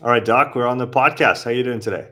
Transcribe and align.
All 0.00 0.08
right, 0.08 0.24
Doc, 0.24 0.54
we're 0.54 0.68
on 0.68 0.78
the 0.78 0.86
podcast. 0.86 1.42
How 1.42 1.50
are 1.50 1.54
you 1.54 1.64
doing 1.64 1.80
today? 1.80 2.08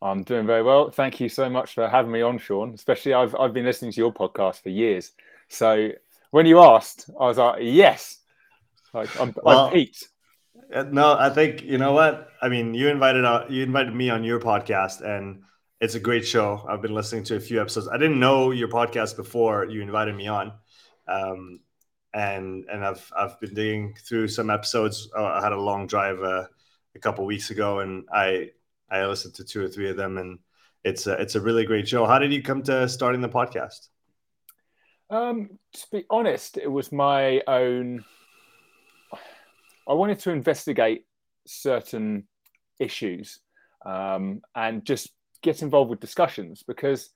I'm 0.00 0.22
doing 0.22 0.46
very 0.46 0.62
well. 0.62 0.90
Thank 0.90 1.20
you 1.20 1.28
so 1.28 1.50
much 1.50 1.74
for 1.74 1.86
having 1.86 2.10
me 2.10 2.22
on, 2.22 2.38
Sean. 2.38 2.72
Especially, 2.72 3.12
I've 3.12 3.34
I've 3.34 3.52
been 3.52 3.66
listening 3.66 3.92
to 3.92 4.00
your 4.00 4.10
podcast 4.10 4.62
for 4.62 4.70
years. 4.70 5.12
So 5.48 5.90
when 6.30 6.46
you 6.46 6.60
asked, 6.60 7.10
I 7.20 7.26
was 7.26 7.36
like, 7.36 7.58
yes. 7.60 8.20
Like 8.94 9.20
I'm, 9.20 9.34
well, 9.42 9.66
I'm 9.66 9.72
peaked. 9.74 10.08
Uh, 10.74 10.84
no, 10.84 11.12
I 11.12 11.28
think 11.28 11.62
you 11.62 11.76
know 11.76 11.92
what. 11.92 12.30
I 12.40 12.48
mean, 12.48 12.72
you 12.72 12.88
invited 12.88 13.26
uh, 13.26 13.44
you 13.50 13.64
invited 13.64 13.94
me 13.94 14.08
on 14.08 14.24
your 14.24 14.40
podcast, 14.40 15.02
and 15.02 15.42
it's 15.78 15.96
a 15.96 16.00
great 16.00 16.26
show. 16.26 16.64
I've 16.70 16.80
been 16.80 16.94
listening 16.94 17.24
to 17.24 17.36
a 17.36 17.40
few 17.40 17.60
episodes. 17.60 17.86
I 17.86 17.98
didn't 17.98 18.18
know 18.18 18.50
your 18.50 18.68
podcast 18.68 19.16
before 19.16 19.66
you 19.66 19.82
invited 19.82 20.16
me 20.16 20.26
on, 20.26 20.54
um, 21.06 21.60
and 22.14 22.64
and 22.72 22.82
I've 22.82 23.12
I've 23.14 23.38
been 23.40 23.52
digging 23.52 23.94
through 24.08 24.28
some 24.28 24.48
episodes. 24.48 25.10
Uh, 25.14 25.22
I 25.22 25.42
had 25.42 25.52
a 25.52 25.60
long 25.60 25.86
drive. 25.86 26.22
Uh, 26.22 26.44
a 26.94 26.98
couple 26.98 27.24
weeks 27.24 27.50
ago, 27.50 27.80
and 27.80 28.04
I 28.12 28.50
I 28.90 29.06
listened 29.06 29.34
to 29.34 29.44
two 29.44 29.64
or 29.64 29.68
three 29.68 29.90
of 29.90 29.96
them, 29.96 30.18
and 30.18 30.38
it's 30.84 31.06
a, 31.06 31.12
it's 31.14 31.34
a 31.34 31.40
really 31.40 31.64
great 31.64 31.88
show. 31.88 32.06
How 32.06 32.18
did 32.18 32.32
you 32.32 32.42
come 32.42 32.62
to 32.64 32.88
starting 32.88 33.20
the 33.20 33.28
podcast? 33.28 33.88
Um, 35.10 35.58
to 35.72 35.86
be 35.92 36.04
honest, 36.08 36.56
it 36.56 36.68
was 36.68 36.92
my 36.92 37.42
own. 37.46 38.04
I 39.88 39.92
wanted 39.94 40.20
to 40.20 40.30
investigate 40.30 41.04
certain 41.46 42.28
issues 42.78 43.40
um, 43.84 44.42
and 44.54 44.84
just 44.84 45.10
get 45.42 45.62
involved 45.62 45.90
with 45.90 46.00
discussions 46.00 46.62
because 46.66 47.10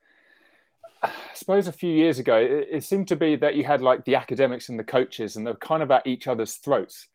I 1.03 1.11
suppose 1.35 1.69
a 1.69 1.73
few 1.73 1.93
years 1.93 2.19
ago 2.19 2.37
it, 2.37 2.69
it, 2.71 2.85
seemed 2.85 3.09
to 3.09 3.17
be 3.17 3.37
that 3.37 3.55
you 3.55 3.65
had 3.65 3.83
like 3.83 4.05
the 4.05 4.17
academics 4.17 4.71
and 4.71 4.79
the 4.79 4.85
coaches 4.85 5.37
and 5.37 5.47
they're 5.47 5.55
kind 5.55 5.83
of 5.83 5.91
at 5.91 6.07
each 6.07 6.27
other's 6.27 6.55
throats 6.55 7.09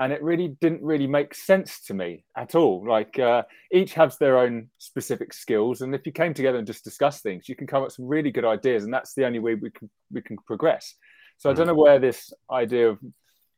and 0.00 0.14
it 0.14 0.22
really 0.22 0.48
didn't 0.62 0.82
really 0.82 1.06
make 1.06 1.34
sense 1.34 1.80
to 1.82 1.94
me 1.94 2.24
at 2.34 2.54
all. 2.54 2.84
Like 2.88 3.18
uh, 3.18 3.42
each 3.70 3.92
has 3.94 4.16
their 4.16 4.38
own 4.38 4.70
specific 4.78 5.34
skills, 5.34 5.82
and 5.82 5.94
if 5.94 6.06
you 6.06 6.12
came 6.12 6.32
together 6.32 6.56
and 6.56 6.66
just 6.66 6.82
discuss 6.82 7.20
things, 7.20 7.48
you 7.48 7.54
can 7.54 7.66
come 7.66 7.82
up 7.82 7.88
with 7.88 7.94
some 7.94 8.06
really 8.06 8.30
good 8.30 8.46
ideas, 8.46 8.84
and 8.84 8.92
that's 8.92 9.14
the 9.14 9.26
only 9.26 9.38
way 9.38 9.54
we 9.54 9.70
can 9.70 9.90
we 10.10 10.22
can 10.22 10.38
progress. 10.38 10.94
So 11.36 11.50
I 11.50 11.52
don't 11.52 11.66
know 11.66 11.74
where 11.74 11.98
this 11.98 12.32
idea 12.50 12.88
of, 12.90 12.98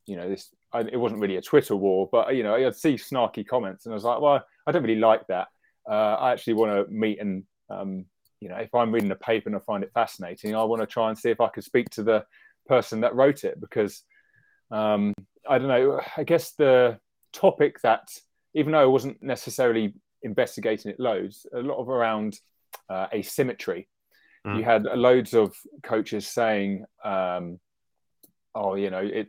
you 0.07 0.17
know, 0.17 0.29
this 0.29 0.51
it 0.75 0.97
wasn't 0.97 1.21
really 1.21 1.37
a 1.37 1.43
Twitter 1.43 1.77
war, 1.77 2.09
but 2.11 2.35
you 2.35 2.43
know, 2.43 2.55
I'd 2.55 2.77
see 2.77 2.95
snarky 2.95 3.47
comments, 3.47 3.87
and 3.87 3.93
I 3.93 3.95
was 3.95 4.05
like, 4.05 4.21
well, 4.21 4.45
I 4.67 4.73
don't 4.73 4.83
really 4.83 5.01
like 5.01 5.27
that. 5.29 5.47
Uh, 5.89 5.95
I 5.95 6.33
actually 6.33 6.55
want 6.55 6.73
to 6.73 6.93
meet 6.93 7.21
and 7.21 7.45
um, 7.71 8.07
you 8.41 8.49
know, 8.49 8.57
if 8.57 8.75
I'm 8.75 8.91
reading 8.91 9.13
a 9.13 9.17
paper 9.17 9.49
and 9.49 9.57
I 9.57 9.61
find 9.61 9.85
it 9.85 9.93
fascinating, 9.95 10.57
I 10.57 10.65
want 10.65 10.83
to 10.83 10.87
try 10.87 11.09
and 11.09 11.17
see 11.17 11.31
if 11.31 11.41
I 11.41 11.49
can 11.49 11.63
speak 11.63 11.89
to 11.91 12.03
the 12.03 12.25
person 12.67 13.01
that 13.03 13.15
wrote 13.15 13.45
it 13.45 13.61
because 13.61 14.03
um, 14.73 15.15
I 15.49 15.59
don't 15.59 15.69
know. 15.69 16.01
I 16.17 16.25
guess 16.25 16.53
the 16.53 16.99
topic 17.33 17.81
that, 17.83 18.09
even 18.55 18.73
though 18.73 18.81
I 18.81 18.87
wasn't 18.87 19.23
necessarily 19.23 19.95
investigating 20.23 20.91
it 20.91 21.01
loads, 21.01 21.47
a 21.53 21.61
lot 21.61 21.79
of 21.79 21.89
around 21.89 22.39
uh, 22.89 23.07
asymmetry. 23.13 23.89
Mm. 24.47 24.59
You 24.59 24.65
had 24.65 24.85
loads 24.85 25.35
of 25.35 25.55
coaches 25.83 26.27
saying, 26.27 26.85
um, 27.05 27.61
"Oh, 28.55 28.75
you 28.75 28.91
know, 28.91 29.03
it 29.03 29.29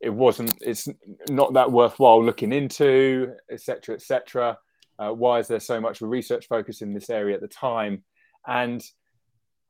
it 0.00 0.10
wasn't. 0.10 0.54
It's 0.60 0.88
not 1.28 1.54
that 1.54 1.72
worthwhile 1.72 2.22
looking 2.22 2.52
into, 2.52 3.34
etc., 3.50 3.94
etc." 3.94 4.58
Uh, 4.98 5.12
why 5.12 5.38
is 5.38 5.48
there 5.48 5.60
so 5.60 5.80
much 5.80 6.02
research 6.02 6.46
focus 6.46 6.82
in 6.82 6.92
this 6.92 7.08
area 7.08 7.34
at 7.34 7.40
the 7.40 7.48
time? 7.48 8.04
And 8.46 8.84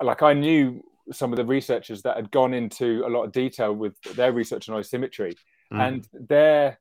like 0.03 0.23
I 0.23 0.33
knew 0.33 0.83
some 1.13 1.33
of 1.33 1.37
the 1.37 1.45
researchers 1.45 2.03
that 2.03 2.17
had 2.17 2.31
gone 2.31 2.55
into 2.55 3.03
a 3.07 3.11
lot 3.11 3.25
of 3.25 3.33
detail 3.33 3.73
with 3.73 4.01
their 4.15 4.33
research 4.33 4.69
on 4.69 4.79
asymmetry, 4.79 5.35
mm. 5.73 5.81
and 5.81 6.09
their 6.13 6.79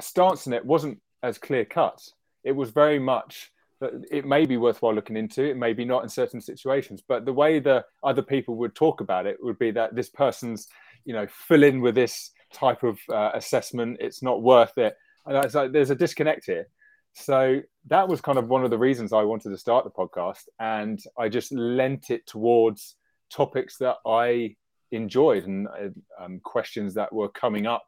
stance 0.00 0.46
on 0.46 0.52
it 0.52 0.64
wasn't 0.64 1.00
as 1.22 1.38
clear 1.38 1.64
cut. 1.64 2.00
It 2.44 2.52
was 2.52 2.70
very 2.70 2.98
much 2.98 3.50
that 3.80 3.92
it 4.10 4.24
may 4.26 4.44
be 4.46 4.56
worthwhile 4.56 4.94
looking 4.94 5.16
into, 5.16 5.44
it 5.44 5.56
may 5.56 5.72
be 5.72 5.84
not 5.84 6.02
in 6.02 6.08
certain 6.08 6.40
situations, 6.40 7.02
but 7.06 7.24
the 7.24 7.32
way 7.32 7.60
that 7.60 7.84
other 8.02 8.22
people 8.22 8.56
would 8.56 8.74
talk 8.74 9.00
about 9.00 9.26
it 9.26 9.36
would 9.40 9.58
be 9.58 9.70
that 9.70 9.94
this 9.94 10.08
person's, 10.08 10.68
you 11.04 11.12
know, 11.12 11.26
fill 11.28 11.62
in 11.62 11.80
with 11.80 11.94
this 11.94 12.32
type 12.52 12.82
of 12.82 12.98
uh, 13.08 13.30
assessment, 13.34 13.98
it's 14.00 14.22
not 14.22 14.42
worth 14.42 14.76
it. 14.78 14.96
And 15.26 15.36
it's 15.44 15.54
like 15.54 15.72
there's 15.72 15.90
a 15.90 15.94
disconnect 15.94 16.46
here. 16.46 16.66
So 17.14 17.60
that 17.88 18.08
was 18.08 18.20
kind 18.20 18.38
of 18.38 18.48
one 18.48 18.64
of 18.64 18.70
the 18.70 18.78
reasons 18.78 19.12
I 19.12 19.22
wanted 19.22 19.50
to 19.50 19.58
start 19.58 19.84
the 19.84 19.90
podcast. 19.90 20.48
And 20.58 21.00
I 21.18 21.28
just 21.28 21.52
lent 21.52 22.10
it 22.10 22.26
towards 22.26 22.96
topics 23.30 23.78
that 23.78 23.96
I 24.06 24.56
enjoyed 24.90 25.44
and 25.44 25.68
uh, 25.68 26.24
um, 26.24 26.40
questions 26.42 26.94
that 26.94 27.12
were 27.12 27.28
coming 27.28 27.66
up 27.66 27.84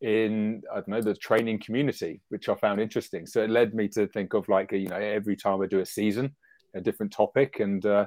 in 0.00 0.62
I 0.70 0.76
don't 0.76 0.88
know 0.88 1.00
the 1.00 1.14
training 1.14 1.60
community, 1.60 2.20
which 2.28 2.48
I 2.48 2.54
found 2.54 2.80
interesting. 2.80 3.26
So 3.26 3.42
it 3.42 3.50
led 3.50 3.74
me 3.74 3.88
to 3.88 4.06
think 4.08 4.34
of 4.34 4.48
like 4.48 4.72
you 4.72 4.88
know 4.88 4.96
every 4.96 5.36
time 5.36 5.62
I 5.62 5.66
do 5.66 5.80
a 5.80 5.86
season, 5.86 6.34
a 6.74 6.80
different 6.80 7.12
topic, 7.12 7.60
and 7.60 7.84
uh, 7.86 8.06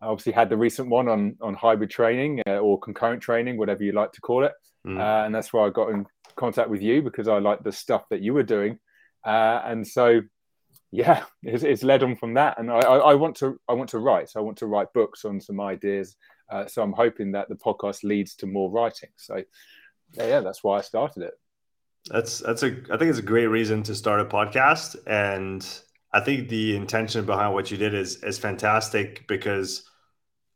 I 0.00 0.06
obviously 0.06 0.32
had 0.32 0.48
the 0.48 0.56
recent 0.56 0.88
one 0.88 1.08
on 1.08 1.36
on 1.40 1.54
hybrid 1.54 1.90
training 1.90 2.42
uh, 2.48 2.58
or 2.58 2.78
concurrent 2.78 3.22
training, 3.22 3.58
whatever 3.58 3.84
you 3.84 3.92
like 3.92 4.12
to 4.12 4.20
call 4.20 4.44
it, 4.44 4.52
mm. 4.86 4.98
uh, 4.98 5.26
and 5.26 5.34
that's 5.34 5.52
why 5.52 5.66
I 5.66 5.70
got 5.70 5.90
in 5.90 6.06
contact 6.36 6.70
with 6.70 6.82
you 6.82 7.02
because 7.02 7.28
I 7.28 7.38
like 7.38 7.62
the 7.62 7.72
stuff 7.72 8.04
that 8.10 8.22
you 8.22 8.32
were 8.32 8.42
doing, 8.42 8.78
uh, 9.26 9.60
and 9.64 9.86
so 9.86 10.20
yeah, 10.90 11.24
it's, 11.42 11.62
it's, 11.62 11.82
led 11.82 12.02
on 12.02 12.16
from 12.16 12.34
that. 12.34 12.58
And 12.58 12.70
I, 12.70 12.80
I, 12.80 13.14
want 13.14 13.36
to 13.36 13.58
I 13.68 13.72
want 13.72 13.90
to 13.90 13.98
write. 13.98 14.32
I 14.36 14.40
want 14.40 14.58
to 14.58 14.66
write 14.66 14.92
books 14.92 15.24
on 15.24 15.40
some 15.40 15.60
ideas. 15.60 16.16
Uh, 16.50 16.66
so 16.66 16.82
I'm 16.82 16.92
hoping 16.92 17.32
that 17.32 17.48
the 17.48 17.56
podcast 17.56 18.04
leads 18.04 18.34
to 18.36 18.46
more 18.46 18.70
writing. 18.70 19.10
So 19.16 19.42
yeah, 20.12 20.26
yeah, 20.26 20.40
that's 20.40 20.62
why 20.62 20.78
I 20.78 20.82
started 20.82 21.24
it. 21.24 21.34
That's 22.08 22.38
that's 22.38 22.62
a 22.62 22.68
I 22.90 22.96
think 22.96 23.10
it's 23.10 23.18
a 23.18 23.22
great 23.22 23.48
reason 23.48 23.82
to 23.84 23.94
start 23.94 24.20
a 24.20 24.24
podcast, 24.24 24.96
and 25.06 25.66
I 26.12 26.20
think 26.20 26.48
the 26.48 26.76
intention 26.76 27.26
behind 27.26 27.52
what 27.52 27.70
you 27.70 27.76
did 27.76 27.94
is 27.94 28.22
is 28.22 28.38
fantastic 28.38 29.26
because 29.26 29.90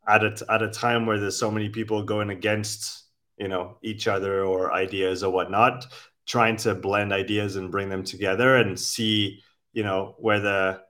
at 0.07 0.23
a 0.23 0.45
at 0.49 0.61
a 0.61 0.69
time 0.69 1.05
where 1.05 1.19
there's 1.19 1.37
so 1.37 1.51
many 1.51 1.67
people 1.67 2.03
going 2.03 2.29
against 2.29 3.03
you 3.37 3.49
know 3.49 3.77
each 3.83 4.07
other 4.07 4.45
or 4.45 4.71
ideas 4.71 5.23
or 5.23 5.31
whatnot, 5.31 5.87
trying 6.25 6.55
to 6.55 6.73
blend 6.73 7.11
ideas 7.11 7.57
and 7.57 7.71
bring 7.71 7.89
them 7.89 8.03
together 8.03 8.55
and 8.55 8.79
see 8.79 9.43
you 9.73 9.83
know 9.83 10.15
where 10.19 10.39
the 10.39 10.81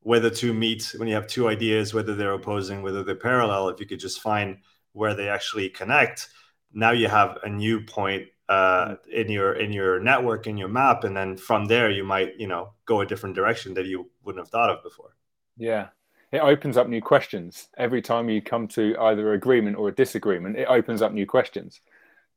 where 0.00 0.20
the 0.20 0.30
two 0.30 0.54
meet 0.54 0.94
when 0.98 1.08
you 1.08 1.14
have 1.14 1.26
two 1.26 1.48
ideas 1.48 1.92
whether 1.92 2.14
they're 2.14 2.32
opposing 2.32 2.82
whether 2.82 3.02
they're 3.02 3.14
parallel 3.14 3.68
if 3.68 3.80
you 3.80 3.86
could 3.86 4.00
just 4.00 4.20
find 4.20 4.58
where 4.92 5.14
they 5.14 5.28
actually 5.28 5.68
connect 5.68 6.28
now 6.72 6.90
you 6.90 7.08
have 7.08 7.38
a 7.42 7.48
new 7.48 7.80
point 7.80 8.28
uh, 8.48 8.94
in 9.12 9.28
your 9.28 9.54
in 9.54 9.72
your 9.72 9.98
network 9.98 10.46
in 10.46 10.56
your 10.56 10.68
map 10.68 11.04
and 11.04 11.16
then 11.16 11.36
from 11.36 11.64
there 11.64 11.90
you 11.90 12.04
might 12.04 12.38
you 12.38 12.46
know 12.46 12.70
go 12.84 13.00
a 13.00 13.06
different 13.06 13.34
direction 13.34 13.74
that 13.74 13.86
you 13.86 14.08
wouldn't 14.22 14.44
have 14.44 14.50
thought 14.50 14.70
of 14.70 14.82
before. 14.82 15.16
Yeah. 15.56 15.88
It 16.32 16.40
opens 16.40 16.76
up 16.76 16.88
new 16.88 17.00
questions. 17.00 17.68
Every 17.78 18.02
time 18.02 18.28
you 18.28 18.42
come 18.42 18.68
to 18.68 18.96
either 19.00 19.32
agreement 19.32 19.76
or 19.76 19.88
a 19.88 19.94
disagreement 19.94 20.56
it 20.56 20.66
opens 20.68 21.02
up 21.02 21.12
new 21.12 21.26
questions. 21.26 21.80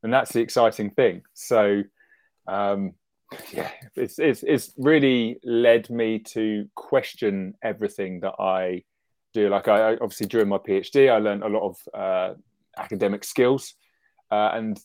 And 0.02 0.12
that's 0.12 0.32
the 0.32 0.40
exciting 0.40 0.90
thing. 0.90 1.22
So 1.34 1.82
um, 2.46 2.94
yeah, 3.52 3.70
it's, 3.94 4.18
it's 4.18 4.42
it's 4.42 4.72
really 4.76 5.38
led 5.44 5.88
me 5.90 6.18
to 6.18 6.68
question 6.74 7.54
everything 7.62 8.20
that 8.20 8.34
I 8.38 8.84
do. 9.32 9.48
Like 9.48 9.68
I 9.68 9.94
obviously 9.94 10.26
during 10.26 10.48
my 10.48 10.58
PhD, 10.58 11.10
I 11.10 11.18
learned 11.18 11.42
a 11.42 11.48
lot 11.48 11.62
of 11.62 11.76
uh, 11.94 12.34
academic 12.76 13.24
skills 13.24 13.74
uh, 14.30 14.50
and 14.54 14.80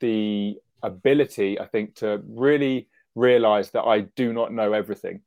the 0.00 0.56
ability, 0.82 1.58
I 1.58 1.66
think, 1.66 1.96
to 1.96 2.22
really 2.26 2.88
realize 3.14 3.70
that 3.70 3.82
I 3.82 4.00
do 4.00 4.32
not 4.32 4.52
know 4.52 4.72
everything. 4.72 5.22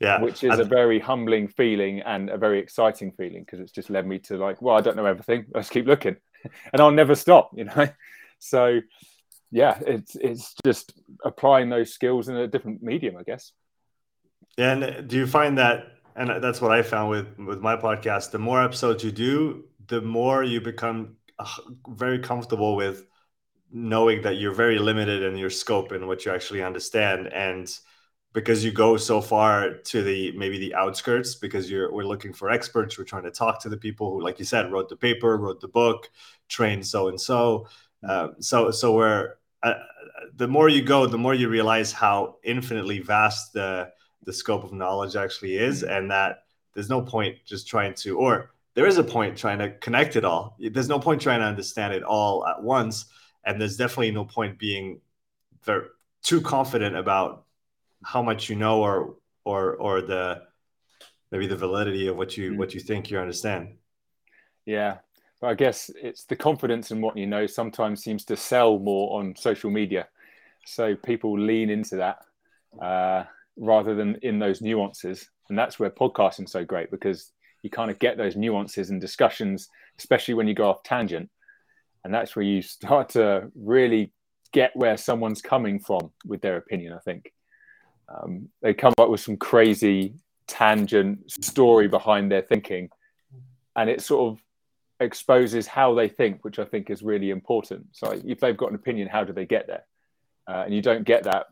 Yeah, 0.00 0.20
which 0.20 0.44
is 0.44 0.60
a 0.60 0.64
very 0.64 1.00
humbling 1.00 1.48
feeling 1.48 2.02
and 2.02 2.30
a 2.30 2.38
very 2.38 2.60
exciting 2.60 3.10
feeling 3.10 3.42
because 3.42 3.58
it's 3.58 3.72
just 3.72 3.90
led 3.90 4.06
me 4.06 4.20
to 4.20 4.36
like, 4.36 4.62
well, 4.62 4.76
I 4.76 4.80
don't 4.80 4.96
know 4.96 5.06
everything. 5.06 5.46
Let's 5.52 5.70
keep 5.70 5.86
looking, 5.86 6.16
and 6.72 6.80
I'll 6.80 6.92
never 6.92 7.16
stop. 7.16 7.50
You 7.56 7.64
know, 7.64 7.88
so 8.38 8.80
yeah, 9.50 9.78
it's 9.86 10.16
it's 10.16 10.54
just 10.64 10.92
applying 11.24 11.68
those 11.68 11.92
skills 11.92 12.28
in 12.28 12.36
a 12.36 12.46
different 12.46 12.82
medium, 12.82 13.16
I 13.16 13.22
guess. 13.22 13.52
Yeah, 14.56 14.72
and 14.72 15.08
do 15.08 15.16
you 15.16 15.26
find 15.26 15.58
that? 15.58 15.92
And 16.16 16.42
that's 16.42 16.60
what 16.60 16.72
I 16.72 16.82
found 16.82 17.10
with 17.10 17.38
with 17.38 17.60
my 17.60 17.76
podcast. 17.76 18.30
The 18.30 18.38
more 18.38 18.62
episodes 18.62 19.04
you 19.04 19.12
do, 19.12 19.64
the 19.86 20.00
more 20.00 20.44
you 20.44 20.60
become 20.60 21.16
uh, 21.38 21.46
very 21.88 22.18
comfortable 22.18 22.76
with 22.76 23.06
knowing 23.70 24.22
that 24.22 24.36
you're 24.36 24.54
very 24.54 24.78
limited 24.78 25.22
in 25.22 25.36
your 25.36 25.50
scope 25.50 25.92
and 25.92 26.06
what 26.06 26.24
you 26.24 26.32
actually 26.32 26.62
understand 26.62 27.26
and 27.28 27.78
because 28.32 28.64
you 28.64 28.70
go 28.70 28.96
so 28.96 29.20
far 29.20 29.74
to 29.78 30.02
the 30.02 30.32
maybe 30.32 30.58
the 30.58 30.74
outskirts 30.74 31.34
because 31.34 31.70
you're 31.70 31.92
we're 31.92 32.04
looking 32.04 32.32
for 32.32 32.50
experts 32.50 32.96
we're 32.96 33.04
trying 33.04 33.24
to 33.24 33.30
talk 33.30 33.60
to 33.60 33.68
the 33.68 33.76
people 33.76 34.10
who 34.10 34.22
like 34.22 34.38
you 34.38 34.44
said 34.44 34.72
wrote 34.72 34.88
the 34.88 34.96
paper 34.96 35.36
wrote 35.36 35.60
the 35.60 35.68
book 35.68 36.10
trained 36.48 36.86
so 36.86 37.08
and 37.08 37.20
so 37.20 37.66
um, 38.08 38.36
so 38.40 38.70
so 38.70 38.94
we're 38.94 39.34
uh, 39.62 39.74
the 40.36 40.48
more 40.48 40.68
you 40.68 40.82
go, 40.82 41.06
the 41.06 41.18
more 41.18 41.34
you 41.34 41.48
realize 41.48 41.92
how 41.92 42.36
infinitely 42.42 43.00
vast 43.00 43.52
the 43.52 43.90
the 44.24 44.32
scope 44.32 44.64
of 44.64 44.72
knowledge 44.72 45.16
actually 45.16 45.56
is, 45.56 45.82
mm-hmm. 45.82 45.92
and 45.92 46.10
that 46.10 46.44
there's 46.74 46.90
no 46.90 47.00
point 47.02 47.36
just 47.46 47.66
trying 47.66 47.94
to, 47.94 48.18
or 48.18 48.52
there 48.74 48.86
is 48.86 48.98
a 48.98 49.04
point 49.04 49.36
trying 49.36 49.58
to 49.58 49.70
connect 49.78 50.16
it 50.16 50.24
all. 50.24 50.56
There's 50.60 50.88
no 50.88 51.00
point 51.00 51.20
trying 51.20 51.40
to 51.40 51.46
understand 51.46 51.94
it 51.94 52.02
all 52.02 52.46
at 52.46 52.62
once, 52.62 53.06
and 53.44 53.60
there's 53.60 53.76
definitely 53.76 54.12
no 54.12 54.24
point 54.24 54.58
being 54.58 55.00
very 55.64 55.86
too 56.22 56.40
confident 56.40 56.96
about 56.96 57.44
how 58.04 58.22
much 58.22 58.48
you 58.48 58.56
know 58.56 58.82
or 58.82 59.16
or 59.44 59.74
or 59.74 60.02
the 60.02 60.42
maybe 61.30 61.46
the 61.46 61.56
validity 61.56 62.06
of 62.08 62.16
what 62.16 62.36
you 62.36 62.52
mm. 62.52 62.56
what 62.56 62.74
you 62.74 62.80
think 62.80 63.10
you 63.10 63.18
understand 63.18 63.76
yeah 64.64 64.98
but 65.40 65.48
i 65.48 65.54
guess 65.54 65.90
it's 66.02 66.24
the 66.24 66.36
confidence 66.36 66.90
in 66.90 67.00
what 67.00 67.16
you 67.16 67.26
know 67.26 67.46
sometimes 67.46 68.02
seems 68.02 68.24
to 68.24 68.36
sell 68.36 68.78
more 68.78 69.18
on 69.18 69.34
social 69.36 69.70
media. 69.70 70.08
So 70.64 70.94
people 70.94 71.38
lean 71.38 71.70
into 71.70 71.96
that 71.96 72.24
uh, 72.82 73.24
rather 73.56 73.94
than 73.94 74.16
in 74.22 74.38
those 74.38 74.60
nuances. 74.60 75.30
And 75.48 75.58
that's 75.58 75.78
where 75.78 75.88
podcasting's 75.88 76.52
so 76.52 76.62
great 76.62 76.90
because 76.90 77.32
you 77.62 77.70
kind 77.70 77.90
of 77.90 77.98
get 77.98 78.18
those 78.18 78.36
nuances 78.36 78.90
and 78.90 79.00
discussions 79.00 79.70
especially 79.98 80.34
when 80.34 80.46
you 80.46 80.54
go 80.54 80.70
off 80.70 80.82
tangent. 80.82 81.28
And 82.04 82.14
that's 82.14 82.36
where 82.36 82.44
you 82.44 82.62
start 82.78 83.10
to 83.10 83.50
really 83.54 84.12
get 84.52 84.74
where 84.74 84.96
someone's 84.96 85.42
coming 85.42 85.78
from 85.78 86.10
with 86.24 86.40
their 86.40 86.56
opinion 86.56 86.94
i 86.94 86.98
think. 86.98 87.32
Um, 88.08 88.48
they 88.62 88.72
come 88.72 88.94
up 88.98 89.10
with 89.10 89.20
some 89.20 89.36
crazy 89.36 90.14
tangent 90.46 91.30
story 91.30 91.88
behind 91.88 92.32
their 92.32 92.40
thinking, 92.40 92.88
and 93.76 93.90
it 93.90 94.00
sort 94.00 94.32
of 94.32 94.38
exposes 95.00 95.66
how 95.66 95.94
they 95.94 96.08
think, 96.08 96.44
which 96.44 96.58
I 96.58 96.64
think 96.64 96.90
is 96.90 97.02
really 97.02 97.30
important. 97.30 97.86
So 97.92 98.20
if 98.24 98.40
they've 98.40 98.56
got 98.56 98.70
an 98.70 98.74
opinion, 98.74 99.08
how 99.08 99.24
do 99.24 99.32
they 99.32 99.46
get 99.46 99.66
there? 99.66 99.84
Uh, 100.48 100.64
and 100.64 100.74
you 100.74 100.82
don't 100.82 101.04
get 101.04 101.24
that 101.24 101.46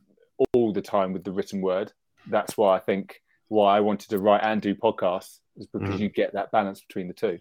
all 0.55 0.73
the 0.73 0.83
time 0.83 1.13
with 1.13 1.25
the 1.25 1.33
written 1.33 1.61
word. 1.61 1.93
That's 2.29 2.57
why 2.57 2.77
I 2.77 2.81
think 2.81 3.21
why 3.49 3.77
I 3.77 3.81
wanted 3.81 4.11
to 4.11 4.19
write 4.19 4.43
and 4.43 4.61
do 4.61 4.75
podcasts 4.75 5.39
is 5.57 5.67
because 5.67 5.97
mm. 5.97 6.01
you 6.01 6.09
get 6.09 6.33
that 6.33 6.51
balance 6.51 6.81
between 6.81 7.09
the 7.09 7.15
two. 7.15 7.39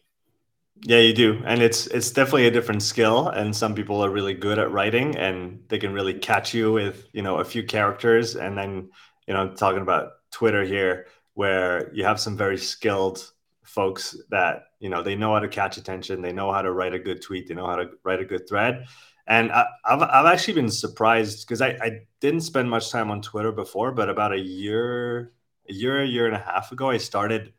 Yeah, 0.81 0.99
you 0.99 1.13
do, 1.13 1.41
and 1.45 1.61
it's 1.61 1.87
it's 1.87 2.11
definitely 2.11 2.47
a 2.47 2.51
different 2.51 2.83
skill. 2.83 3.29
And 3.29 3.55
some 3.55 3.75
people 3.75 4.03
are 4.03 4.09
really 4.09 4.33
good 4.33 4.59
at 4.59 4.71
writing, 4.71 5.15
and 5.15 5.63
they 5.69 5.79
can 5.79 5.93
really 5.93 6.13
catch 6.13 6.53
you 6.53 6.73
with 6.73 7.07
you 7.13 7.21
know 7.21 7.37
a 7.37 7.45
few 7.45 7.63
characters. 7.63 8.35
And 8.35 8.57
then 8.57 8.89
you 9.25 9.33
know, 9.33 9.41
I'm 9.41 9.55
talking 9.55 9.81
about 9.81 10.11
Twitter 10.31 10.63
here, 10.63 11.07
where 11.33 11.93
you 11.93 12.03
have 12.03 12.19
some 12.19 12.35
very 12.35 12.57
skilled 12.57 13.31
folks 13.65 14.17
that 14.29 14.65
you 14.79 14.89
know 14.89 15.01
they 15.03 15.15
know 15.15 15.33
how 15.33 15.39
to 15.39 15.47
catch 15.47 15.77
attention, 15.77 16.21
they 16.21 16.33
know 16.33 16.51
how 16.51 16.61
to 16.61 16.71
write 16.71 16.93
a 16.93 16.99
good 16.99 17.21
tweet, 17.21 17.47
they 17.47 17.53
know 17.53 17.67
how 17.67 17.75
to 17.75 17.89
write 18.03 18.19
a 18.19 18.25
good 18.25 18.47
thread. 18.47 18.85
And 19.27 19.51
I, 19.51 19.65
have 19.85 20.03
I've 20.03 20.25
actually 20.27 20.53
been 20.53 20.69
surprised 20.69 21.47
because 21.47 21.61
I, 21.61 21.69
I 21.81 22.01
didn't 22.19 22.41
spend 22.41 22.69
much 22.69 22.91
time 22.91 23.09
on 23.09 23.21
Twitter 23.21 23.51
before, 23.51 23.91
but 23.91 24.09
about 24.09 24.33
a 24.33 24.39
year, 24.39 25.33
a 25.67 25.73
year, 25.73 26.03
a 26.03 26.05
year 26.05 26.27
and 26.27 26.35
a 26.35 26.39
half 26.39 26.71
ago, 26.71 26.91
I 26.91 26.97
started 26.97 27.53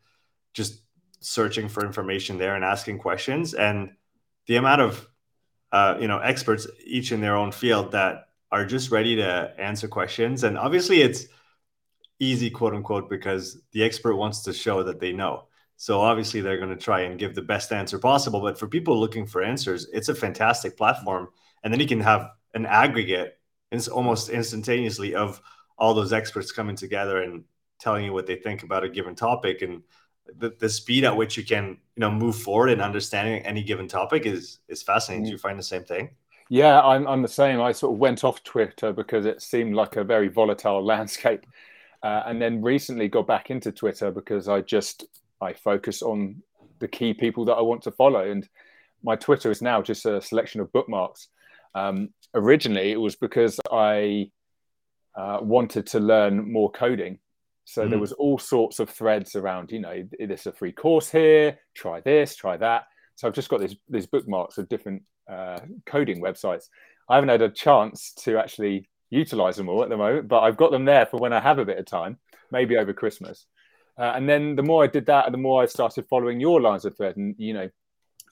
just 0.55 0.83
searching 1.21 1.69
for 1.69 1.85
information 1.85 2.39
there 2.39 2.55
and 2.55 2.65
asking 2.65 2.99
questions. 2.99 3.55
And 3.55 3.91
the 4.47 4.57
amount 4.57 4.81
of 4.81 5.09
uh, 5.73 5.97
you 6.01 6.09
know 6.09 6.19
experts 6.19 6.67
each 6.85 7.13
in 7.13 7.21
their 7.21 7.37
own 7.37 7.53
field 7.53 7.93
that 7.93 8.29
are 8.53 8.65
just 8.65 8.91
ready 8.91 9.17
to 9.17 9.53
answer 9.59 9.89
questions. 9.89 10.45
And 10.45 10.57
obviously 10.57 11.03
it's 11.03 11.27
easy 12.19 12.49
quote 12.49 12.75
unquote 12.75 13.11
because 13.11 13.61
the 13.73 13.85
expert 13.85 14.17
wants 14.17 14.43
to 14.43 14.53
show 14.53 14.83
that 14.85 15.01
they 15.01 15.13
know 15.13 15.45
so 15.77 16.01
obviously 16.01 16.41
they're 16.41 16.59
going 16.59 16.71
to 16.71 16.77
try 16.77 17.01
and 17.03 17.19
give 17.19 17.35
the 17.35 17.43
best 17.43 17.73
answer 17.73 17.99
possible 17.99 18.41
but 18.41 18.59
for 18.59 18.67
people 18.67 18.99
looking 18.99 19.27
for 19.27 19.43
answers 19.43 19.89
it's 19.93 20.09
a 20.09 20.15
fantastic 20.15 20.77
platform 20.77 21.29
and 21.65 21.73
then 21.73 21.81
you 21.81 21.87
can 21.87 22.01
have 22.01 22.31
an 22.55 22.67
aggregate 22.67 23.39
it's 23.73 23.89
almost 23.89 24.29
instantaneously 24.29 25.15
of 25.15 25.41
all 25.79 25.95
those 25.95 26.13
experts 26.13 26.53
coming 26.53 26.77
together 26.77 27.23
and 27.23 27.45
telling 27.79 28.05
you 28.05 28.13
what 28.13 28.27
they 28.27 28.37
think 28.37 28.63
about 28.63 28.85
a 28.85 28.89
given 28.89 29.15
topic 29.15 29.63
and 29.63 29.83
the, 30.39 30.55
the 30.59 30.69
speed 30.69 31.05
at 31.05 31.17
which 31.17 31.37
you 31.37 31.45
can 31.45 31.69
you 31.97 32.01
know 32.01 32.11
move 32.11 32.37
forward 32.37 32.69
in 32.69 32.81
understanding 32.81 33.45
any 33.45 33.63
given 33.63 33.89
topic 33.89 34.27
is 34.27 34.59
is 34.69 34.83
fascinating. 34.83 35.25
Mm. 35.25 35.27
Do 35.27 35.33
you 35.33 35.39
find 35.39 35.59
the 35.59 35.65
same 35.65 35.85
thing? 35.85 36.11
Yeah, 36.49 36.81
I'm, 36.81 37.09
I'm 37.09 37.23
the 37.23 37.29
same. 37.29 37.61
I 37.61 37.73
sort 37.73 37.95
of 37.95 37.99
went 37.99 38.23
off 38.23 38.45
Twitter 38.45 38.93
because 38.93 39.27
it 39.27 39.43
seemed 39.43 39.75
like 39.75 39.97
a 39.97 40.05
very 40.05 40.29
volatile 40.29 40.85
landscape, 40.85 41.45
uh, 42.03 42.23
and 42.27 42.41
then 42.41 42.63
recently 42.63 43.09
got 43.09 43.27
back 43.27 43.51
into 43.51 43.73
Twitter 43.73 44.11
because 44.11 44.49
I 44.49 44.61
just 44.61 45.05
I 45.41 45.53
focus 45.53 46.03
on 46.03 46.43
the 46.79 46.89
key 46.89 47.15
people 47.15 47.45
that 47.47 47.55
I 47.55 47.63
want 47.63 47.83
to 47.83 47.91
follow, 47.91 48.31
and 48.31 48.49
my 49.03 49.17
Twitter 49.17 49.51
is 49.51 49.63
now 49.63 49.83
just 49.83 50.07
a 50.07 50.21
selection 50.21 50.61
of 50.61 50.73
bookmarks. 50.73 51.29
Um, 51.75 52.11
originally, 52.35 52.93
it 52.93 53.01
was 53.01 53.17
because 53.17 53.61
I 53.71 54.31
uh, 55.15 55.39
wanted 55.43 55.87
to 55.89 56.01
learn 56.01 56.53
more 56.53 56.71
coding 56.71 57.19
so 57.67 57.85
mm. 57.85 57.91
there 57.91 57.99
was 57.99 58.13
all 58.13 58.39
sorts 58.39 58.79
of 58.79 58.89
threads 58.89 59.35
around, 59.35 59.73
you 59.73 59.81
know, 59.81 60.09
there's 60.19 60.47
a 60.47 60.53
free 60.53 60.73
course 60.73 61.11
here, 61.11 61.59
try 61.75 62.01
this, 62.01 62.37
try 62.37 62.57
that. 62.57 62.85
So 63.17 63.27
I've 63.27 63.35
just 63.35 63.49
got 63.49 63.61
these 63.61 63.77
these 63.89 64.07
bookmarks 64.07 64.57
of 64.57 64.69
different 64.69 65.03
uh, 65.31 65.61
coding 65.85 66.23
websites. 66.23 66.69
I 67.09 67.17
haven't 67.17 67.31
had 67.31 67.43
a 67.43 67.51
chance 67.51 68.13
to 68.21 68.39
actually 68.39 68.89
utilize 69.11 69.57
them 69.57 69.69
all 69.69 69.83
at 69.83 69.89
the 69.89 69.97
moment, 69.97 70.29
but 70.29 70.41
I've 70.41 70.57
got 70.57 70.71
them 70.71 70.85
there 70.85 71.07
for 71.07 71.19
when 71.19 71.33
I 71.33 71.41
have 71.41 71.59
a 71.59 71.65
bit 71.65 71.79
of 71.79 71.87
time, 71.87 72.19
maybe 72.53 72.77
over 72.77 72.93
Christmas. 72.93 73.47
Uh, 73.99 74.13
and 74.15 74.29
then 74.29 74.57
the 74.57 74.63
more 74.63 74.85
I 74.85 74.87
did 74.87 75.07
that, 75.07 75.31
the 75.33 75.39
more 75.39 75.63
I 75.63 75.67
started 75.67 76.07
following 76.09 76.41
your 76.41 76.61
lines 76.61 76.85
of 76.85 76.97
thread, 76.97 77.17
and 77.17 77.35
you 77.39 77.55
know, 77.55 77.71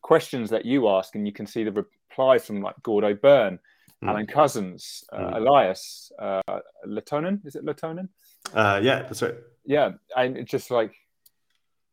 questions 0.03 0.51
that 0.51 0.65
you 0.65 0.89
ask, 0.89 1.15
and 1.15 1.27
you 1.27 1.33
can 1.33 1.47
see 1.47 1.65
the 1.65 1.73
replies 1.73 2.47
from 2.47 2.61
like 2.61 2.75
Gordo 2.83 3.15
Byrne, 3.15 3.59
mm. 4.03 4.09
Alan 4.09 4.27
Couzens, 4.27 5.05
uh, 5.13 5.19
mm. 5.19 5.37
Elias 5.37 6.13
uh, 6.19 6.43
Latonen. 6.87 7.45
Is 7.47 7.57
it 7.57 7.65
Latonen? 7.65 8.09
Uh, 8.53 8.81
yeah, 8.83 9.03
that's 9.03 9.23
right. 9.23 9.35
Yeah, 9.65 9.93
and 10.15 10.37
it's 10.37 10.51
just 10.51 10.71
like, 10.71 10.93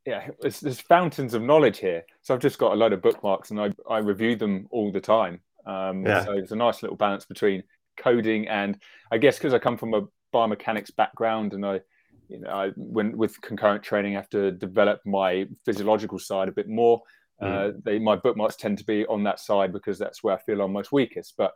yeah, 0.06 0.28
it's, 0.44 0.60
there's 0.60 0.82
fountains 0.82 1.34
of 1.34 1.42
knowledge 1.42 1.80
here. 1.80 2.04
So 2.22 2.34
I've 2.34 2.42
just 2.42 2.60
got 2.60 2.74
a 2.74 2.76
load 2.76 2.92
of 2.92 3.02
bookmarks, 3.02 3.52
and 3.52 3.60
I 3.62 3.70
I 3.90 4.00
review 4.00 4.36
them 4.36 4.68
all 4.72 4.92
the 4.92 5.02
time. 5.02 5.40
Um, 5.66 6.06
yeah. 6.06 6.26
So 6.26 6.34
it's 6.34 6.52
a 6.52 6.56
nice 6.56 6.82
little 6.82 6.98
balance 6.98 7.26
between 7.26 7.64
coding 7.98 8.48
and 8.48 8.80
I 9.12 9.18
guess 9.18 9.38
because 9.38 9.54
I 9.54 9.60
come 9.60 9.78
from 9.78 9.94
a 9.94 10.02
biomechanics 10.34 10.96
background, 10.96 11.54
and 11.54 11.66
I, 11.66 11.82
you 12.32 12.40
know, 12.40 12.50
I 12.50 12.70
when 12.76 13.18
with 13.18 13.40
concurrent 13.42 13.84
training, 13.84 14.16
I 14.16 14.20
have 14.20 14.30
to 14.30 14.52
develop 14.52 15.02
my 15.06 15.48
physiological 15.66 16.18
side 16.18 16.48
a 16.48 16.54
bit 16.54 16.70
more. 16.70 17.02
Mm. 17.42 17.48
Uh, 17.48 17.78
they, 17.84 18.00
my 18.00 18.16
bookmarks 18.16 18.56
tend 18.56 18.78
to 18.78 18.86
be 18.86 19.06
on 19.08 19.24
that 19.24 19.40
side 19.40 19.74
because 19.74 20.00
that's 20.00 20.24
where 20.24 20.36
I 20.36 20.42
feel 20.42 20.62
I'm 20.62 20.72
most 20.72 20.92
weakest. 20.92 21.34
But 21.38 21.52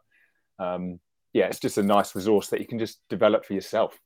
um, 0.60 1.00
yeah, 1.31 1.45
it's 1.45 1.60
just 1.60 1.77
a 1.77 1.83
nice 1.83 2.13
resource 2.13 2.50
that 2.50 2.60
you 2.60 2.68
can 2.68 2.80
just 2.80 3.00
develop 3.10 3.45
for 3.45 3.54
yourself. 3.54 3.98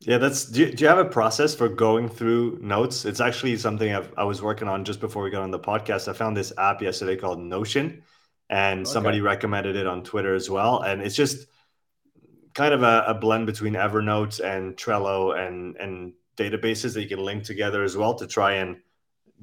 Yeah, 0.00 0.18
that's. 0.18 0.46
Do 0.46 0.62
you, 0.62 0.72
do 0.72 0.82
you 0.82 0.88
have 0.88 0.98
a 0.98 1.04
process 1.04 1.54
for 1.54 1.68
going 1.68 2.08
through 2.08 2.58
notes? 2.60 3.04
It's 3.04 3.20
actually 3.20 3.56
something 3.56 3.94
I've, 3.94 4.12
i 4.16 4.24
was 4.24 4.42
working 4.42 4.66
on 4.66 4.84
just 4.84 4.98
before 4.98 5.22
we 5.22 5.30
got 5.30 5.42
on 5.42 5.52
the 5.52 5.60
podcast. 5.60 6.08
I 6.08 6.14
found 6.14 6.36
this 6.36 6.52
app 6.58 6.82
yesterday 6.82 7.14
called 7.14 7.38
Notion, 7.38 8.02
and 8.50 8.80
okay. 8.80 8.90
somebody 8.90 9.20
recommended 9.20 9.76
it 9.76 9.86
on 9.86 10.02
Twitter 10.02 10.34
as 10.34 10.50
well. 10.50 10.82
And 10.82 11.00
it's 11.00 11.14
just 11.14 11.46
kind 12.54 12.74
of 12.74 12.82
a, 12.82 13.04
a, 13.06 13.14
blend 13.14 13.46
between 13.46 13.74
Evernote 13.74 14.40
and 14.40 14.76
Trello 14.76 15.38
and 15.38 15.76
and 15.76 16.12
databases 16.36 16.94
that 16.94 17.02
you 17.02 17.08
can 17.08 17.24
link 17.24 17.44
together 17.44 17.82
as 17.82 17.96
well 17.96 18.14
to 18.14 18.26
try 18.26 18.54
and 18.54 18.76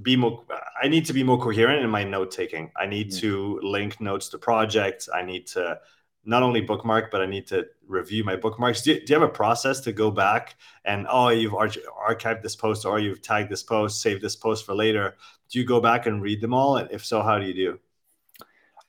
be 0.02 0.16
more. 0.16 0.44
I 0.82 0.88
need 0.88 1.06
to 1.06 1.14
be 1.14 1.24
more 1.24 1.40
coherent 1.40 1.84
in 1.84 1.90
my 1.90 2.04
note 2.04 2.32
taking. 2.32 2.72
I 2.76 2.86
need 2.86 3.10
mm-hmm. 3.10 3.20
to 3.20 3.60
link 3.64 4.00
notes 4.02 4.30
to 4.30 4.38
projects. 4.38 5.10
I 5.14 5.24
need 5.24 5.48
to 5.48 5.80
not 6.26 6.44
only 6.44 6.62
bookmark, 6.62 7.12
but 7.12 7.22
I 7.22 7.26
need 7.26 7.48
to 7.48 7.66
review 7.88 8.24
my 8.24 8.36
bookmarks. 8.36 8.82
Do 8.82 8.94
you, 8.94 9.06
do 9.06 9.14
you 9.14 9.20
have 9.20 9.30
a 9.30 9.34
process 9.34 9.80
to 9.82 9.92
go 9.92 10.12
back 10.12 10.56
and, 10.86 11.08
oh, 11.10 11.30
you've 11.30 11.54
archived 11.54 12.44
this 12.44 12.56
post 12.56 12.86
or 12.86 13.00
you've 13.00 13.22
tagged 13.22 13.50
this 13.50 13.64
post, 13.64 14.02
save 14.02 14.22
this 14.22 14.36
post 14.36 14.66
for 14.66 14.76
later? 14.76 15.16
Do 15.50 15.60
you 15.60 15.66
go 15.66 15.80
back 15.80 16.06
and 16.06 16.22
read 16.22 16.42
them 16.42 16.54
all? 16.54 16.78
And 16.78 16.90
if 16.92 17.06
so, 17.06 17.22
how 17.22 17.40
do 17.40 17.46
you 17.46 17.54
do? 17.54 17.80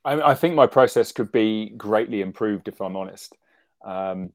I, 0.04 0.30
I 0.30 0.35
think 0.35 0.54
my 0.54 0.66
process 0.66 1.12
could 1.12 1.30
be 1.33 1.71
greatly 1.71 2.21
improved 2.21 2.68
if 2.68 2.80
I'm 2.80 2.97
honest. 2.97 3.37
Um, 3.84 4.30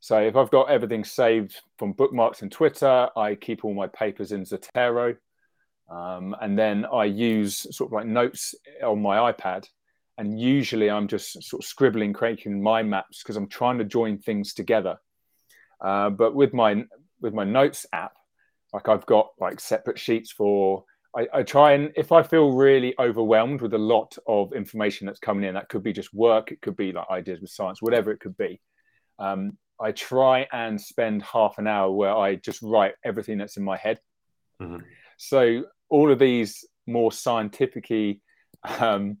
so 0.00 0.18
if 0.18 0.36
I've 0.36 0.50
got 0.50 0.70
everything 0.70 1.04
saved 1.04 1.56
from 1.78 1.92
bookmarks 1.92 2.42
and 2.42 2.52
Twitter, 2.52 3.08
I 3.16 3.34
keep 3.34 3.64
all 3.64 3.74
my 3.74 3.88
papers 3.88 4.32
in 4.32 4.44
Zotero. 4.44 5.16
Um, 5.90 6.34
and 6.40 6.58
then 6.58 6.84
I 6.92 7.04
use 7.04 7.66
sort 7.76 7.88
of 7.88 7.92
like 7.92 8.06
notes 8.06 8.54
on 8.82 9.00
my 9.00 9.32
iPad 9.32 9.66
and 10.18 10.40
usually 10.40 10.90
I'm 10.90 11.08
just 11.08 11.42
sort 11.42 11.62
of 11.62 11.68
scribbling, 11.68 12.12
creating 12.12 12.62
mind 12.62 12.90
maps 12.90 13.22
because 13.22 13.36
I'm 13.36 13.48
trying 13.48 13.78
to 13.78 13.84
join 13.84 14.18
things 14.18 14.54
together. 14.54 14.96
Uh, 15.80 16.10
but 16.10 16.34
with 16.34 16.54
my 16.54 16.84
with 17.20 17.34
my 17.34 17.44
notes 17.44 17.86
app, 17.92 18.12
like 18.72 18.88
I've 18.88 19.06
got 19.06 19.30
like 19.38 19.60
separate 19.60 19.98
sheets 19.98 20.32
for. 20.32 20.84
I, 21.16 21.26
I, 21.32 21.42
try 21.44 21.72
and 21.72 21.92
if 21.96 22.12
I 22.12 22.22
feel 22.22 22.52
really 22.52 22.94
overwhelmed 22.98 23.62
with 23.62 23.72
a 23.72 23.78
lot 23.78 24.18
of 24.26 24.52
information 24.52 25.06
that's 25.06 25.18
coming 25.18 25.44
in, 25.44 25.54
that 25.54 25.70
could 25.70 25.82
be 25.82 25.94
just 25.94 26.12
work, 26.12 26.52
it 26.52 26.60
could 26.60 26.76
be 26.76 26.92
like 26.92 27.06
ideas 27.10 27.40
with 27.40 27.48
science, 27.48 27.80
whatever 27.80 28.10
it 28.10 28.20
could 28.20 28.36
be. 28.36 28.60
Um, 29.18 29.56
I 29.80 29.92
try 29.92 30.46
and 30.52 30.80
spend 30.80 31.22
half 31.22 31.58
an 31.58 31.66
hour 31.66 31.90
where 31.90 32.14
I 32.16 32.36
just 32.36 32.62
write 32.62 32.94
everything 33.04 33.38
that's 33.38 33.56
in 33.56 33.64
my 33.64 33.76
head. 33.76 34.00
Mm-hmm. 34.60 34.78
So 35.18 35.64
all 35.88 36.10
of 36.10 36.18
these 36.18 36.64
more 36.86 37.12
scientifically 37.12 38.20
um, 38.80 39.18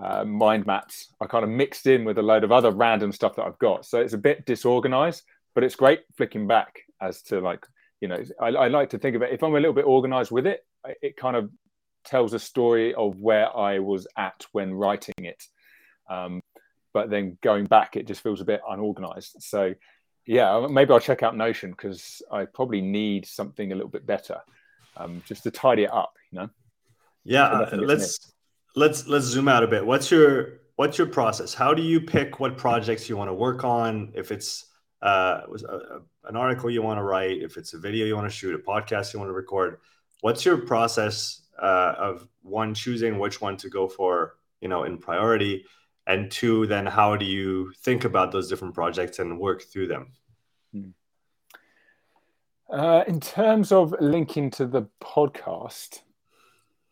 uh, 0.00 0.24
mind 0.24 0.66
maps 0.66 1.12
are 1.20 1.28
kind 1.28 1.44
of 1.44 1.50
mixed 1.50 1.86
in 1.86 2.04
with 2.04 2.18
a 2.18 2.22
load 2.22 2.44
of 2.44 2.52
other 2.52 2.70
random 2.70 3.12
stuff 3.12 3.36
that 3.36 3.46
I've 3.46 3.58
got. 3.58 3.86
So 3.86 4.00
it's 4.00 4.12
a 4.12 4.18
bit 4.18 4.46
disorganized, 4.46 5.22
but 5.54 5.64
it's 5.64 5.76
great 5.76 6.00
flicking 6.16 6.46
back 6.46 6.80
as 7.00 7.22
to 7.22 7.40
like, 7.40 7.66
you 8.00 8.08
know, 8.08 8.22
I, 8.40 8.48
I 8.48 8.68
like 8.68 8.90
to 8.90 8.98
think 8.98 9.16
of 9.16 9.22
it. 9.22 9.32
If 9.32 9.42
I'm 9.42 9.54
a 9.54 9.60
little 9.60 9.72
bit 9.72 9.84
organized 9.84 10.30
with 10.30 10.46
it, 10.46 10.64
it 11.02 11.16
kind 11.16 11.36
of 11.36 11.50
tells 12.04 12.32
a 12.32 12.38
story 12.38 12.94
of 12.94 13.20
where 13.20 13.54
I 13.54 13.78
was 13.78 14.06
at 14.16 14.46
when 14.52 14.72
writing 14.72 15.14
it. 15.18 15.42
Um, 16.08 16.40
but 16.92 17.10
then 17.10 17.38
going 17.42 17.66
back, 17.66 17.96
it 17.96 18.06
just 18.06 18.22
feels 18.22 18.40
a 18.40 18.44
bit 18.44 18.60
unorganized. 18.68 19.36
So 19.40 19.74
yeah, 20.26 20.66
maybe 20.70 20.92
I'll 20.92 21.00
check 21.00 21.22
out 21.22 21.36
Notion 21.36 21.70
because 21.70 22.22
I 22.30 22.44
probably 22.44 22.80
need 22.80 23.26
something 23.26 23.72
a 23.72 23.74
little 23.74 23.90
bit 23.90 24.06
better, 24.06 24.40
um, 24.96 25.22
just 25.26 25.42
to 25.44 25.50
tidy 25.50 25.84
it 25.84 25.92
up. 25.92 26.14
You 26.30 26.40
know. 26.40 26.50
Yeah, 27.24 27.44
uh, 27.44 27.76
let's 27.76 28.32
let's 28.76 29.06
let's 29.06 29.26
zoom 29.26 29.48
out 29.48 29.62
a 29.62 29.66
bit. 29.66 29.84
What's 29.84 30.10
your 30.10 30.60
what's 30.76 30.98
your 30.98 31.06
process? 31.06 31.52
How 31.52 31.74
do 31.74 31.82
you 31.82 32.00
pick 32.00 32.40
what 32.40 32.56
projects 32.56 33.08
you 33.08 33.16
want 33.16 33.28
to 33.28 33.34
work 33.34 33.64
on? 33.64 34.12
If 34.14 34.32
it's 34.32 34.66
uh, 35.02 35.42
a, 35.68 36.28
an 36.28 36.36
article 36.36 36.70
you 36.70 36.82
want 36.82 36.98
to 36.98 37.02
write, 37.02 37.42
if 37.42 37.56
it's 37.56 37.74
a 37.74 37.78
video 37.78 38.06
you 38.06 38.16
want 38.16 38.30
to 38.30 38.34
shoot, 38.34 38.54
a 38.54 38.58
podcast 38.58 39.12
you 39.12 39.18
want 39.18 39.28
to 39.28 39.34
record, 39.34 39.78
what's 40.20 40.44
your 40.44 40.58
process 40.58 41.42
uh, 41.60 41.94
of 41.98 42.26
one 42.42 42.74
choosing 42.74 43.18
which 43.18 43.40
one 43.40 43.56
to 43.58 43.68
go 43.68 43.88
for, 43.88 44.36
you 44.60 44.68
know, 44.68 44.84
in 44.84 44.98
priority, 44.98 45.64
and 46.10 46.28
two, 46.28 46.66
then 46.66 46.86
how 46.86 47.14
do 47.14 47.24
you 47.24 47.72
think 47.84 48.04
about 48.04 48.32
those 48.32 48.48
different 48.48 48.74
projects 48.74 49.20
and 49.20 49.38
work 49.38 49.62
through 49.62 49.86
them? 49.86 50.12
Hmm. 50.72 50.90
Uh, 52.68 53.04
in 53.06 53.20
terms 53.20 53.70
of 53.70 53.94
linking 54.00 54.50
to 54.50 54.66
the 54.66 54.86
podcast, 55.00 56.00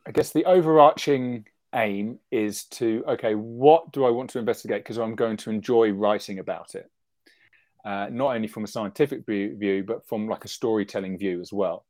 I 0.06 0.12
guess 0.12 0.32
the 0.32 0.44
overarching 0.44 1.46
aim 1.75 2.20
is 2.30 2.64
to 2.64 3.04
okay, 3.08 3.34
what 3.34 3.92
do 3.92 4.04
I 4.04 4.10
want 4.10 4.30
to 4.30 4.38
investigate? 4.38 4.84
Because 4.84 4.98
I'm 4.98 5.16
going 5.16 5.37
to 5.38 5.50
enjoy 5.50 5.90
writing 5.90 6.38
about 6.38 6.76
it, 6.76 6.88
uh, 7.84 8.06
not 8.10 8.37
only 8.37 8.48
from 8.48 8.64
a 8.64 8.68
scientific 8.68 9.26
view, 9.26 9.84
but 9.84 10.06
from 10.06 10.28
like 10.28 10.44
a 10.44 10.48
storytelling 10.48 11.18
view 11.18 11.40
as 11.40 11.52
well. 11.52 11.84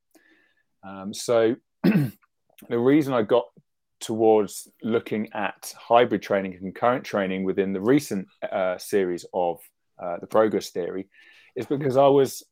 Um, 0.82 1.12
so 1.12 1.56
the 1.84 2.78
reason 2.78 3.12
I 3.12 3.22
got 3.22 3.44
towards 4.00 4.68
looking 4.82 5.28
at 5.32 5.74
hybrid 5.78 6.22
training 6.22 6.52
and 6.52 6.60
concurrent 6.60 7.04
training 7.04 7.44
within 7.44 7.72
the 7.72 7.80
recent 7.80 8.26
uh, 8.50 8.78
series 8.78 9.24
of 9.34 9.58
uh, 10.02 10.16
the 10.20 10.26
progress 10.26 10.70
theory 10.70 11.08
is 11.56 11.66
because 11.66 11.96
I 11.96 12.06
was 12.06 12.44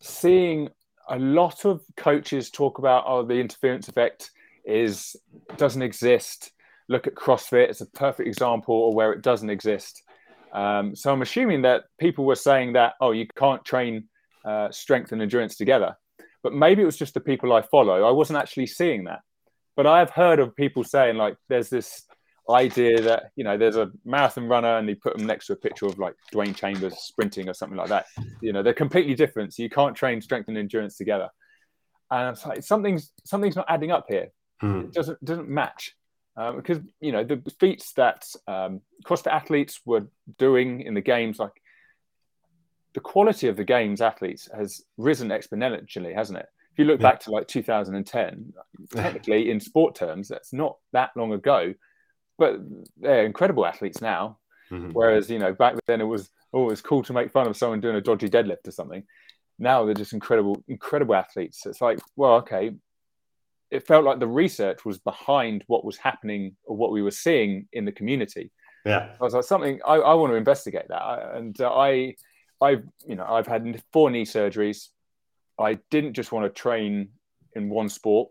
seeing 0.00 0.68
a 1.08 1.18
lot 1.18 1.64
of 1.64 1.82
coaches 1.96 2.50
talk 2.50 2.78
about 2.78 3.04
oh 3.06 3.24
the 3.24 3.34
interference 3.34 3.88
effect 3.88 4.30
is 4.64 5.16
doesn't 5.56 5.82
exist. 5.82 6.50
Look 6.88 7.06
at 7.06 7.14
CrossFit; 7.14 7.68
it's 7.68 7.80
a 7.80 7.86
perfect 7.86 8.26
example 8.26 8.88
of 8.88 8.94
where 8.94 9.12
it 9.12 9.22
doesn't 9.22 9.50
exist. 9.50 10.02
Um, 10.52 10.94
so 10.94 11.12
I'm 11.12 11.22
assuming 11.22 11.62
that 11.62 11.84
people 11.98 12.24
were 12.24 12.34
saying 12.36 12.74
that 12.74 12.94
oh, 13.00 13.12
you 13.12 13.26
can't 13.36 13.64
train 13.64 14.08
uh, 14.44 14.70
strength 14.70 15.12
and 15.12 15.20
endurance 15.20 15.56
together. 15.56 15.96
But 16.42 16.52
maybe 16.52 16.82
it 16.82 16.86
was 16.86 16.98
just 16.98 17.14
the 17.14 17.20
people 17.20 17.52
I 17.52 17.62
follow. 17.62 18.04
I 18.04 18.10
wasn't 18.10 18.38
actually 18.38 18.66
seeing 18.66 19.04
that. 19.04 19.20
But 19.76 19.86
I 19.86 19.98
have 19.98 20.10
heard 20.10 20.38
of 20.38 20.54
people 20.54 20.84
saying 20.84 21.16
like 21.16 21.36
there's 21.48 21.68
this 21.68 22.04
idea 22.50 23.00
that 23.00 23.30
you 23.36 23.44
know 23.44 23.56
there's 23.56 23.76
a 23.76 23.90
marathon 24.04 24.46
runner 24.46 24.76
and 24.76 24.88
they 24.88 24.94
put 24.94 25.16
them 25.16 25.26
next 25.26 25.46
to 25.46 25.54
a 25.54 25.56
picture 25.56 25.86
of 25.86 25.98
like 25.98 26.14
Dwain 26.32 26.54
Chambers 26.54 26.98
sprinting 26.98 27.48
or 27.48 27.54
something 27.54 27.78
like 27.78 27.88
that. 27.88 28.06
You 28.40 28.52
know 28.52 28.62
they're 28.62 28.74
completely 28.74 29.14
different. 29.14 29.54
So 29.54 29.62
you 29.62 29.70
can't 29.70 29.96
train 29.96 30.20
strength 30.20 30.48
and 30.48 30.58
endurance 30.58 30.96
together. 30.96 31.28
And 32.10 32.36
it's 32.36 32.46
like 32.46 32.62
something's 32.62 33.12
something's 33.24 33.56
not 33.56 33.66
adding 33.68 33.90
up 33.90 34.06
here. 34.08 34.28
Mm. 34.62 34.84
It 34.84 34.92
doesn't 34.92 35.24
doesn't 35.24 35.48
match 35.48 35.96
um, 36.36 36.56
because 36.56 36.78
you 37.00 37.12
know 37.12 37.24
the 37.24 37.40
feats 37.58 37.92
that 37.94 38.24
um, 38.46 38.80
CrossFit 39.04 39.32
athletes 39.32 39.80
were 39.84 40.06
doing 40.38 40.82
in 40.82 40.94
the 40.94 41.00
games, 41.00 41.38
like 41.38 41.52
the 42.94 43.00
quality 43.00 43.48
of 43.48 43.56
the 43.56 43.64
games 43.64 44.00
athletes 44.00 44.48
has 44.56 44.82
risen 44.96 45.28
exponentially, 45.28 46.14
hasn't 46.14 46.38
it? 46.38 46.46
If 46.74 46.80
you 46.80 46.86
look 46.86 47.00
yeah. 47.00 47.10
back 47.12 47.20
to 47.20 47.30
like 47.30 47.46
2010, 47.46 48.52
technically 48.90 49.48
in 49.48 49.60
sport 49.60 49.94
terms, 49.94 50.26
that's 50.26 50.52
not 50.52 50.76
that 50.92 51.10
long 51.14 51.32
ago, 51.32 51.72
but 52.36 52.58
they're 52.96 53.24
incredible 53.24 53.64
athletes 53.64 54.00
now. 54.00 54.38
Mm-hmm. 54.72 54.90
Whereas 54.90 55.30
you 55.30 55.38
know 55.38 55.52
back 55.52 55.76
then 55.86 56.00
it 56.00 56.04
was 56.04 56.30
oh 56.52 56.70
it's 56.70 56.80
cool 56.80 57.04
to 57.04 57.12
make 57.12 57.30
fun 57.30 57.46
of 57.46 57.56
someone 57.56 57.80
doing 57.80 57.94
a 57.94 58.00
dodgy 58.00 58.28
deadlift 58.28 58.66
or 58.66 58.72
something. 58.72 59.04
Now 59.56 59.84
they're 59.84 59.94
just 59.94 60.14
incredible, 60.14 60.64
incredible 60.66 61.14
athletes. 61.14 61.64
It's 61.64 61.80
like 61.80 62.00
well 62.16 62.34
okay, 62.38 62.72
it 63.70 63.86
felt 63.86 64.04
like 64.04 64.18
the 64.18 64.26
research 64.26 64.84
was 64.84 64.98
behind 64.98 65.62
what 65.68 65.84
was 65.84 65.96
happening 65.96 66.56
or 66.64 66.76
what 66.76 66.90
we 66.90 67.02
were 67.02 67.12
seeing 67.12 67.68
in 67.72 67.84
the 67.84 67.92
community. 67.92 68.50
Yeah, 68.84 69.10
I 69.20 69.24
was 69.24 69.34
like 69.34 69.44
something 69.44 69.78
I, 69.86 69.94
I 69.94 70.14
want 70.14 70.32
to 70.32 70.36
investigate 70.36 70.88
that, 70.88 71.36
and 71.36 71.58
uh, 71.60 71.72
I, 71.72 72.16
I've 72.60 72.84
you 73.06 73.14
know 73.14 73.26
I've 73.26 73.46
had 73.46 73.80
four 73.92 74.10
knee 74.10 74.24
surgeries. 74.24 74.88
I 75.58 75.78
didn't 75.90 76.14
just 76.14 76.32
want 76.32 76.44
to 76.44 76.60
train 76.60 77.10
in 77.54 77.68
one 77.68 77.88
sport. 77.88 78.30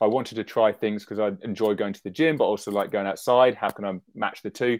I 0.00 0.06
wanted 0.06 0.36
to 0.36 0.44
try 0.44 0.72
things 0.72 1.04
because 1.04 1.18
I 1.18 1.32
enjoy 1.44 1.74
going 1.74 1.92
to 1.92 2.02
the 2.02 2.10
gym, 2.10 2.36
but 2.36 2.44
also 2.44 2.70
like 2.70 2.90
going 2.90 3.06
outside. 3.06 3.54
How 3.54 3.68
can 3.70 3.84
I 3.84 3.98
match 4.14 4.42
the 4.42 4.50
two? 4.50 4.78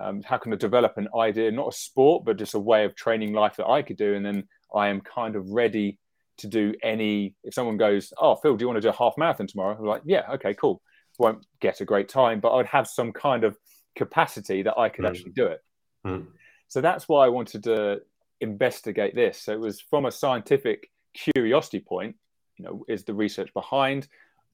Um, 0.00 0.22
how 0.22 0.38
can 0.38 0.52
I 0.52 0.56
develop 0.56 0.96
an 0.96 1.08
idea, 1.18 1.50
not 1.50 1.68
a 1.68 1.76
sport, 1.76 2.24
but 2.24 2.36
just 2.36 2.54
a 2.54 2.58
way 2.58 2.84
of 2.84 2.94
training 2.94 3.32
life 3.32 3.56
that 3.56 3.66
I 3.66 3.82
could 3.82 3.96
do? 3.96 4.14
And 4.14 4.24
then 4.24 4.44
I 4.74 4.88
am 4.88 5.00
kind 5.00 5.36
of 5.36 5.48
ready 5.50 5.98
to 6.38 6.46
do 6.46 6.74
any. 6.82 7.34
If 7.42 7.54
someone 7.54 7.76
goes, 7.76 8.12
"Oh, 8.18 8.36
Phil, 8.36 8.56
do 8.56 8.62
you 8.62 8.68
want 8.68 8.76
to 8.76 8.80
do 8.80 8.88
a 8.88 8.96
half 8.96 9.14
marathon 9.18 9.46
tomorrow?" 9.46 9.76
I'm 9.76 9.84
like, 9.84 10.02
"Yeah, 10.04 10.30
okay, 10.34 10.54
cool." 10.54 10.80
Won't 11.18 11.44
get 11.60 11.80
a 11.80 11.84
great 11.84 12.08
time, 12.08 12.40
but 12.40 12.54
I'd 12.54 12.66
have 12.66 12.86
some 12.86 13.12
kind 13.12 13.44
of 13.44 13.58
capacity 13.96 14.62
that 14.62 14.78
I 14.78 14.88
could 14.88 15.04
mm. 15.04 15.08
actually 15.08 15.32
do 15.32 15.46
it. 15.46 15.60
Mm. 16.06 16.28
So 16.68 16.80
that's 16.80 17.08
why 17.08 17.26
I 17.26 17.28
wanted 17.28 17.64
to 17.64 18.00
investigate 18.40 19.14
this. 19.14 19.42
So 19.42 19.52
it 19.52 19.60
was 19.60 19.80
from 19.80 20.06
a 20.06 20.10
scientific 20.10 20.88
curiosity 21.14 21.80
point. 21.80 22.16
You 22.56 22.64
know, 22.64 22.84
is 22.88 23.04
the 23.04 23.14
research 23.14 23.52
behind 23.54 24.08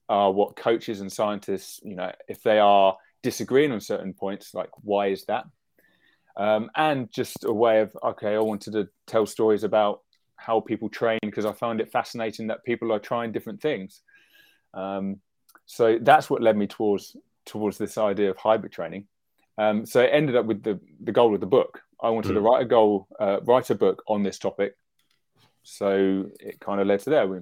uh, 0.09 0.31
what 0.31 0.55
coaches 0.55 1.01
and 1.01 1.11
scientists, 1.11 1.79
you 1.83 1.95
know, 1.95 2.11
if 2.27 2.41
they 2.41 2.59
are 2.59 2.97
disagreeing 3.21 3.71
on 3.71 3.79
certain 3.79 4.13
points, 4.13 4.53
like 4.53 4.69
why 4.81 5.07
is 5.07 5.25
that? 5.25 5.45
Um, 6.35 6.71
and 6.75 7.11
just 7.11 7.43
a 7.43 7.53
way 7.53 7.81
of 7.81 7.95
okay, 8.03 8.33
I 8.35 8.39
wanted 8.39 8.73
to 8.73 8.89
tell 9.05 9.25
stories 9.25 9.63
about 9.63 10.01
how 10.35 10.61
people 10.61 10.89
train 10.89 11.19
because 11.21 11.45
I 11.45 11.51
found 11.51 11.81
it 11.81 11.91
fascinating 11.91 12.47
that 12.47 12.63
people 12.63 12.91
are 12.93 12.99
trying 12.99 13.31
different 13.31 13.61
things. 13.61 14.01
Um, 14.73 15.17
so 15.65 15.99
that's 16.01 16.29
what 16.29 16.41
led 16.41 16.57
me 16.57 16.65
towards 16.65 17.15
towards 17.45 17.77
this 17.77 17.97
idea 17.97 18.31
of 18.31 18.37
hybrid 18.37 18.71
training. 18.71 19.05
Um, 19.57 19.85
so 19.85 20.01
it 20.01 20.11
ended 20.13 20.35
up 20.35 20.45
with 20.45 20.63
the 20.63 20.79
the 21.01 21.11
goal 21.11 21.35
of 21.35 21.41
the 21.41 21.45
book. 21.45 21.81
I 22.01 22.09
wanted 22.09 22.31
mm. 22.31 22.35
to 22.35 22.41
write 22.41 22.61
a 22.61 22.65
goal, 22.65 23.07
uh, 23.19 23.41
write 23.43 23.69
a 23.69 23.75
book 23.75 24.01
on 24.07 24.23
this 24.23 24.39
topic. 24.39 24.75
So 25.69 26.25
it 26.39 26.59
kind 26.59 26.81
of 26.81 26.87
led 26.87 26.99
to 27.01 27.09
there. 27.09 27.41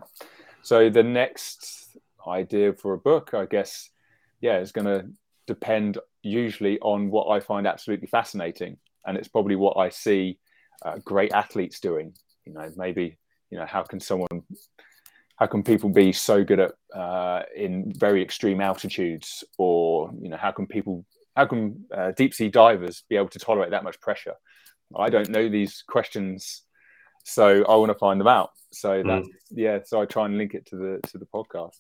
So 0.61 0.89
the 0.89 1.03
next 1.03 1.97
idea 2.27 2.73
for 2.73 2.93
a 2.93 2.97
book, 2.97 3.33
I 3.33 3.45
guess, 3.45 3.89
yeah, 4.41 4.59
is 4.59 4.71
going 4.71 4.85
to 4.85 5.07
depend 5.45 5.97
usually 6.23 6.77
on 6.79 7.09
what 7.09 7.29
I 7.29 7.39
find 7.39 7.65
absolutely 7.65 8.07
fascinating, 8.07 8.77
and 9.05 9.17
it's 9.17 9.29
probably 9.29 9.55
what 9.55 9.77
I 9.77 9.89
see 9.89 10.39
uh, 10.85 10.97
great 11.03 11.31
athletes 11.31 11.79
doing. 11.79 12.13
You 12.45 12.53
know 12.53 12.69
maybe 12.75 13.17
you 13.49 13.57
know 13.57 13.65
how 13.65 13.83
can 13.83 13.99
someone 13.99 14.43
how 15.37 15.47
can 15.47 15.63
people 15.63 15.89
be 15.89 16.11
so 16.11 16.43
good 16.43 16.59
at 16.59 16.73
uh, 16.93 17.43
in 17.55 17.93
very 17.95 18.21
extreme 18.21 18.61
altitudes? 18.61 19.43
Or 19.57 20.11
you 20.21 20.29
know 20.29 20.37
how 20.37 20.51
can 20.51 20.67
people 20.67 21.05
how 21.35 21.45
can 21.45 21.85
uh, 21.95 22.11
deep 22.11 22.33
sea 22.33 22.49
divers 22.49 23.03
be 23.09 23.15
able 23.15 23.29
to 23.29 23.39
tolerate 23.39 23.71
that 23.71 23.83
much 23.83 23.99
pressure? 24.01 24.35
I 24.97 25.09
don't 25.09 25.29
know 25.29 25.49
these 25.49 25.83
questions 25.87 26.63
so 27.27 27.63
i 27.65 27.75
want 27.75 27.91
to 27.91 27.97
find 27.97 28.19
them 28.19 28.27
out. 28.27 28.51
So 28.71 29.01
that 29.03 29.23
mm. 29.23 29.27
yeah 29.51 29.79
so 29.85 30.01
i 30.01 30.05
try 30.05 30.25
and 30.25 30.37
link 30.37 30.53
it 30.53 30.65
to 30.67 30.75
the 30.75 31.07
to 31.09 31.17
the 31.17 31.25
podcast. 31.25 31.77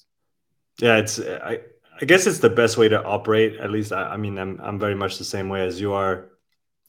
Yeah 0.79 0.97
it's 0.97 1.19
i 1.19 1.59
i 2.01 2.05
guess 2.05 2.27
it's 2.27 2.39
the 2.39 2.49
best 2.49 2.77
way 2.77 2.89
to 2.89 3.03
operate 3.03 3.57
at 3.57 3.71
least 3.71 3.91
i, 3.91 4.03
I 4.13 4.17
mean 4.17 4.37
I'm, 4.37 4.59
I'm 4.61 4.79
very 4.79 4.95
much 4.95 5.17
the 5.17 5.25
same 5.25 5.49
way 5.49 5.65
as 5.65 5.81
you 5.81 5.93
are 5.93 6.29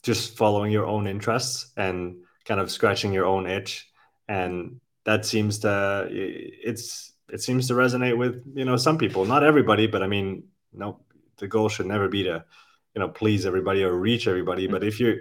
just 0.03 0.37
following 0.37 0.73
your 0.73 0.87
own 0.87 1.07
interests 1.07 1.73
and 1.77 2.19
kind 2.45 2.61
of 2.61 2.71
scratching 2.71 3.12
your 3.12 3.27
own 3.27 3.47
itch. 3.47 3.88
And 4.29 4.81
that 5.05 5.25
seems 5.27 5.61
to 5.61 6.09
it's 6.11 7.12
it 7.31 7.43
seems 7.43 7.69
to 7.69 7.75
resonate 7.75 8.17
with 8.17 8.43
you 8.55 8.65
know 8.65 8.77
some 8.77 8.99
people. 8.99 9.25
Not 9.25 9.45
everybody 9.45 9.87
but 9.87 10.03
i 10.03 10.07
mean 10.07 10.45
no 10.73 11.00
the 11.38 11.49
goal 11.49 11.69
should 11.69 11.87
never 11.87 12.09
be 12.09 12.25
to 12.25 12.45
you 12.95 13.00
know 13.00 13.09
please 13.09 13.47
everybody 13.47 13.85
or 13.85 13.93
reach 13.93 14.27
everybody. 14.29 14.65
Mm-hmm. 14.65 14.73
but 14.73 14.85
if 14.85 15.00
you 15.00 15.21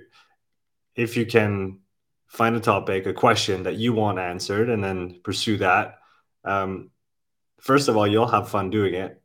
if 0.96 1.16
you 1.16 1.26
can 1.26 1.80
find 2.28 2.56
a 2.56 2.60
topic 2.60 3.06
a 3.06 3.14
question 3.14 3.64
that 3.64 3.76
you 3.76 3.94
want 3.94 4.20
answered 4.20 4.70
and 4.70 4.84
then 4.84 5.20
pursue 5.24 5.58
that 5.58 5.96
um, 6.44 6.90
first 7.60 7.88
of 7.88 7.98
all 7.98 8.08
you'll 8.08 8.28
have 8.28 8.50
fun 8.50 8.70
doing 8.70 8.94
it 8.94 9.22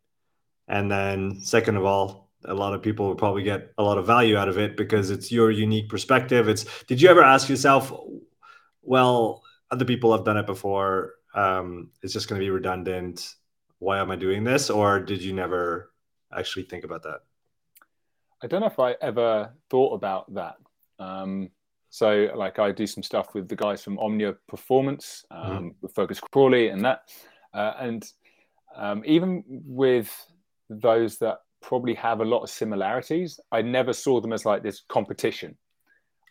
and 0.69 0.91
then 0.91 1.41
second 1.41 1.77
of 1.77 1.85
all 1.85 2.23
a 2.45 2.55
lot 2.55 2.75
of 2.75 2.83
people 2.83 3.07
will 3.07 3.15
probably 3.15 3.43
get 3.43 3.73
a 3.79 3.83
lot 3.83 3.99
of 3.99 4.07
value 4.07 4.37
out 4.37 4.49
of 4.49 4.59
it 4.59 4.77
because 4.77 5.11
it's 5.11 5.31
your 5.31 5.51
unique 5.51 5.89
perspective. 5.89 6.49
It's 6.49 6.65
did 6.85 7.01
you 7.01 7.09
ever 7.09 7.23
ask 7.23 7.49
yourself, 7.49 7.93
well, 8.83 9.43
other 9.71 9.85
people 9.85 10.13
have 10.13 10.25
done 10.25 10.37
it 10.37 10.47
before. 10.47 11.15
Um, 11.35 11.91
it's 12.03 12.13
just 12.13 12.29
going 12.29 12.41
to 12.41 12.45
be 12.45 12.51
redundant. 12.51 13.35
Why 13.79 13.99
am 13.99 14.11
I 14.11 14.17
doing 14.17 14.45
this? 14.45 14.71
Or 14.71 15.01
did 15.01 15.23
you 15.23 15.33
never 15.33 15.93
actually 16.37 16.65
think 16.65 16.85
about 16.85 17.05
that? 17.05 17.21
I 18.43 18.47
don't 18.49 18.61
know 18.61 18.67
if 18.67 18.79
I 18.79 18.93
ever 19.01 19.53
thought 19.71 19.95
about 19.95 20.35
that. 20.35 20.57
Um, 20.99 21.51
so, 21.93 22.31
like, 22.35 22.59
I 22.59 22.73
do 22.73 22.87
some 22.87 23.03
stuff 23.03 23.35
with 23.35 23.49
the 23.49 23.57
guys 23.57 23.85
from 23.85 23.99
Omnia 23.99 24.35
Performance, 24.49 25.25
um, 25.31 25.51
mm-hmm. 25.51 25.69
with 25.83 25.95
Fergus 25.95 26.21
Crawley, 26.21 26.69
and 26.69 26.83
that, 26.85 27.03
uh, 27.53 27.75
and 27.79 28.03
um, 28.75 29.03
even 29.05 29.45
with 29.47 30.11
those 30.71 31.19
that 31.19 31.39
probably 31.63 31.95
have 31.95 32.21
a 32.21 32.25
lot 32.25 32.43
of 32.43 32.51
similarities. 32.51 33.41
I 33.51 33.63
never 33.63 33.93
saw 33.93 34.21
them 34.21 34.33
as 34.33 34.45
like 34.45 34.63
this 34.63 34.83
competition. 34.89 35.57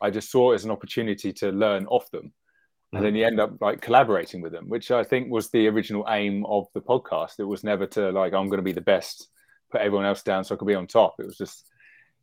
I 0.02 0.10
just 0.10 0.30
saw 0.30 0.52
it 0.52 0.56
as 0.56 0.66
an 0.66 0.72
opportunity 0.72 1.32
to 1.34 1.52
learn 1.52 1.86
off 1.88 2.12
them. 2.12 2.34
And 2.94 3.06
then 3.06 3.16
you 3.16 3.26
end 3.26 3.40
up 3.40 3.54
like 3.62 3.80
collaborating 3.80 4.42
with 4.42 4.52
them, 4.52 4.68
which 4.68 4.92
I 4.92 5.06
think 5.06 5.32
was 5.32 5.50
the 5.50 5.66
original 5.70 6.06
aim 6.10 6.46
of 6.46 6.68
the 6.74 6.82
podcast. 6.82 7.40
It 7.40 7.46
was 7.46 7.64
never 7.64 7.86
to 7.88 8.12
like, 8.12 8.34
I'm 8.34 8.48
going 8.48 8.58
to 8.58 8.64
be 8.64 8.74
the 8.74 8.82
best, 8.82 9.30
put 9.72 9.80
everyone 9.80 10.06
else 10.06 10.24
down 10.24 10.44
so 10.44 10.54
I 10.54 10.58
could 10.58 10.68
be 10.68 10.76
on 10.76 10.88
top. 10.88 11.16
It 11.18 11.26
was 11.26 11.38
just, 11.38 11.66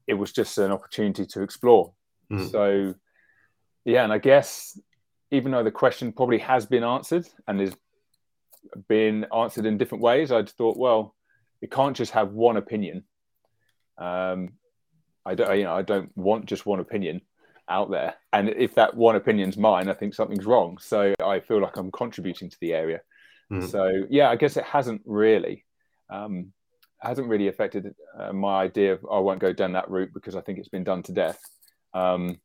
it 0.06 0.12
was 0.12 0.30
just 0.30 0.58
an 0.58 0.70
opportunity 0.70 1.24
to 1.24 1.42
explore. 1.42 1.94
Mm. 2.30 2.50
So, 2.50 2.94
yeah. 3.88 4.04
And 4.04 4.12
I 4.12 4.18
guess 4.18 4.78
even 5.30 5.52
though 5.52 5.64
the 5.64 5.70
question 5.70 6.12
probably 6.12 6.38
has 6.38 6.66
been 6.66 6.84
answered 6.84 7.26
and 7.46 7.60
is 7.60 7.74
being 8.88 9.24
answered 9.34 9.66
in 9.66 9.78
different 9.78 10.02
ways, 10.02 10.30
I'd 10.30 10.50
thought, 10.50 10.76
well, 10.76 11.14
it 11.60 11.70
can't 11.70 11.96
just 11.96 12.12
have 12.12 12.32
one 12.32 12.56
opinion. 12.56 13.04
Um, 13.96 14.50
I 15.24 15.34
don't, 15.34 15.58
you 15.58 15.64
know, 15.64 15.74
I 15.74 15.82
don't 15.82 16.10
want 16.16 16.46
just 16.46 16.66
one 16.66 16.80
opinion 16.80 17.20
out 17.68 17.90
there. 17.90 18.14
And 18.32 18.48
if 18.48 18.74
that 18.76 18.96
one 18.96 19.16
opinion's 19.16 19.56
mine, 19.56 19.88
I 19.88 19.94
think 19.94 20.14
something's 20.14 20.46
wrong. 20.46 20.78
So 20.78 21.14
I 21.22 21.40
feel 21.40 21.60
like 21.60 21.76
I'm 21.76 21.90
contributing 21.90 22.48
to 22.50 22.56
the 22.60 22.72
area. 22.72 23.00
Mm. 23.52 23.70
So 23.70 24.06
yeah, 24.08 24.30
I 24.30 24.36
guess 24.36 24.56
it 24.56 24.64
hasn't 24.64 25.02
really, 25.04 25.64
um, 26.10 26.52
hasn't 27.00 27.28
really 27.28 27.48
affected 27.48 27.94
uh, 28.18 28.32
my 28.32 28.62
idea 28.62 28.94
of 28.94 29.06
I 29.10 29.18
won't 29.18 29.40
go 29.40 29.52
down 29.52 29.72
that 29.72 29.90
route 29.90 30.10
because 30.14 30.36
I 30.36 30.40
think 30.40 30.58
it's 30.58 30.68
been 30.68 30.84
done 30.84 31.02
to 31.04 31.12
death. 31.12 31.40
Um, 31.94 32.38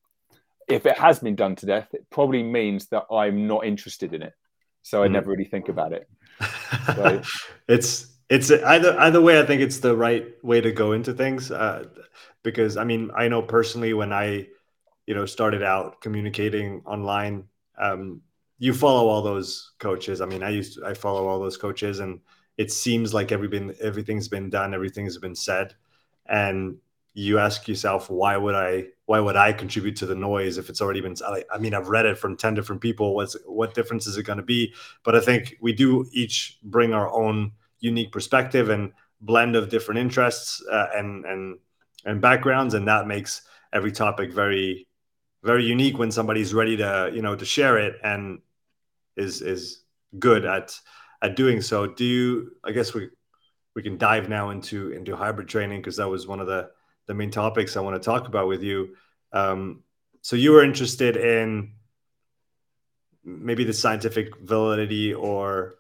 if 0.68 0.86
it 0.86 0.98
has 0.98 1.20
been 1.20 1.36
done 1.36 1.56
to 1.58 1.66
death, 1.66 1.88
it 1.94 2.06
probably 2.10 2.44
means 2.44 2.88
that 2.88 3.06
I'm 3.12 3.48
not 3.48 3.66
interested 3.66 4.14
in 4.14 4.22
it. 4.22 4.34
So 4.82 5.04
I 5.04 5.08
mm. 5.08 5.12
never 5.12 5.32
really 5.32 5.46
think 5.46 5.70
about 5.70 5.94
it. 5.94 6.10
So, 6.96 7.22
it's 7.68 8.08
it's 8.30 8.52
either 8.52 9.00
either 9.00 9.22
way. 9.22 9.40
I 9.40 9.46
think 9.46 9.62
it's 9.62 9.80
the 9.80 9.96
right 9.96 10.26
way 10.44 10.60
to 10.60 10.72
go 10.72 10.92
into 10.92 11.14
things 11.14 11.52
uh, 11.52 11.86
because 12.42 12.78
I 12.78 12.84
mean 12.84 13.12
I 13.16 13.28
know 13.28 13.44
personally 13.44 13.94
when 13.94 14.12
I 14.12 14.48
you 15.06 15.14
know 15.14 15.26
started 15.26 15.64
out 15.64 16.02
communicating 16.02 16.82
online 16.86 17.46
um, 17.78 18.22
you 18.60 18.74
follow 18.74 19.08
all 19.10 19.22
those 19.22 19.74
coaches 19.80 20.22
i 20.22 20.26
mean 20.26 20.44
i 20.44 20.50
used 20.50 20.76
to, 20.76 20.86
i 20.86 20.94
follow 20.94 21.28
all 21.28 21.40
those 21.40 21.58
coaches 21.58 22.00
and 22.00 22.20
it 22.58 22.72
seems 22.72 23.14
like 23.14 23.32
everything 23.32 23.74
everything's 23.82 24.28
been 24.28 24.50
done 24.50 24.74
everything's 24.74 25.18
been 25.18 25.36
said 25.36 25.74
and 26.28 26.78
you 27.14 27.38
ask 27.38 27.68
yourself 27.68 28.10
why 28.10 28.36
would 28.36 28.56
i 28.56 28.86
why 29.06 29.20
would 29.20 29.36
i 29.36 29.54
contribute 29.54 29.96
to 29.96 30.06
the 30.06 30.16
noise 30.16 30.58
if 30.58 30.70
it's 30.70 30.82
already 30.82 31.02
been 31.02 31.16
i 31.52 31.58
mean 31.58 31.74
i've 31.74 31.90
read 31.90 32.06
it 32.06 32.18
from 32.18 32.36
10 32.36 32.54
different 32.56 32.82
people 32.82 33.14
what's 33.16 33.36
what 33.46 33.74
difference 33.74 34.08
is 34.08 34.18
it 34.18 34.24
going 34.24 34.38
to 34.38 34.44
be? 34.44 34.74
But 35.04 35.16
i 35.16 35.20
think 35.20 35.56
we 35.62 35.74
do 35.74 36.08
each 36.12 36.58
bring 36.64 36.94
our 36.94 37.12
own 37.12 37.52
unique 37.80 38.12
perspective 38.12 38.70
and 38.70 38.94
blend 39.22 39.56
of 39.56 39.70
different 39.70 40.00
interests 40.00 40.64
uh, 40.72 40.88
and 40.96 41.26
and 41.26 41.60
and 42.06 42.22
backgrounds 42.22 42.74
and 42.74 42.88
that 42.88 43.08
makes 43.08 43.44
every 43.72 43.92
topic 43.92 44.34
very 44.34 44.88
very 45.44 45.66
unique 45.66 45.98
when 45.98 46.12
somebody's 46.12 46.54
ready 46.54 46.78
to 46.78 47.12
you 47.14 47.22
know 47.22 47.36
to 47.36 47.46
share 47.46 47.78
it 47.78 48.00
and 48.04 48.40
is 49.16 49.42
is 49.42 49.84
good 50.20 50.46
at 50.46 50.78
at 51.22 51.36
doing 51.36 51.62
so. 51.62 51.88
Do 51.88 52.06
you 52.06 52.52
i 52.64 52.72
guess 52.72 52.94
we 52.94 53.10
we 53.76 53.84
can 53.84 53.98
dive 53.98 54.30
now 54.30 54.50
into 54.50 54.92
into 54.92 55.16
hybrid 55.16 55.48
training 55.48 55.80
because 55.80 55.98
that 55.98 56.08
was 56.08 56.28
one 56.28 56.40
of 56.40 56.48
the 56.48 56.72
the 57.08 57.14
main 57.14 57.32
topics 57.32 57.78
i 57.78 57.82
want 57.82 57.96
to 57.96 58.06
talk 58.06 58.28
about 58.28 58.48
with 58.48 58.64
you 58.64 58.96
um, 59.32 59.84
so 60.22 60.36
you 60.36 60.52
were 60.52 60.64
interested 60.64 61.18
in 61.18 61.74
maybe 63.24 63.64
the 63.64 63.74
scientific 63.74 64.38
validity 64.40 65.14
or 65.14 65.76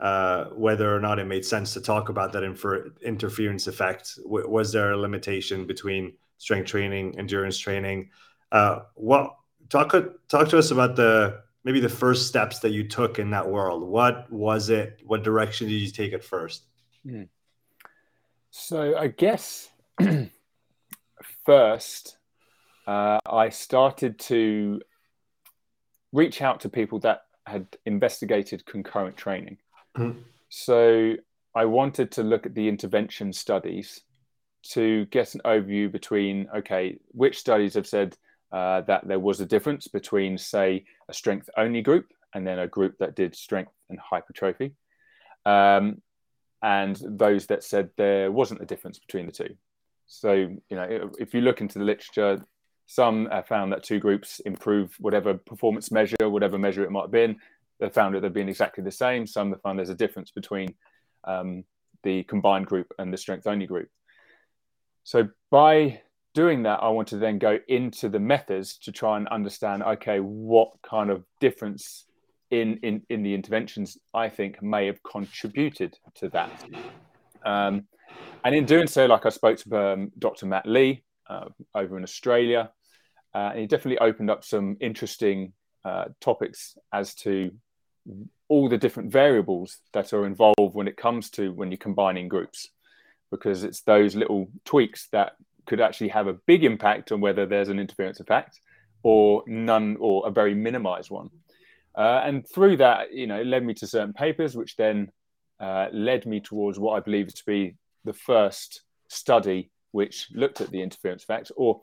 uh, 0.00 0.46
whether 0.46 0.94
or 0.94 1.00
not 1.00 1.18
it 1.18 1.26
made 1.26 1.44
sense 1.44 1.72
to 1.74 1.80
talk 1.80 2.08
about 2.08 2.32
that 2.32 2.42
infer- 2.42 2.90
interference 3.02 3.66
effect. 3.66 4.18
W- 4.24 4.48
was 4.48 4.72
there 4.72 4.92
a 4.92 4.96
limitation 4.96 5.66
between 5.66 6.14
strength 6.38 6.66
training, 6.66 7.18
endurance 7.18 7.56
training? 7.58 8.10
Uh, 8.50 8.80
what 8.94 9.36
talk 9.68 9.94
talk 10.28 10.48
to 10.48 10.58
us 10.58 10.70
about 10.70 10.96
the 10.96 11.40
maybe 11.64 11.80
the 11.80 11.88
first 11.88 12.26
steps 12.26 12.58
that 12.58 12.70
you 12.70 12.88
took 12.88 13.18
in 13.18 13.30
that 13.30 13.48
world. 13.48 13.84
What 13.84 14.30
was 14.30 14.70
it? 14.70 15.00
What 15.04 15.22
direction 15.22 15.68
did 15.68 15.76
you 15.76 15.90
take 15.90 16.12
at 16.12 16.24
first? 16.24 16.64
Hmm. 17.04 17.24
So 18.50 18.98
I 18.98 19.06
guess 19.06 19.70
first 21.44 22.18
uh, 22.86 23.18
I 23.26 23.48
started 23.50 24.18
to 24.20 24.80
reach 26.12 26.42
out 26.42 26.60
to 26.60 26.68
people 26.68 26.98
that 27.00 27.22
had 27.46 27.66
investigated 27.86 28.66
concurrent 28.66 29.16
training. 29.16 29.58
Mm-hmm. 29.96 30.20
So 30.48 31.14
I 31.54 31.64
wanted 31.64 32.12
to 32.12 32.22
look 32.22 32.46
at 32.46 32.54
the 32.54 32.68
intervention 32.68 33.32
studies 33.32 34.00
to 34.70 35.06
get 35.06 35.34
an 35.34 35.40
overview 35.44 35.90
between 35.90 36.48
okay, 36.56 36.98
which 37.08 37.38
studies 37.38 37.74
have 37.74 37.86
said 37.86 38.16
uh, 38.52 38.82
that 38.82 39.06
there 39.08 39.18
was 39.18 39.40
a 39.40 39.46
difference 39.46 39.88
between, 39.88 40.38
say, 40.38 40.84
a 41.08 41.14
strength 41.14 41.48
only 41.56 41.82
group 41.82 42.06
and 42.34 42.46
then 42.46 42.58
a 42.58 42.68
group 42.68 42.96
that 42.98 43.16
did 43.16 43.34
strength 43.34 43.72
and 43.90 43.98
hypertrophy, 43.98 44.74
um, 45.46 46.00
and 46.62 47.00
those 47.04 47.46
that 47.46 47.64
said 47.64 47.90
there 47.96 48.30
wasn't 48.30 48.60
a 48.62 48.66
difference 48.66 48.98
between 48.98 49.26
the 49.26 49.32
two. 49.32 49.56
So, 50.12 50.32
you 50.34 50.76
know, 50.76 51.10
if 51.18 51.32
you 51.32 51.40
look 51.40 51.62
into 51.62 51.78
the 51.78 51.86
literature, 51.86 52.44
some 52.86 53.26
have 53.32 53.46
found 53.46 53.72
that 53.72 53.82
two 53.82 53.98
groups 53.98 54.40
improve 54.40 54.94
whatever 55.00 55.34
performance 55.34 55.90
measure, 55.90 56.28
whatever 56.28 56.58
measure 56.58 56.84
it 56.84 56.90
might 56.90 57.02
have 57.02 57.10
been. 57.10 57.36
They 57.80 57.88
found 57.88 58.14
that 58.14 58.20
they've 58.20 58.32
been 58.32 58.50
exactly 58.50 58.84
the 58.84 58.90
same. 58.90 59.26
Some 59.26 59.50
have 59.50 59.62
found 59.62 59.78
there's 59.78 59.88
a 59.88 59.94
difference 59.94 60.30
between 60.30 60.74
um, 61.24 61.64
the 62.02 62.24
combined 62.24 62.66
group 62.66 62.92
and 62.98 63.10
the 63.10 63.16
strength 63.16 63.46
only 63.46 63.66
group. 63.66 63.88
So 65.04 65.30
by 65.50 66.02
doing 66.34 66.62
that, 66.64 66.82
I 66.82 66.90
want 66.90 67.08
to 67.08 67.16
then 67.16 67.38
go 67.38 67.58
into 67.68 68.10
the 68.10 68.20
methods 68.20 68.76
to 68.78 68.92
try 68.92 69.16
and 69.16 69.26
understand, 69.28 69.82
okay, 69.82 70.20
what 70.20 70.72
kind 70.82 71.10
of 71.10 71.24
difference 71.40 72.04
in, 72.50 72.76
in, 72.82 73.02
in 73.08 73.22
the 73.22 73.32
interventions 73.32 73.96
I 74.12 74.28
think 74.28 74.62
may 74.62 74.84
have 74.86 75.02
contributed 75.02 75.98
to 76.16 76.28
that. 76.28 76.64
Um, 77.46 77.86
and 78.44 78.54
in 78.54 78.64
doing 78.64 78.86
so, 78.86 79.06
like 79.06 79.26
I 79.26 79.30
spoke 79.30 79.58
to 79.58 79.76
um, 79.76 80.12
Dr. 80.18 80.46
Matt 80.46 80.66
Lee 80.66 81.04
uh, 81.28 81.46
over 81.74 81.96
in 81.96 82.02
Australia, 82.02 82.70
uh, 83.34 83.50
and 83.52 83.60
he 83.60 83.66
definitely 83.66 83.98
opened 83.98 84.30
up 84.30 84.44
some 84.44 84.76
interesting 84.80 85.52
uh, 85.84 86.06
topics 86.20 86.76
as 86.92 87.14
to 87.16 87.50
all 88.48 88.68
the 88.68 88.78
different 88.78 89.12
variables 89.12 89.78
that 89.92 90.12
are 90.12 90.26
involved 90.26 90.74
when 90.74 90.88
it 90.88 90.96
comes 90.96 91.30
to 91.30 91.52
when 91.52 91.70
you're 91.70 91.78
combining 91.78 92.28
groups 92.28 92.68
because 93.30 93.64
it's 93.64 93.80
those 93.82 94.14
little 94.14 94.48
tweaks 94.64 95.08
that 95.12 95.32
could 95.66 95.80
actually 95.80 96.08
have 96.08 96.26
a 96.26 96.34
big 96.46 96.64
impact 96.64 97.12
on 97.12 97.20
whether 97.20 97.46
there's 97.46 97.68
an 97.68 97.78
interference 97.78 98.20
effect 98.20 98.60
or 99.02 99.42
none 99.46 99.96
or 100.00 100.26
a 100.26 100.30
very 100.30 100.54
minimized 100.54 101.10
one. 101.10 101.30
Uh, 101.94 102.20
and 102.24 102.46
through 102.48 102.76
that, 102.76 103.12
you 103.12 103.26
know, 103.26 103.40
it 103.40 103.46
led 103.46 103.64
me 103.64 103.74
to 103.74 103.86
certain 103.86 104.12
papers, 104.12 104.56
which 104.56 104.76
then 104.76 105.10
uh, 105.60 105.88
led 105.92 106.26
me 106.26 106.40
towards 106.40 106.78
what 106.78 106.96
I 106.96 107.00
believe 107.00 107.32
to 107.32 107.42
be 107.46 107.76
the 108.04 108.12
first 108.12 108.82
study 109.08 109.70
which 109.92 110.28
looked 110.32 110.60
at 110.60 110.70
the 110.70 110.82
interference 110.82 111.22
effect, 111.22 111.52
or 111.56 111.82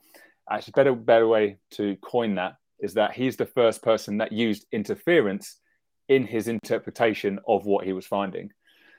actually, 0.49 0.73
better 0.75 0.95
better 0.95 1.27
way 1.27 1.57
to 1.71 1.95
coin 1.97 2.35
that 2.35 2.55
is 2.79 2.93
that 2.93 3.13
he's 3.13 3.35
the 3.35 3.45
first 3.45 3.83
person 3.83 4.17
that 4.17 4.31
used 4.31 4.65
interference 4.71 5.59
in 6.07 6.25
his 6.25 6.47
interpretation 6.47 7.39
of 7.47 7.65
what 7.65 7.85
he 7.85 7.93
was 7.93 8.07
finding. 8.07 8.49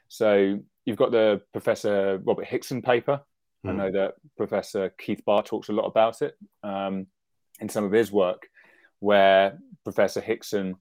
So 0.09 0.61
you've 0.85 0.99
got 0.99 1.11
the 1.11 1.41
Professor 1.53 2.21
Robert 2.25 2.47
Hickson 2.47 2.83
paper, 2.83 3.21
Mm. 3.65 3.69
I 3.69 3.73
hmm. 3.73 3.79
know 3.79 3.93
that 3.93 4.15
Professor 4.37 4.91
Keith 4.99 5.23
Barr 5.25 5.43
talks 5.43 5.69
a 5.69 5.73
lot 5.73 5.87
about 5.87 6.23
it 6.23 6.35
um, 6.63 7.07
in 7.61 7.69
some 7.69 7.85
of 7.85 7.93
his 7.93 8.11
work, 8.11 8.49
where 9.01 9.59
Professor 9.85 10.21
Hickson 10.21 10.77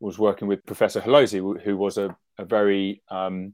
was 0.00 0.18
working 0.18 0.48
with 0.48 0.64
Professor 0.66 1.00
Holloszy, 1.00 1.60
who 1.62 1.76
was 1.76 1.98
a, 1.98 2.16
a 2.38 2.44
very 2.44 3.02
um, 3.10 3.52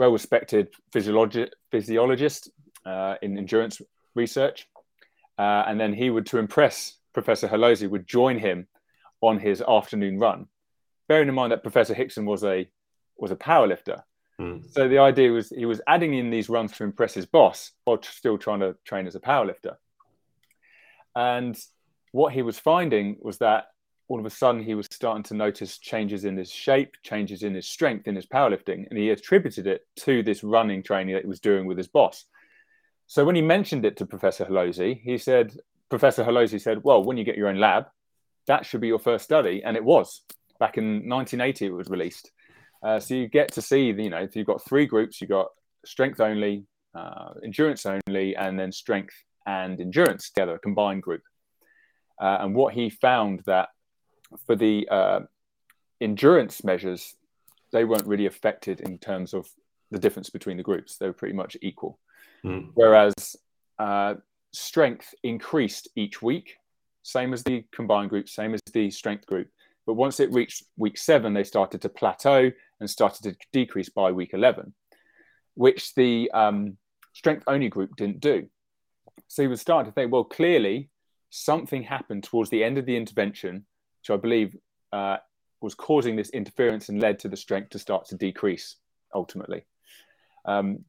well 0.00 0.10
respected 0.10 0.68
physiologi- 0.92 1.52
physiologist 1.70 2.50
uh, 2.84 3.14
in 3.22 3.38
endurance 3.38 3.80
research. 4.14 4.66
Uh, 5.38 5.62
and 5.68 5.78
then 5.80 5.92
he 5.92 6.10
would, 6.10 6.26
to 6.26 6.38
impress 6.38 6.96
Professor 7.12 7.48
Holloszy, 7.48 7.88
would 7.88 8.06
join 8.06 8.38
him 8.38 8.66
on 9.20 9.38
his 9.38 9.62
afternoon 9.62 10.18
run. 10.18 10.46
Bearing 11.08 11.28
in 11.28 11.34
mind 11.34 11.52
that 11.52 11.62
Professor 11.62 11.94
Hickson 11.94 12.24
was 12.26 12.42
a 12.44 12.68
was 13.16 13.30
a 13.30 13.36
powerlifter, 13.36 14.02
Mm. 14.40 14.72
So 14.72 14.88
the 14.88 14.98
idea 14.98 15.30
was 15.30 15.50
he 15.50 15.66
was 15.66 15.82
adding 15.86 16.14
in 16.14 16.30
these 16.30 16.48
runs 16.48 16.72
to 16.72 16.84
impress 16.84 17.12
his 17.12 17.26
boss 17.26 17.72
while 17.84 18.02
still 18.02 18.38
trying 18.38 18.60
to 18.60 18.74
train 18.84 19.06
as 19.06 19.14
a 19.14 19.20
powerlifter. 19.20 19.76
And 21.14 21.58
what 22.12 22.32
he 22.32 22.42
was 22.42 22.58
finding 22.58 23.18
was 23.20 23.38
that 23.38 23.66
all 24.10 24.18
of 24.18 24.26
a 24.26 24.30
sudden 24.30 24.60
he 24.60 24.74
was 24.74 24.88
starting 24.90 25.22
to 25.22 25.34
notice 25.34 25.78
changes 25.78 26.24
in 26.24 26.36
his 26.36 26.50
shape, 26.50 26.96
changes 27.04 27.44
in 27.44 27.54
his 27.54 27.68
strength, 27.68 28.08
in 28.08 28.16
his 28.16 28.26
powerlifting, 28.26 28.84
and 28.90 28.98
he 28.98 29.10
attributed 29.10 29.68
it 29.68 29.86
to 29.94 30.24
this 30.24 30.42
running 30.42 30.82
training 30.82 31.14
that 31.14 31.22
he 31.22 31.28
was 31.28 31.38
doing 31.38 31.64
with 31.64 31.78
his 31.78 31.86
boss. 31.86 32.24
So 33.06 33.24
when 33.24 33.36
he 33.36 33.42
mentioned 33.42 33.84
it 33.84 33.96
to 33.98 34.06
Professor 34.06 34.44
Holloszy, 34.44 35.00
he 35.00 35.16
said, 35.16 35.56
Professor 35.88 36.24
Holloszy 36.24 36.60
said, 36.60 36.82
Well, 36.82 37.04
when 37.04 37.18
you 37.18 37.24
get 37.24 37.36
your 37.36 37.46
own 37.46 37.60
lab, 37.60 37.84
that 38.48 38.66
should 38.66 38.80
be 38.80 38.88
your 38.88 38.98
first 38.98 39.24
study. 39.24 39.62
And 39.64 39.76
it 39.76 39.84
was. 39.84 40.22
Back 40.58 40.76
in 40.76 41.08
1980, 41.08 41.66
it 41.66 41.70
was 41.70 41.88
released. 41.88 42.32
Uh, 42.82 42.98
so 42.98 43.14
you 43.14 43.28
get 43.28 43.52
to 43.52 43.62
see, 43.62 43.86
you 43.86 44.10
know, 44.10 44.26
you've 44.32 44.46
got 44.46 44.64
three 44.64 44.86
groups. 44.86 45.20
You've 45.20 45.30
got 45.30 45.48
strength 45.84 46.20
only, 46.20 46.64
uh, 46.96 47.34
endurance 47.44 47.86
only, 47.86 48.34
and 48.34 48.58
then 48.58 48.72
strength 48.72 49.14
and 49.46 49.80
endurance 49.80 50.30
together, 50.30 50.56
a 50.56 50.58
combined 50.58 51.02
group. 51.02 51.22
Uh, 52.20 52.38
and 52.40 52.56
what 52.56 52.74
he 52.74 52.90
found 52.90 53.42
that 53.46 53.68
for 54.46 54.56
the 54.56 54.88
uh, 54.90 55.20
endurance 56.00 56.64
measures, 56.64 57.16
they 57.72 57.84
weren't 57.84 58.06
really 58.06 58.26
affected 58.26 58.80
in 58.80 58.98
terms 58.98 59.34
of 59.34 59.48
the 59.90 59.98
difference 59.98 60.30
between 60.30 60.56
the 60.56 60.62
groups. 60.62 60.96
They 60.96 61.06
were 61.06 61.12
pretty 61.12 61.34
much 61.34 61.56
equal. 61.62 61.98
Mm. 62.44 62.70
Whereas 62.74 63.14
uh, 63.78 64.14
strength 64.52 65.14
increased 65.22 65.88
each 65.96 66.22
week, 66.22 66.56
same 67.02 67.32
as 67.32 67.42
the 67.42 67.64
combined 67.72 68.10
group, 68.10 68.28
same 68.28 68.54
as 68.54 68.60
the 68.72 68.90
strength 68.90 69.26
group. 69.26 69.48
But 69.86 69.94
once 69.94 70.20
it 70.20 70.32
reached 70.32 70.64
week 70.76 70.98
seven, 70.98 71.34
they 71.34 71.44
started 71.44 71.82
to 71.82 71.88
plateau 71.88 72.50
and 72.78 72.88
started 72.88 73.22
to 73.24 73.36
decrease 73.52 73.88
by 73.88 74.12
week 74.12 74.30
11, 74.32 74.72
which 75.54 75.94
the 75.94 76.30
um, 76.32 76.76
strength 77.12 77.44
only 77.46 77.68
group 77.68 77.96
didn't 77.96 78.20
do. 78.20 78.48
So 79.28 79.42
he 79.42 79.48
was 79.48 79.60
starting 79.60 79.90
to 79.90 79.94
think, 79.94 80.12
well, 80.12 80.24
clearly 80.24 80.90
something 81.30 81.82
happened 81.82 82.24
towards 82.24 82.50
the 82.50 82.64
end 82.64 82.78
of 82.78 82.86
the 82.86 82.96
intervention, 82.96 83.66
which 84.00 84.10
I 84.10 84.16
believe 84.16 84.56
uh, 84.92 85.18
was 85.60 85.74
causing 85.74 86.16
this 86.16 86.30
interference 86.30 86.88
and 86.88 87.00
led 87.00 87.18
to 87.20 87.28
the 87.28 87.36
strength 87.36 87.70
to 87.70 87.78
start 87.78 88.06
to 88.06 88.16
decrease 88.16 88.76
ultimately. 89.14 89.64
Um, 90.44 90.84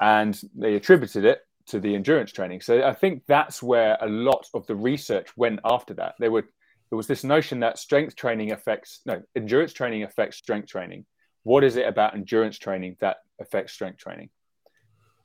and 0.00 0.40
they 0.54 0.74
attributed 0.74 1.24
it 1.24 1.40
to 1.66 1.80
the 1.80 1.94
endurance 1.94 2.32
training. 2.32 2.60
So 2.60 2.82
I 2.82 2.92
think 2.92 3.22
that's 3.26 3.62
where 3.62 3.96
a 4.00 4.08
lot 4.08 4.46
of 4.54 4.66
the 4.66 4.74
research 4.74 5.36
went 5.36 5.60
after 5.64 5.94
that. 5.94 6.14
There 6.18 6.30
were 6.30 6.44
there 6.90 6.96
was 6.96 7.06
this 7.06 7.24
notion 7.24 7.60
that 7.60 7.78
strength 7.78 8.14
training 8.14 8.52
affects 8.52 9.00
no 9.06 9.22
endurance 9.34 9.72
training 9.72 10.02
affects 10.02 10.36
strength 10.36 10.68
training. 10.68 11.06
What 11.42 11.64
is 11.64 11.76
it 11.76 11.86
about 11.86 12.14
endurance 12.14 12.58
training 12.58 12.96
that 13.00 13.16
affects 13.40 13.72
strength 13.72 13.98
training? 13.98 14.30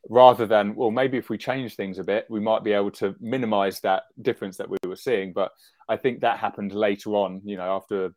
Rather 0.09 0.45
than 0.45 0.75
well, 0.75 0.91
maybe 0.91 1.17
if 1.17 1.29
we 1.29 1.38
change 1.38 1.75
things 1.75 1.99
a 1.99 2.03
bit, 2.03 2.25
we 2.29 2.39
might 2.39 2.63
be 2.63 2.71
able 2.71 2.91
to 2.91 3.15
minimize 3.19 3.79
that 3.81 4.03
difference 4.21 4.57
that 4.57 4.69
we 4.69 4.77
were 4.88 4.95
seeing. 4.95 5.33
But 5.33 5.51
I 5.89 5.97
think 5.97 6.21
that 6.21 6.39
happened 6.39 6.73
later 6.73 7.12
on. 7.12 7.41
You 7.43 7.57
know, 7.57 7.75
after 7.75 8.13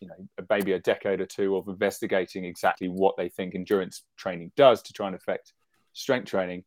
you 0.00 0.08
know 0.08 0.46
maybe 0.48 0.72
a 0.72 0.78
decade 0.78 1.20
or 1.20 1.26
two 1.26 1.56
of 1.56 1.66
investigating 1.68 2.44
exactly 2.44 2.88
what 2.88 3.16
they 3.16 3.28
think 3.28 3.54
endurance 3.54 4.02
training 4.16 4.52
does 4.56 4.82
to 4.82 4.92
try 4.92 5.08
and 5.08 5.16
affect 5.16 5.52
strength 5.94 6.28
training 6.28 6.62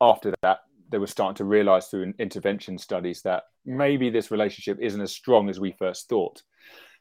after 0.00 0.34
that, 0.42 0.60
they 0.90 0.98
were 0.98 1.06
starting 1.06 1.36
to 1.36 1.44
realize 1.44 1.88
through 1.88 2.12
intervention 2.18 2.78
studies 2.78 3.22
that 3.22 3.44
maybe 3.64 4.10
this 4.10 4.30
relationship 4.30 4.78
isn't 4.80 5.00
as 5.00 5.12
strong 5.12 5.48
as 5.48 5.58
we 5.58 5.72
first 5.72 6.08
thought. 6.08 6.42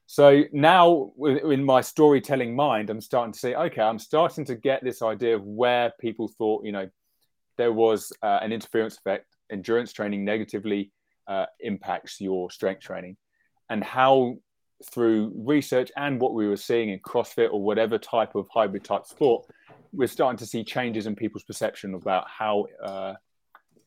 So 0.06 0.44
now, 0.52 1.12
in 1.18 1.64
my 1.64 1.82
storytelling 1.82 2.56
mind, 2.56 2.90
I'm 2.90 3.02
starting 3.02 3.34
to 3.34 3.40
say, 3.40 3.56
okay, 3.56 3.82
I'm 3.82 4.00
starting 4.00 4.46
to 4.46 4.56
get 4.56 4.84
this 4.84 5.02
idea 5.02 5.36
of 5.36 5.44
where 5.44 5.92
people 6.00 6.28
thought, 6.28 6.66
you 6.66 6.72
know, 6.72 6.90
there 7.58 7.74
was 7.74 8.12
uh, 8.22 8.40
an 8.42 8.52
interference 8.52 8.98
effect. 8.98 9.28
Endurance 9.52 9.94
training 9.94 10.26
negatively 10.26 10.92
uh, 11.28 11.46
impacts 11.60 12.20
your 12.20 12.50
strength 12.50 12.82
training, 12.82 13.18
and 13.70 13.84
how 13.84 14.38
through 14.92 15.32
research 15.36 15.92
and 15.96 16.20
what 16.20 16.34
we 16.34 16.48
were 16.48 16.58
seeing 16.58 16.90
in 16.90 17.00
CrossFit 17.00 17.52
or 17.52 17.62
whatever 17.62 17.98
type 17.98 18.36
of 18.36 18.48
hybrid 18.52 18.84
type 18.84 19.06
sport, 19.06 19.46
we're 19.92 20.08
starting 20.08 20.38
to 20.38 20.46
see 20.46 20.64
changes 20.64 21.06
in 21.06 21.16
people's 21.16 21.44
perception 21.44 21.94
about 21.94 22.26
how 22.28 22.66
uh, 22.84 23.14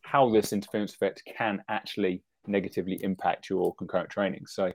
how 0.03 0.31
this 0.31 0.53
interference 0.53 0.95
effect 0.95 1.23
can 1.37 1.63
actually 1.69 2.23
negatively 2.47 3.03
impact 3.03 3.51
your 3.51 3.75
concurrent 3.75 4.09
training. 4.09 4.47
So 4.47 4.73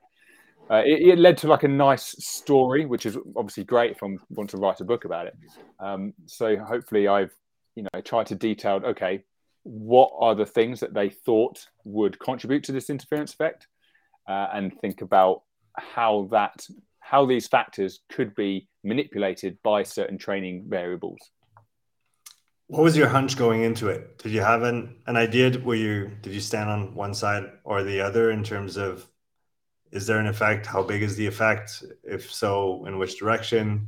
uh, 0.71 0.81
it, 0.85 1.09
it, 1.09 1.19
led 1.19 1.37
to 1.37 1.47
like 1.47 1.63
a 1.63 1.67
nice 1.67 2.15
story, 2.23 2.85
which 2.85 3.05
is 3.05 3.17
obviously 3.35 3.63
great 3.63 3.91
if 3.91 4.03
I 4.03 4.15
want 4.29 4.49
to 4.51 4.57
write 4.57 4.79
a 4.79 4.85
book 4.85 5.05
about 5.05 5.27
it. 5.27 5.35
Um, 5.79 6.13
so 6.27 6.57
hopefully 6.57 7.07
I've 7.07 7.33
you 7.75 7.83
know 7.83 8.01
tried 8.01 8.27
to 8.27 8.35
detail 8.35 8.81
okay 8.83 9.23
what 9.63 10.11
are 10.19 10.35
the 10.35 10.45
things 10.45 10.79
that 10.79 10.93
they 10.93 11.09
thought 11.09 11.67
would 11.83 12.19
contribute 12.19 12.63
to 12.65 12.71
this 12.71 12.89
interference 12.89 13.33
effect 13.33 13.67
uh, 14.27 14.47
and 14.53 14.77
think 14.81 15.01
about 15.01 15.43
how 15.77 16.27
that 16.31 16.65
how 16.99 17.25
these 17.25 17.47
factors 17.47 17.99
could 18.09 18.33
be 18.35 18.67
manipulated 18.83 19.57
by 19.63 19.83
certain 19.83 20.17
training 20.17 20.65
variables. 20.67 21.19
What 22.67 22.83
was 22.83 22.95
your 22.95 23.09
hunch 23.09 23.37
going 23.37 23.63
into 23.63 23.89
it? 23.89 24.17
Did 24.19 24.31
you 24.31 24.41
have 24.41 24.63
an, 24.63 24.95
an 25.07 25.17
idea? 25.17 25.59
Were 25.59 25.75
you 25.75 26.11
did 26.21 26.33
you 26.33 26.39
stand 26.39 26.69
on 26.69 26.95
one 26.95 27.13
side 27.13 27.51
or 27.63 27.83
the 27.83 28.01
other 28.01 28.31
in 28.31 28.43
terms 28.43 28.77
of 28.77 29.07
is 29.91 30.07
there 30.07 30.19
an 30.19 30.27
effect? 30.27 30.65
How 30.65 30.83
big 30.83 31.01
is 31.01 31.15
the 31.15 31.27
effect? 31.27 31.83
If 32.03 32.31
so, 32.31 32.85
in 32.85 32.97
which 32.97 33.19
direction? 33.19 33.87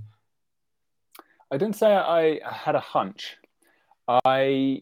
I 1.52 1.58
didn't 1.58 1.76
say 1.76 1.94
I 1.94 2.40
had 2.48 2.76
a 2.76 2.80
hunch. 2.80 3.38
I 4.08 4.82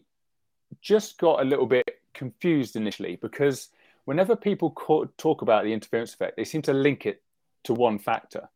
just 0.80 1.18
got 1.18 1.40
a 1.40 1.44
little 1.44 1.66
bit 1.66 1.86
confused 2.14 2.76
initially 2.76 3.16
because 3.16 3.68
whenever 4.04 4.34
people 4.34 4.70
talk 5.16 5.42
about 5.42 5.64
the 5.64 5.72
interference 5.72 6.14
effect, 6.14 6.36
they 6.36 6.44
seem 6.44 6.62
to 6.62 6.72
link 6.72 7.06
it 7.06 7.22
to 7.64 7.74
one 7.74 7.98
factor. 7.98 8.48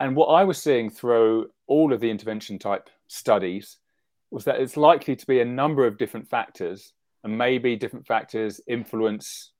And 0.00 0.16
what 0.16 0.26
I 0.26 0.44
was 0.44 0.60
seeing 0.60 0.90
through 0.90 1.50
all 1.66 1.92
of 1.92 2.00
the 2.00 2.10
intervention 2.10 2.58
type 2.58 2.90
studies 3.06 3.78
was 4.30 4.44
that 4.44 4.60
it's 4.60 4.76
likely 4.76 5.14
to 5.14 5.26
be 5.26 5.40
a 5.40 5.44
number 5.44 5.86
of 5.86 5.98
different 5.98 6.28
factors, 6.28 6.92
and 7.22 7.38
maybe 7.38 7.76
different 7.76 8.06
factors 8.06 8.60
influence 8.66 9.52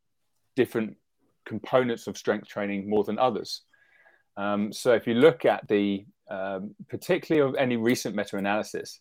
different 0.57 0.97
components 1.47 2.07
of 2.07 2.17
strength 2.17 2.49
training 2.49 2.89
more 2.89 3.05
than 3.05 3.19
others. 3.19 3.63
Um, 4.37 4.73
so 4.73 4.93
if 4.93 5.07
you 5.07 5.15
look 5.15 5.45
at 5.45 5.67
the 5.69 6.05
um, 6.31 6.75
particularly 6.89 7.47
of 7.47 7.55
any 7.57 7.77
recent 7.77 8.17
meta-analysis, 8.17 9.01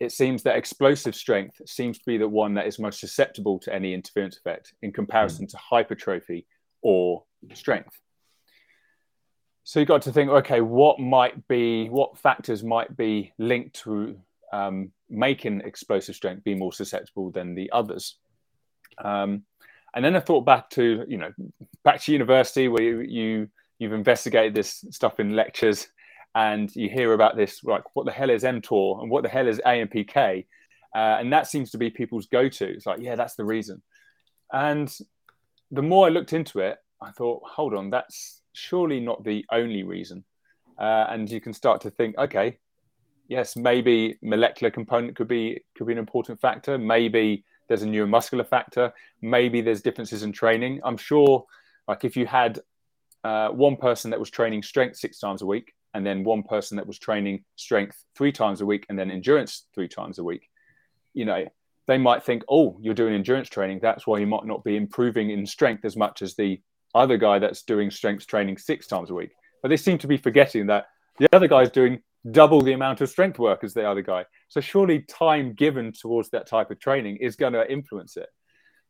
it 0.00 0.12
seems 0.12 0.42
that 0.42 0.56
explosive 0.56 1.14
strength 1.14 1.60
seems 1.66 1.98
to 1.98 2.04
be 2.06 2.18
the 2.18 2.28
one 2.28 2.54
that 2.54 2.66
is 2.66 2.78
most 2.78 3.00
susceptible 3.00 3.58
to 3.60 3.74
any 3.74 3.94
interference 3.94 4.36
effect 4.36 4.74
in 4.82 4.92
comparison 4.92 5.46
mm. 5.46 5.50
to 5.50 5.56
hypertrophy 5.56 6.46
or 6.82 7.24
strength. 7.54 7.98
So 9.64 9.80
you 9.80 9.86
got 9.86 10.02
to 10.02 10.12
think, 10.12 10.30
okay, 10.30 10.60
what 10.60 10.98
might 10.98 11.46
be, 11.48 11.88
what 11.88 12.16
factors 12.16 12.62
might 12.62 12.96
be 12.96 13.32
linked 13.38 13.82
to 13.82 14.18
um, 14.52 14.92
making 15.10 15.60
explosive 15.62 16.14
strength 16.14 16.44
be 16.44 16.54
more 16.54 16.72
susceptible 16.72 17.30
than 17.30 17.54
the 17.54 17.70
others? 17.72 18.16
Um, 19.02 19.42
and 19.94 20.04
then 20.04 20.16
I 20.16 20.20
thought 20.20 20.44
back 20.44 20.70
to, 20.70 21.04
you 21.08 21.18
know, 21.18 21.32
back 21.84 22.02
to 22.02 22.12
university 22.12 22.68
where 22.68 22.82
you, 22.82 23.00
you 23.00 23.48
you've 23.78 23.92
investigated 23.92 24.54
this 24.54 24.84
stuff 24.90 25.20
in 25.20 25.36
lectures 25.36 25.88
and 26.34 26.74
you 26.74 26.88
hear 26.88 27.12
about 27.12 27.36
this, 27.36 27.62
like 27.64 27.84
what 27.94 28.06
the 28.06 28.12
hell 28.12 28.30
is 28.30 28.42
mTOR 28.42 29.00
and 29.00 29.10
what 29.10 29.22
the 29.22 29.28
hell 29.28 29.46
is 29.46 29.60
AMPK? 29.64 30.46
Uh, 30.94 30.98
and 30.98 31.32
that 31.32 31.46
seems 31.46 31.70
to 31.70 31.78
be 31.78 31.90
people's 31.90 32.26
go-to. 32.26 32.66
It's 32.66 32.86
like, 32.86 33.00
yeah, 33.00 33.14
that's 33.14 33.34
the 33.34 33.44
reason. 33.44 33.82
And 34.52 34.92
the 35.70 35.82
more 35.82 36.06
I 36.06 36.10
looked 36.10 36.32
into 36.32 36.60
it, 36.60 36.78
I 37.00 37.10
thought, 37.12 37.42
hold 37.44 37.74
on, 37.74 37.90
that's 37.90 38.42
surely 38.52 39.00
not 39.00 39.24
the 39.24 39.44
only 39.52 39.82
reason. 39.82 40.24
Uh, 40.78 41.06
and 41.08 41.30
you 41.30 41.40
can 41.40 41.52
start 41.52 41.80
to 41.82 41.90
think, 41.90 42.16
okay, 42.18 42.58
yes, 43.28 43.56
maybe 43.56 44.18
molecular 44.22 44.70
component 44.70 45.16
could 45.16 45.28
be 45.28 45.60
could 45.76 45.86
be 45.86 45.92
an 45.92 45.98
important 45.98 46.40
factor. 46.40 46.78
Maybe 46.78 47.44
there's 47.68 47.82
a 47.82 47.86
neuromuscular 47.86 48.46
factor. 48.46 48.92
Maybe 49.22 49.60
there's 49.60 49.82
differences 49.82 50.22
in 50.22 50.32
training. 50.32 50.80
I'm 50.84 50.96
sure, 50.96 51.44
like 51.86 52.04
if 52.04 52.16
you 52.16 52.26
had 52.26 52.60
uh, 53.24 53.48
one 53.48 53.76
person 53.76 54.10
that 54.10 54.20
was 54.20 54.30
training 54.30 54.62
strength 54.62 54.96
six 54.96 55.18
times 55.18 55.42
a 55.42 55.46
week, 55.46 55.74
and 55.94 56.04
then 56.04 56.24
one 56.24 56.42
person 56.42 56.76
that 56.76 56.86
was 56.86 56.98
training 56.98 57.44
strength 57.56 58.04
three 58.16 58.32
times 58.32 58.60
a 58.60 58.66
week, 58.66 58.86
and 58.88 58.98
then 58.98 59.10
endurance 59.10 59.66
three 59.74 59.88
times 59.88 60.18
a 60.18 60.24
week, 60.24 60.48
you 61.14 61.24
know, 61.24 61.46
they 61.86 61.98
might 61.98 62.22
think, 62.22 62.42
oh, 62.50 62.78
you're 62.80 62.94
doing 62.94 63.14
endurance 63.14 63.48
training. 63.48 63.80
That's 63.80 64.06
why 64.06 64.18
you 64.18 64.26
might 64.26 64.44
not 64.44 64.62
be 64.62 64.76
improving 64.76 65.30
in 65.30 65.46
strength 65.46 65.84
as 65.84 65.96
much 65.96 66.20
as 66.20 66.34
the 66.34 66.60
other 66.94 67.16
guy 67.16 67.38
that's 67.38 67.62
doing 67.62 67.90
strength 67.90 68.26
training 68.26 68.58
six 68.58 68.86
times 68.86 69.10
a 69.10 69.14
week. 69.14 69.30
But 69.62 69.68
they 69.68 69.76
seem 69.76 69.98
to 69.98 70.06
be 70.06 70.18
forgetting 70.18 70.66
that 70.66 70.86
the 71.18 71.28
other 71.34 71.48
guy's 71.48 71.70
doing 71.70 72.00
double 72.30 72.60
the 72.60 72.72
amount 72.72 73.00
of 73.00 73.08
strength 73.08 73.38
work 73.38 73.64
as 73.64 73.74
the 73.74 73.88
other 73.88 74.02
guy. 74.02 74.24
So 74.48 74.60
surely 74.60 75.00
time 75.02 75.54
given 75.54 75.92
towards 75.92 76.30
that 76.30 76.46
type 76.46 76.70
of 76.70 76.80
training 76.80 77.18
is 77.18 77.36
going 77.36 77.52
to 77.52 77.70
influence 77.70 78.16
it. 78.16 78.28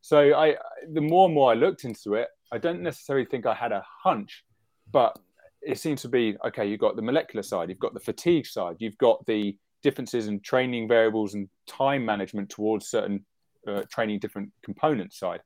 So 0.01 0.35
I, 0.35 0.57
the 0.93 1.01
more 1.01 1.27
and 1.27 1.35
more 1.35 1.51
I 1.51 1.55
looked 1.55 1.85
into 1.85 2.14
it, 2.14 2.29
I 2.53 2.59
don't 2.59 2.83
necessarily 2.83 3.27
think 3.27 3.47
I 3.47 3.55
had 3.55 3.73
a 3.73 3.85
hunch, 4.03 4.45
but 4.91 5.19
it 5.61 5.79
seems 5.79 6.03
to 6.03 6.09
be 6.09 6.37
okay. 6.47 6.67
You've 6.67 6.81
got 6.81 6.97
the 6.97 7.03
molecular 7.03 7.43
side, 7.43 7.69
you've 7.69 7.81
got 7.81 7.95
the 7.95 8.01
fatigue 8.01 8.47
side, 8.47 8.77
you've 8.79 8.99
got 8.99 9.25
the 9.27 9.57
differences 9.83 10.29
in 10.29 10.41
training 10.41 10.88
variables 10.88 11.35
and 11.35 11.49
time 11.67 12.05
management 12.05 12.51
towards 12.51 12.88
certain 12.88 13.25
uh, 13.67 13.83
training 13.91 14.19
different 14.19 14.51
components 14.62 15.19
side 15.19 15.41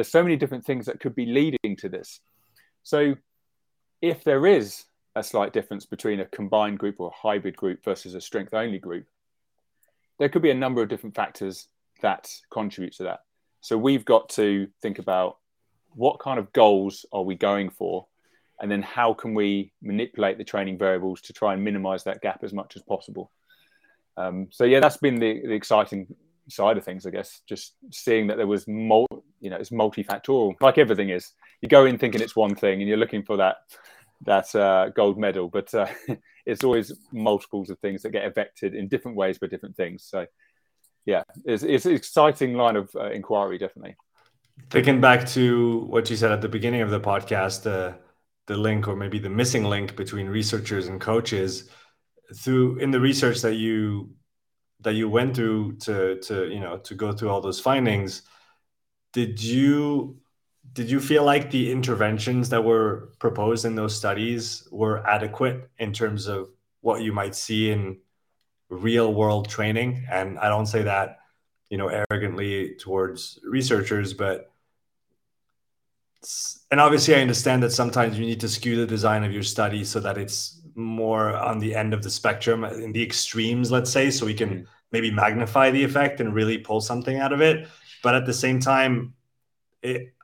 there's 0.00 0.10
so 0.10 0.22
many 0.22 0.36
different 0.36 0.64
things 0.64 0.86
that 0.86 1.00
could 1.00 1.14
be 1.14 1.26
leading 1.26 1.76
to 1.76 1.88
this. 1.88 2.20
So 2.82 3.16
if 4.00 4.24
there 4.24 4.46
is 4.46 4.84
a 5.16 5.22
slight 5.22 5.52
difference 5.52 5.86
between 5.86 6.20
a 6.20 6.26
combined 6.26 6.78
group 6.78 6.96
or 6.98 7.08
a 7.08 7.28
hybrid 7.28 7.56
group 7.56 7.84
versus 7.84 8.14
a 8.14 8.20
strength 8.20 8.54
only 8.54 8.78
group, 8.78 9.06
there 10.18 10.28
could 10.28 10.42
be 10.42 10.50
a 10.50 10.54
number 10.54 10.82
of 10.82 10.88
different 10.88 11.14
factors 11.14 11.68
that 12.02 12.30
contribute 12.50 12.94
to 12.94 13.04
that. 13.04 13.20
So 13.60 13.76
we've 13.76 14.04
got 14.04 14.28
to 14.30 14.68
think 14.80 14.98
about 14.98 15.38
what 15.94 16.20
kind 16.20 16.38
of 16.38 16.52
goals 16.52 17.04
are 17.12 17.22
we 17.22 17.34
going 17.34 17.70
for? 17.70 18.06
And 18.60 18.70
then 18.70 18.82
how 18.82 19.14
can 19.14 19.34
we 19.34 19.72
manipulate 19.82 20.38
the 20.38 20.44
training 20.44 20.78
variables 20.78 21.20
to 21.22 21.32
try 21.32 21.54
and 21.54 21.64
minimize 21.64 22.04
that 22.04 22.20
gap 22.20 22.44
as 22.44 22.52
much 22.52 22.76
as 22.76 22.82
possible? 22.82 23.30
Um, 24.16 24.48
so 24.50 24.64
yeah, 24.64 24.80
that's 24.80 24.98
been 24.98 25.18
the, 25.18 25.40
the 25.46 25.52
exciting 25.52 26.14
side 26.48 26.76
of 26.76 26.84
things, 26.84 27.06
I 27.06 27.10
guess. 27.10 27.40
Just 27.48 27.74
seeing 27.90 28.26
that 28.26 28.36
there 28.36 28.46
was 28.46 28.68
mul- 28.68 29.06
you 29.40 29.50
know 29.50 29.56
it's 29.56 29.70
multifactorial, 29.70 30.54
like 30.60 30.78
everything 30.78 31.08
is. 31.08 31.32
You 31.62 31.68
go 31.68 31.86
in 31.86 31.98
thinking 31.98 32.20
it's 32.20 32.36
one 32.36 32.54
thing, 32.54 32.80
and 32.80 32.88
you're 32.88 32.98
looking 32.98 33.22
for 33.22 33.38
that 33.38 33.56
that 34.22 34.54
uh, 34.54 34.90
gold 34.90 35.18
medal, 35.18 35.48
but 35.48 35.72
uh, 35.74 35.86
it's 36.46 36.64
always 36.64 36.92
multiples 37.12 37.70
of 37.70 37.78
things 37.78 38.02
that 38.02 38.10
get 38.10 38.26
affected 38.26 38.74
in 38.74 38.88
different 38.88 39.16
ways 39.16 39.38
by 39.38 39.46
different 39.46 39.76
things. 39.76 40.04
So, 40.04 40.26
yeah, 41.06 41.22
it's, 41.44 41.62
it's 41.62 41.86
an 41.86 41.94
exciting 41.94 42.54
line 42.54 42.76
of 42.76 42.90
uh, 42.94 43.10
inquiry, 43.10 43.58
definitely. 43.58 43.96
Thinking 44.68 45.00
back 45.00 45.26
to 45.28 45.86
what 45.88 46.10
you 46.10 46.16
said 46.16 46.32
at 46.32 46.42
the 46.42 46.48
beginning 46.48 46.82
of 46.82 46.90
the 46.90 47.00
podcast, 47.00 47.66
uh, 47.66 47.96
the 48.46 48.56
link 48.56 48.88
or 48.88 48.96
maybe 48.96 49.18
the 49.18 49.30
missing 49.30 49.64
link 49.64 49.96
between 49.96 50.26
researchers 50.26 50.88
and 50.88 51.00
coaches 51.00 51.70
through 52.34 52.78
in 52.78 52.90
the 52.90 53.00
research 53.00 53.40
that 53.42 53.54
you 53.54 54.10
that 54.80 54.94
you 54.94 55.08
went 55.08 55.36
through 55.36 55.76
to 55.76 56.18
to 56.20 56.48
you 56.48 56.60
know 56.60 56.78
to 56.78 56.94
go 56.94 57.12
through 57.12 57.28
all 57.28 57.40
those 57.40 57.60
findings 57.60 58.22
did 59.12 59.42
you 59.42 60.19
did 60.72 60.90
you 60.90 61.00
feel 61.00 61.24
like 61.24 61.50
the 61.50 61.70
interventions 61.72 62.48
that 62.50 62.64
were 62.64 63.10
proposed 63.18 63.64
in 63.64 63.74
those 63.74 63.96
studies 63.96 64.68
were 64.70 65.06
adequate 65.06 65.68
in 65.78 65.92
terms 65.92 66.26
of 66.26 66.48
what 66.80 67.02
you 67.02 67.12
might 67.12 67.34
see 67.34 67.70
in 67.70 67.98
real 68.68 69.12
world 69.12 69.48
training? 69.48 70.06
And 70.10 70.38
i 70.38 70.48
don't 70.48 70.66
say 70.66 70.82
that 70.82 71.18
you 71.68 71.78
know 71.78 71.88
arrogantly 71.88 72.74
towards 72.76 73.38
researchers 73.44 74.12
but 74.12 74.50
and 76.70 76.80
obviously 76.80 77.14
i 77.14 77.20
understand 77.20 77.62
that 77.62 77.70
sometimes 77.70 78.18
you 78.18 78.26
need 78.26 78.40
to 78.40 78.48
skew 78.48 78.76
the 78.76 78.86
design 78.86 79.24
of 79.24 79.32
your 79.32 79.42
study 79.42 79.84
so 79.84 80.00
that 80.00 80.18
it's 80.18 80.60
more 80.74 81.34
on 81.36 81.58
the 81.58 81.74
end 81.74 81.94
of 81.94 82.02
the 82.02 82.10
spectrum 82.10 82.64
in 82.64 82.92
the 82.92 83.02
extremes 83.02 83.70
let's 83.70 83.90
say 83.90 84.10
so 84.10 84.26
we 84.26 84.34
can 84.34 84.66
maybe 84.92 85.10
magnify 85.10 85.70
the 85.70 85.82
effect 85.82 86.20
and 86.20 86.34
really 86.34 86.58
pull 86.58 86.80
something 86.80 87.18
out 87.18 87.32
of 87.32 87.40
it. 87.40 87.68
But 88.02 88.14
at 88.14 88.26
the 88.26 88.34
same 88.34 88.60
time 88.60 89.14
it 89.82 90.14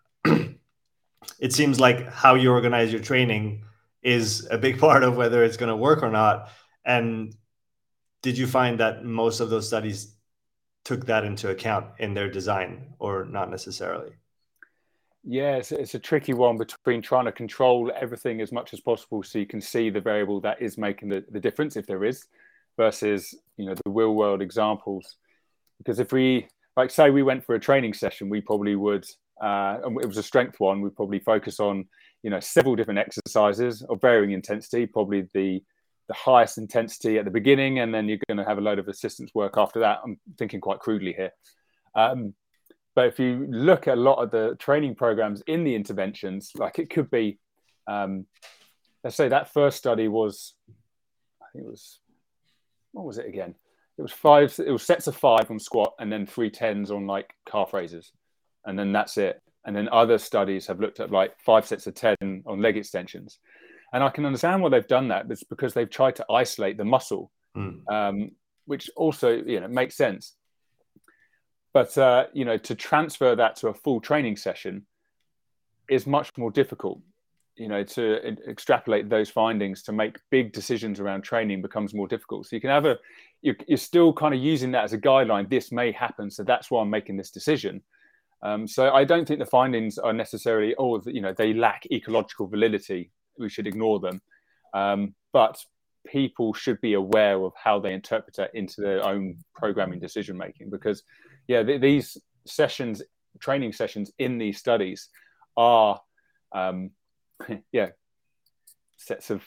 it 1.39 1.53
seems 1.53 1.79
like 1.81 2.11
how 2.13 2.35
you 2.35 2.51
organize 2.51 2.93
your 2.93 3.03
training 3.03 3.65
is 4.03 4.47
a 4.51 4.59
big 4.59 4.79
part 4.87 5.03
of 5.03 5.17
whether 5.17 5.45
it's 5.45 5.57
going 5.57 5.69
to 5.71 5.77
work 5.77 6.03
or 6.03 6.11
not 6.11 6.51
and 6.85 7.35
did 8.23 8.37
you 8.37 8.47
find 8.47 8.81
that 8.81 9.05
most 9.05 9.41
of 9.41 9.51
those 9.51 9.67
studies 9.67 10.15
took 10.85 11.07
that 11.07 11.25
into 11.25 11.51
account 11.51 11.87
in 11.99 12.15
their 12.15 12.31
design 12.31 12.95
or 12.99 13.25
not 13.25 13.51
necessarily 13.51 14.13
yeah, 15.29 15.57
it's, 15.57 15.73
it's, 15.73 15.95
a 15.95 15.99
tricky 15.99 16.35
one 16.35 16.57
between 16.57 17.03
trying 17.03 17.25
to 17.25 17.33
control 17.33 17.91
everything 18.01 18.41
as 18.41 18.53
much 18.53 18.73
as 18.73 18.81
possible 18.81 19.25
so 19.25 19.41
you 19.41 19.47
can 19.47 19.61
see 19.61 19.91
the 19.91 20.01
variable 20.01 20.41
that 20.43 20.63
is 20.63 20.79
making 20.79 21.09
the, 21.09 21.25
the 21.33 21.41
difference, 21.41 21.75
if 21.75 21.85
there 21.85 22.05
is, 22.05 22.27
versus, 22.77 23.35
you 23.57 23.67
know, 23.67 23.75
the 23.75 23.91
real 23.91 24.15
world 24.15 24.41
examples. 24.41 25.17
Because 25.79 25.99
if 25.99 26.13
we, 26.13 26.47
like, 26.77 26.93
say 26.93 27.11
we 27.11 27.25
went 27.25 27.45
for 27.45 27.57
a 27.57 27.61
training 27.61 27.93
session, 27.93 28.29
we 28.29 28.41
probably 28.41 28.77
would, 28.77 29.05
uh, 29.43 29.79
and 29.85 30.01
it 30.01 30.07
was 30.07 30.17
a 30.17 30.23
strength 30.23 30.59
one, 30.59 30.81
we'd 30.81 30.97
probably 30.97 31.19
focus 31.19 31.61
on, 31.61 31.87
you 32.23 32.31
know, 32.31 32.41
several 32.41 32.77
different 32.77 32.99
exercises 32.99 33.83
of 33.83 34.01
varying 34.01 34.33
intensity, 34.33 34.87
probably 34.87 35.29
the 35.35 35.63
the 36.09 36.15
highest 36.15 36.57
intensity 36.57 37.19
at 37.19 37.25
the 37.25 37.31
beginning, 37.31 37.81
and 37.81 37.93
then 37.93 38.09
you're 38.09 38.19
going 38.29 38.39
to 38.39 38.45
have 38.45 38.59
a 38.59 38.61
load 38.61 38.79
of 38.79 38.87
assistance 38.87 39.33
work 39.35 39.55
after 39.57 39.81
that. 39.81 39.99
I'm 40.05 40.19
thinking 40.39 40.61
quite 40.61 40.79
crudely 40.79 41.13
here. 41.13 41.33
Um, 41.97 42.35
but 42.95 43.07
if 43.07 43.19
you 43.19 43.47
look 43.51 43.89
at 43.89 43.99
a 43.99 44.01
lot 44.01 44.23
of 44.23 44.31
the 44.31 44.57
training 44.59 44.95
programs 44.95 45.43
in 45.47 45.65
the 45.65 45.75
interventions, 45.75 46.53
like 46.55 46.79
it 46.79 46.91
could 46.91 47.11
be, 47.11 47.39
um, 47.87 48.27
let's 49.03 49.17
say 49.17 49.29
that 49.29 49.53
first 49.53 49.79
study 49.79 50.09
was, 50.09 50.55
I 51.43 51.47
think 51.53 51.65
it 51.65 51.71
was, 51.71 51.99
what 52.93 53.05
was 53.05 53.19
it 53.19 53.27
again? 53.27 53.55
It 53.99 54.03
was 54.03 54.13
five, 54.13 54.59
it 54.65 54.71
was 54.71 54.83
sets 54.83 55.09
of 55.09 55.17
five 55.17 55.51
on 55.51 55.59
squat 55.59 55.95
and 55.99 56.11
then 56.13 56.25
three 56.25 56.51
tens 56.51 56.91
on 56.91 57.07
like 57.07 57.35
calf 57.51 57.73
raises. 57.73 58.13
And 58.67 58.79
then 58.79 58.93
that's 58.93 59.17
it. 59.17 59.41
And 59.65 59.75
then 59.75 59.89
other 59.91 60.19
studies 60.19 60.67
have 60.67 60.81
looked 60.81 61.01
at 61.01 61.11
like 61.11 61.33
five 61.41 61.67
sets 61.67 61.87
of 61.87 61.95
10 61.95 62.17
on 62.47 62.61
leg 62.61 62.77
extensions. 62.77 63.39
And 63.93 64.03
I 64.03 64.11
can 64.11 64.27
understand 64.27 64.63
why 64.63 64.69
they've 64.69 64.87
done 64.87 65.09
that. 65.09 65.27
It's 65.31 65.45
because 65.45 65.75
they've 65.75 65.91
tried 65.91 66.17
to 66.17 66.27
isolate 66.31 66.77
the 66.77 66.85
muscle, 66.85 67.31
mm. 67.57 67.81
um, 67.91 68.33
which 68.67 68.91
also, 68.97 69.31
you 69.31 69.61
know, 69.61 69.69
makes 69.69 69.97
sense. 69.97 70.35
But 71.77 71.99
uh, 71.99 72.29
you 72.33 72.47
know, 72.47 72.57
to 72.57 72.75
transfer 72.75 73.37
that 73.37 73.57
to 73.57 73.69
a 73.69 73.75
full 73.75 74.01
training 74.01 74.37
session 74.37 74.87
is 75.91 76.07
much 76.07 76.31
more 76.39 76.51
difficult. 76.51 77.01
You 77.57 77.69
know, 77.69 77.85
to 77.85 78.37
extrapolate 78.49 79.11
those 79.11 79.29
findings 79.29 79.83
to 79.83 79.93
make 79.93 80.17
big 80.31 80.53
decisions 80.53 81.01
around 81.01 81.21
training 81.21 81.61
becomes 81.61 81.93
more 81.93 82.09
difficult. 82.09 82.47
So 82.47 82.57
you 82.57 82.61
can 82.63 82.71
have 82.71 82.87
a, 82.87 82.99
you're, 83.43 83.57
you're 83.67 83.77
still 83.77 84.13
kind 84.15 84.35
of 84.35 84.41
using 84.41 84.71
that 84.73 84.85
as 84.85 84.95
a 84.95 84.99
guideline. 84.99 85.51
This 85.51 85.71
may 85.71 85.93
happen, 85.93 86.31
so 86.31 86.45
that's 86.45 86.71
why 86.71 86.81
I'm 86.81 86.89
making 86.89 87.19
this 87.19 87.31
decision. 87.31 87.83
Um, 88.43 88.67
so 88.67 88.91
I 88.91 89.05
don't 89.05 89.27
think 89.27 89.41
the 89.41 89.47
findings 89.47 89.99
are 89.99 90.13
necessarily, 90.13 90.75
oh, 90.79 91.01
you 91.07 91.21
know, 91.21 91.33
they 91.33 91.55
lack 91.55 91.87
ecological 91.91 92.47
validity. 92.47 93.11
We 93.39 93.49
should 93.49 93.67
ignore 93.67 94.01
them. 94.01 94.21
Um, 94.75 95.15
but 95.33 95.59
people 96.07 96.55
should 96.55 96.81
be 96.81 96.95
aware 96.95 97.43
of 97.43 97.53
how 97.63 97.81
they 97.81 97.93
interpret 97.93 98.39
it 98.39 98.51
into 98.55 98.81
their 98.81 99.05
own 99.05 99.37
programming 99.55 99.99
decision 99.99 100.37
making 100.37 100.71
because 100.71 101.03
yeah, 101.49 101.63
th- 101.63 101.81
these 101.81 102.17
sessions, 102.47 103.03
training 103.41 103.73
sessions 103.73 104.13
in 104.19 104.39
these 104.39 104.59
studies 104.59 105.09
are, 105.57 106.01
um, 106.53 106.91
yeah, 107.73 107.89
sets 108.97 109.31
of 109.31 109.43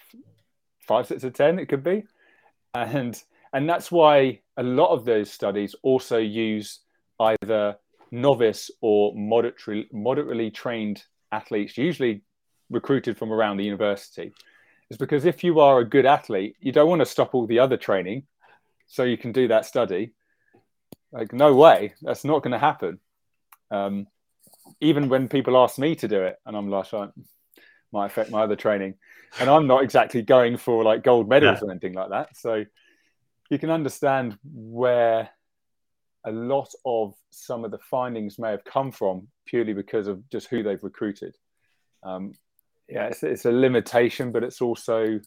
five 0.82 1.08
sets 1.08 1.24
of 1.24 1.34
10, 1.34 1.60
it 1.60 1.68
could 1.68 1.84
be. 1.84 2.04
And, 2.74 3.22
and 3.54 3.70
that's 3.70 3.92
why 3.92 4.42
a 4.58 4.64
lot 4.64 4.92
of 4.92 5.06
those 5.06 5.32
studies 5.32 5.76
also 5.82 6.18
use 6.18 6.80
either 7.20 7.78
novice 8.12 8.72
or 8.82 9.14
moderately, 9.16 9.88
moderately 9.92 10.52
trained 10.52 11.04
athletes, 11.32 11.78
usually 11.78 12.22
recruited 12.70 13.18
from 13.18 13.32
around 13.32 13.58
the 13.58 13.66
university. 13.66 14.34
Is 14.90 14.98
because 14.98 15.26
if 15.26 15.44
you 15.44 15.60
are 15.60 15.80
a 15.80 15.86
good 15.86 16.06
athlete, 16.06 16.56
you 16.60 16.72
don't 16.72 16.90
want 16.90 17.02
to 17.02 17.06
stop 17.06 17.36
all 17.36 17.46
the 17.46 17.60
other 17.60 17.78
training 17.78 18.24
so 18.88 19.04
you 19.04 19.18
can 19.18 19.32
do 19.32 19.48
that 19.50 19.66
study. 19.66 20.14
Like, 21.12 21.32
no 21.32 21.54
way, 21.56 21.94
that's 22.02 22.26
not 22.26 22.42
going 22.44 22.54
to 22.54 22.60
happen. 22.60 23.00
Um, 23.72 24.08
even 24.82 25.10
when 25.10 25.28
people 25.28 25.58
ask 25.58 25.78
me 25.78 25.96
to 25.96 26.08
do 26.08 26.24
it, 26.24 26.38
and 26.46 26.56
I'm 26.56 26.70
like, 26.70 26.94
oh, 26.94 27.12
might 27.92 28.08
affect 28.08 28.32
my 28.32 28.42
other 28.42 28.56
training, 28.56 28.96
and 29.40 29.50
I'm 29.50 29.68
not 29.68 29.84
exactly 29.84 30.22
going 30.22 30.58
for 30.58 30.84
like 30.84 31.04
gold 31.04 31.30
medals 31.30 31.60
yeah. 31.62 31.68
or 31.68 31.72
anything 31.72 31.94
like 31.94 32.10
that. 32.10 32.36
So 32.38 32.66
you 33.50 33.60
can 33.60 33.70
understand 33.70 34.38
where 34.44 35.30
a 36.26 36.32
lot 36.32 36.70
of 36.86 37.14
some 37.30 37.64
of 37.64 37.72
the 37.72 37.80
findings 37.80 38.40
may 38.40 38.52
have 38.52 38.64
come 38.64 38.92
from 38.92 39.28
purely 39.46 39.74
because 39.74 40.08
of 40.08 40.28
just 40.30 40.48
who 40.48 40.64
they've 40.64 40.84
recruited. 40.84 41.36
Um, 42.04 42.34
yeah, 42.88 43.06
it's, 43.06 43.24
it's 43.24 43.46
a 43.46 43.52
limitation, 43.52 44.32
but 44.32 44.44
it's 44.44 44.62
also, 44.62 45.20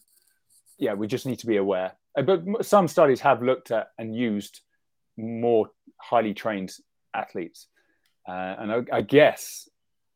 yeah, 0.77 0.93
we 0.93 1.07
just 1.07 1.25
need 1.25 1.39
to 1.39 1.47
be 1.47 1.57
aware. 1.57 1.93
Uh, 2.17 2.21
but 2.21 2.65
some 2.65 2.87
studies 2.87 3.21
have 3.21 3.41
looked 3.41 3.71
at 3.71 3.87
and 3.97 4.15
used 4.15 4.61
more 5.17 5.69
highly 5.97 6.33
trained 6.33 6.71
athletes. 7.13 7.67
Uh, 8.27 8.55
and 8.59 8.71
I, 8.71 8.97
I, 8.97 9.01
guess 9.01 9.67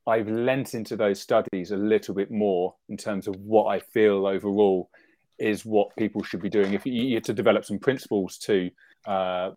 I've 0.06 0.30
lent 0.30 0.74
into 0.74 0.96
those 0.96 1.22
studies 1.22 1.72
a 1.72 1.78
little 1.78 2.16
bit 2.16 2.32
more 2.32 2.76
in 2.88 2.98
terms 2.98 3.28
of 3.28 3.36
what 3.36 3.66
I 3.66 3.80
feel 3.80 4.26
overall 4.26 4.90
is 5.38 5.66
what 5.66 5.96
people 5.98 6.24
should 6.24 6.42
be 6.42 6.50
doing. 6.50 6.74
If 6.74 6.86
you, 6.86 6.94
you 6.94 7.20
to 7.22 7.34
develop 7.34 7.66
some 7.66 7.80
principles 7.80 8.38
to 8.40 8.70
uh, 9.06 9.52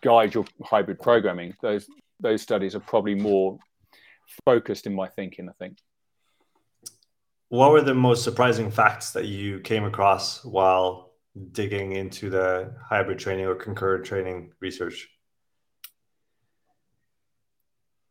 guide 0.00 0.34
your 0.34 0.44
hybrid 0.62 1.00
programming, 1.00 1.54
those 1.62 1.86
those 2.20 2.42
studies 2.42 2.74
are 2.74 2.80
probably 2.80 3.14
more 3.14 3.58
focused 4.44 4.86
in 4.86 4.94
my 4.94 5.08
thinking. 5.08 5.48
I 5.48 5.52
think. 5.58 5.78
What 7.48 7.72
were 7.72 7.80
the 7.80 7.94
most 7.94 8.22
surprising 8.22 8.70
facts 8.70 9.10
that 9.12 9.26
you 9.26 9.58
came 9.60 9.84
across 9.84 10.44
while 10.44 11.10
digging 11.52 11.92
into 11.92 12.30
the 12.30 12.74
hybrid 12.88 13.18
training 13.18 13.46
or 13.46 13.56
concurrent 13.56 14.04
training 14.04 14.52
research? 14.60 15.08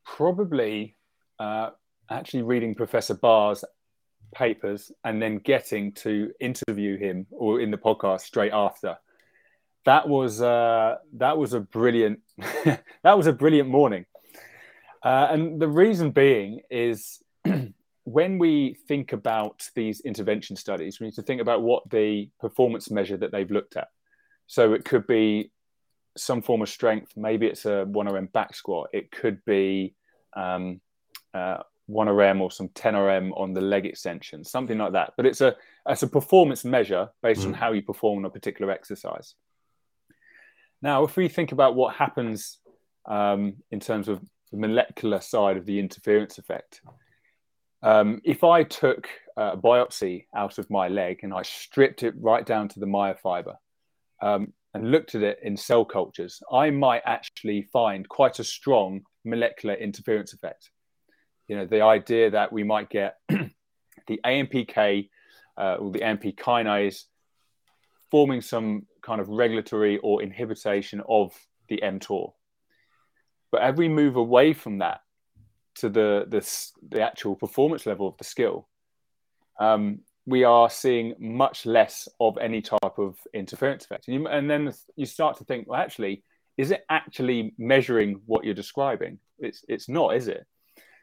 Probably 0.05 0.97
uh, 1.39 1.69
actually 2.09 2.43
reading 2.43 2.75
Professor 2.75 3.13
Barr's 3.13 3.63
papers 4.33 4.91
and 5.03 5.21
then 5.21 5.37
getting 5.37 5.91
to 5.93 6.31
interview 6.39 6.97
him 6.97 7.25
or 7.31 7.61
in 7.61 7.71
the 7.71 7.77
podcast 7.77 8.21
straight 8.21 8.51
after. 8.51 8.97
That 9.85 10.07
was 10.07 10.41
uh, 10.41 10.97
that 11.13 11.37
was 11.37 11.53
a 11.53 11.59
brilliant 11.59 12.19
that 12.65 13.17
was 13.17 13.27
a 13.27 13.33
brilliant 13.33 13.69
morning, 13.69 14.05
uh, 15.03 15.27
and 15.31 15.61
the 15.61 15.67
reason 15.67 16.11
being 16.11 16.61
is 16.69 17.21
when 18.03 18.39
we 18.39 18.75
think 18.87 19.13
about 19.13 19.69
these 19.75 20.01
intervention 20.01 20.55
studies, 20.55 20.99
we 20.99 21.07
need 21.07 21.15
to 21.15 21.21
think 21.21 21.41
about 21.41 21.61
what 21.61 21.89
the 21.89 22.29
performance 22.39 22.89
measure 22.89 23.17
that 23.17 23.31
they've 23.31 23.51
looked 23.51 23.77
at. 23.77 23.87
So 24.47 24.73
it 24.73 24.83
could 24.83 25.05
be 25.05 25.51
some 26.17 26.41
form 26.41 26.61
of 26.61 26.69
strength. 26.69 27.13
Maybe 27.15 27.45
it's 27.45 27.65
a 27.65 27.85
1RM 27.87 28.31
back 28.31 28.55
squat. 28.55 28.89
It 28.93 29.11
could 29.11 29.43
be 29.45 29.93
um, 30.35 30.81
uh, 31.33 31.59
1RM 31.89 32.41
or 32.41 32.51
some 32.51 32.69
10RM 32.69 33.31
on 33.39 33.53
the 33.53 33.61
leg 33.61 33.85
extension, 33.85 34.43
something 34.43 34.77
like 34.77 34.93
that. 34.93 35.13
But 35.17 35.25
it's 35.25 35.41
a 35.41 35.55
it's 35.87 36.03
a 36.03 36.07
performance 36.07 36.65
measure 36.65 37.09
based 37.21 37.41
mm. 37.41 37.47
on 37.47 37.53
how 37.53 37.71
you 37.71 37.81
perform 37.81 38.19
on 38.19 38.25
a 38.25 38.29
particular 38.29 38.71
exercise. 38.71 39.35
Now, 40.81 41.03
if 41.03 41.17
we 41.17 41.27
think 41.27 41.51
about 41.51 41.75
what 41.75 41.95
happens 41.95 42.59
um, 43.07 43.55
in 43.71 43.79
terms 43.79 44.07
of 44.07 44.21
the 44.51 44.57
molecular 44.57 45.21
side 45.21 45.57
of 45.57 45.65
the 45.65 45.79
interference 45.79 46.37
effect. 46.37 46.81
Um, 47.81 48.19
if 48.23 48.43
I 48.43 48.63
took 48.63 49.07
a 49.37 49.55
biopsy 49.55 50.25
out 50.35 50.57
of 50.57 50.69
my 50.69 50.87
leg 50.87 51.19
and 51.23 51.33
I 51.33 51.43
stripped 51.43 52.03
it 52.03 52.13
right 52.19 52.45
down 52.45 52.67
to 52.69 52.79
the 52.79 52.85
myofiber 52.85 53.55
um, 54.21 54.53
and 54.73 54.91
looked 54.91 55.15
at 55.15 55.23
it 55.23 55.39
in 55.43 55.55
cell 55.55 55.85
cultures, 55.85 56.41
I 56.51 56.71
might 56.71 57.03
actually 57.05 57.63
find 57.71 58.07
quite 58.07 58.39
a 58.39 58.43
strong 58.43 59.01
molecular 59.23 59.75
interference 59.75 60.33
effect. 60.33 60.71
You 61.47 61.57
know, 61.57 61.65
the 61.65 61.81
idea 61.81 62.31
that 62.31 62.51
we 62.51 62.63
might 62.63 62.89
get 62.89 63.15
the 63.29 64.19
AMPK 64.25 65.09
uh, 65.57 65.75
or 65.75 65.91
the 65.91 66.03
AMP 66.03 66.23
kinase 66.37 67.03
forming 68.11 68.41
some 68.41 68.85
kind 69.01 69.21
of 69.21 69.29
regulatory 69.29 69.97
or 69.99 70.21
inhibition 70.21 71.01
of 71.07 71.33
the 71.67 71.79
mTOR. 71.83 72.33
But 73.51 73.61
as 73.61 73.75
we 73.75 73.89
move 73.89 74.15
away 74.15 74.53
from 74.53 74.79
that 74.79 75.01
to 75.75 75.89
the 75.89 76.25
the, 76.27 76.47
the 76.89 77.01
actual 77.01 77.35
performance 77.35 77.85
level 77.85 78.07
of 78.07 78.17
the 78.17 78.23
skill, 78.23 78.67
um, 79.59 79.99
we 80.25 80.43
are 80.43 80.69
seeing 80.69 81.15
much 81.19 81.65
less 81.65 82.07
of 82.19 82.37
any 82.37 82.61
type 82.61 82.97
of 82.97 83.17
interference 83.33 83.85
effect. 83.85 84.07
And, 84.07 84.15
you, 84.15 84.27
and, 84.27 84.49
then 84.49 84.71
you 84.95 85.05
start 85.05 85.37
to 85.37 85.43
think, 85.43 85.67
well, 85.67 85.79
actually, 85.79 86.23
is 86.57 86.71
it 86.71 86.85
actually 86.89 87.53
measuring 87.57 88.21
what 88.25 88.43
you're 88.43 88.53
describing? 88.53 89.19
It's 89.39 89.63
it's 89.67 89.89
not, 89.89 90.15
is 90.15 90.27
it? 90.27 90.45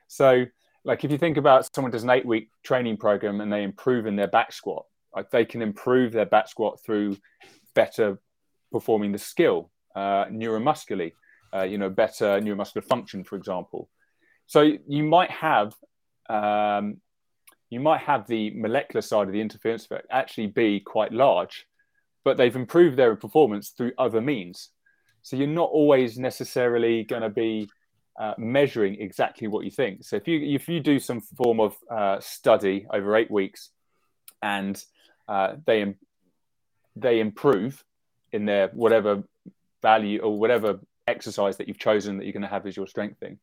So, 0.06 0.44
like 0.84 1.04
if 1.04 1.10
you 1.10 1.18
think 1.18 1.36
about 1.36 1.68
someone 1.74 1.90
does 1.90 2.04
an 2.04 2.10
eight 2.10 2.26
week 2.26 2.50
training 2.62 2.98
program 2.98 3.40
and 3.40 3.52
they 3.52 3.64
improve 3.64 4.06
in 4.06 4.16
their 4.16 4.28
back 4.28 4.52
squat, 4.52 4.84
like 5.14 5.30
they 5.30 5.44
can 5.44 5.62
improve 5.62 6.12
their 6.12 6.26
back 6.26 6.48
squat 6.48 6.80
through 6.84 7.16
better 7.76 8.18
performing 8.72 9.12
the 9.12 9.18
skill 9.18 9.70
uh, 9.94 10.24
neuromuscularly, 10.26 11.12
uh, 11.54 11.62
you 11.62 11.78
know, 11.78 11.88
better 11.88 12.40
neuromuscular 12.40 12.84
function, 12.84 13.22
for 13.22 13.36
example. 13.36 13.88
So 14.48 14.72
you 14.86 15.04
might 15.04 15.30
have 15.30 15.74
um, 16.28 17.00
you 17.70 17.80
might 17.80 18.00
have 18.00 18.26
the 18.26 18.50
molecular 18.50 19.02
side 19.02 19.26
of 19.28 19.32
the 19.32 19.40
interference 19.40 19.84
effect 19.84 20.06
actually 20.10 20.48
be 20.48 20.80
quite 20.80 21.12
large, 21.12 21.66
but 22.24 22.36
they've 22.36 22.54
improved 22.54 22.96
their 22.96 23.14
performance 23.16 23.70
through 23.70 23.92
other 23.98 24.20
means. 24.20 24.70
So 25.22 25.36
you're 25.36 25.48
not 25.48 25.70
always 25.70 26.18
necessarily 26.18 27.04
going 27.04 27.22
to 27.22 27.28
be 27.30 27.68
uh, 28.20 28.34
measuring 28.38 29.00
exactly 29.00 29.48
what 29.48 29.64
you 29.64 29.70
think. 29.70 30.04
So 30.04 30.16
if 30.16 30.28
you 30.28 30.38
if 30.54 30.68
you 30.68 30.80
do 30.80 30.98
some 30.98 31.20
form 31.20 31.60
of 31.60 31.76
uh, 31.90 32.20
study 32.20 32.86
over 32.92 33.16
eight 33.16 33.30
weeks, 33.30 33.70
and 34.42 34.82
uh, 35.28 35.54
they 35.66 35.94
they 36.96 37.20
improve 37.20 37.84
in 38.32 38.46
their 38.46 38.68
whatever 38.68 39.22
value 39.82 40.20
or 40.20 40.38
whatever 40.38 40.80
exercise 41.06 41.58
that 41.58 41.68
you've 41.68 41.78
chosen 41.78 42.18
that 42.18 42.24
you're 42.24 42.32
going 42.32 42.42
to 42.42 42.48
have 42.48 42.66
as 42.66 42.76
your 42.76 42.86
strength 42.86 43.18
thing. 43.20 43.38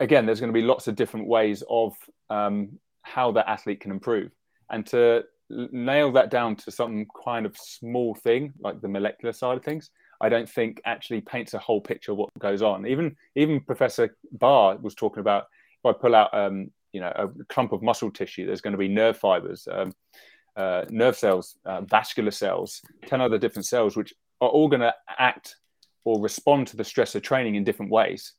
Again, 0.00 0.26
there's 0.26 0.40
going 0.40 0.52
to 0.52 0.60
be 0.60 0.66
lots 0.66 0.88
of 0.88 0.96
different 0.96 1.26
ways 1.26 1.62
of 1.70 1.94
um, 2.28 2.78
how 3.02 3.32
that 3.32 3.48
athlete 3.48 3.80
can 3.80 3.92
improve, 3.92 4.30
and 4.70 4.84
to 4.86 5.24
nail 5.48 6.12
that 6.12 6.30
down 6.30 6.56
to 6.56 6.70
some 6.70 7.06
kind 7.24 7.46
of 7.46 7.56
small 7.56 8.14
thing 8.14 8.52
like 8.60 8.80
the 8.80 8.88
molecular 8.88 9.32
side 9.32 9.56
of 9.56 9.64
things, 9.64 9.90
I 10.20 10.28
don't 10.28 10.48
think 10.48 10.80
actually 10.84 11.20
paints 11.20 11.54
a 11.54 11.58
whole 11.58 11.80
picture 11.80 12.12
of 12.12 12.18
what 12.18 12.30
goes 12.38 12.62
on. 12.62 12.86
Even 12.86 13.16
even 13.34 13.60
Professor 13.60 14.16
Baar 14.32 14.76
was 14.76 14.94
talking 14.94 15.20
about 15.20 15.44
if 15.78 15.86
I 15.86 15.92
pull 15.92 16.14
out 16.14 16.34
um, 16.34 16.70
you 16.92 17.00
know 17.00 17.12
a 17.14 17.28
clump 17.44 17.72
of 17.72 17.82
muscle 17.82 18.10
tissue, 18.10 18.46
there's 18.46 18.60
going 18.60 18.72
to 18.72 18.78
be 18.78 18.88
nerve 18.88 19.16
fibers. 19.16 19.68
Um, 19.70 19.92
uh, 20.56 20.84
nerve 20.88 21.16
cells, 21.16 21.56
uh, 21.64 21.82
vascular 21.82 22.30
cells, 22.30 22.80
10 23.06 23.20
other 23.20 23.38
different 23.38 23.66
cells, 23.66 23.96
which 23.96 24.14
are 24.40 24.48
all 24.48 24.68
going 24.68 24.80
to 24.80 24.94
act 25.18 25.56
or 26.04 26.20
respond 26.20 26.68
to 26.68 26.76
the 26.76 26.84
stress 26.84 27.14
of 27.14 27.22
training 27.22 27.56
in 27.56 27.64
different 27.64 27.90
ways. 27.90 28.32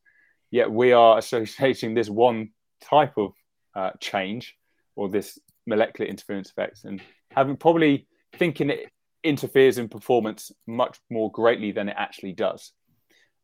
Yet 0.52 0.72
we 0.72 0.94
are 0.94 1.18
associating 1.18 1.94
this 1.94 2.10
one 2.10 2.52
type 2.82 3.18
of 3.18 3.34
uh, 3.76 3.92
change 4.00 4.56
or 4.96 5.10
this 5.10 5.38
molecular 5.66 6.10
interference 6.10 6.50
effect 6.50 6.86
and 6.86 7.02
having 7.32 7.58
probably 7.58 8.08
thinking 8.34 8.70
it 8.70 8.92
interferes 9.24 9.78
in 9.78 9.90
performance 9.90 10.52
much 10.66 11.00
more 11.10 11.32
greatly 11.32 11.72
than 11.72 11.90
it 11.90 11.96
actually 11.98 12.32
does. 12.32 12.72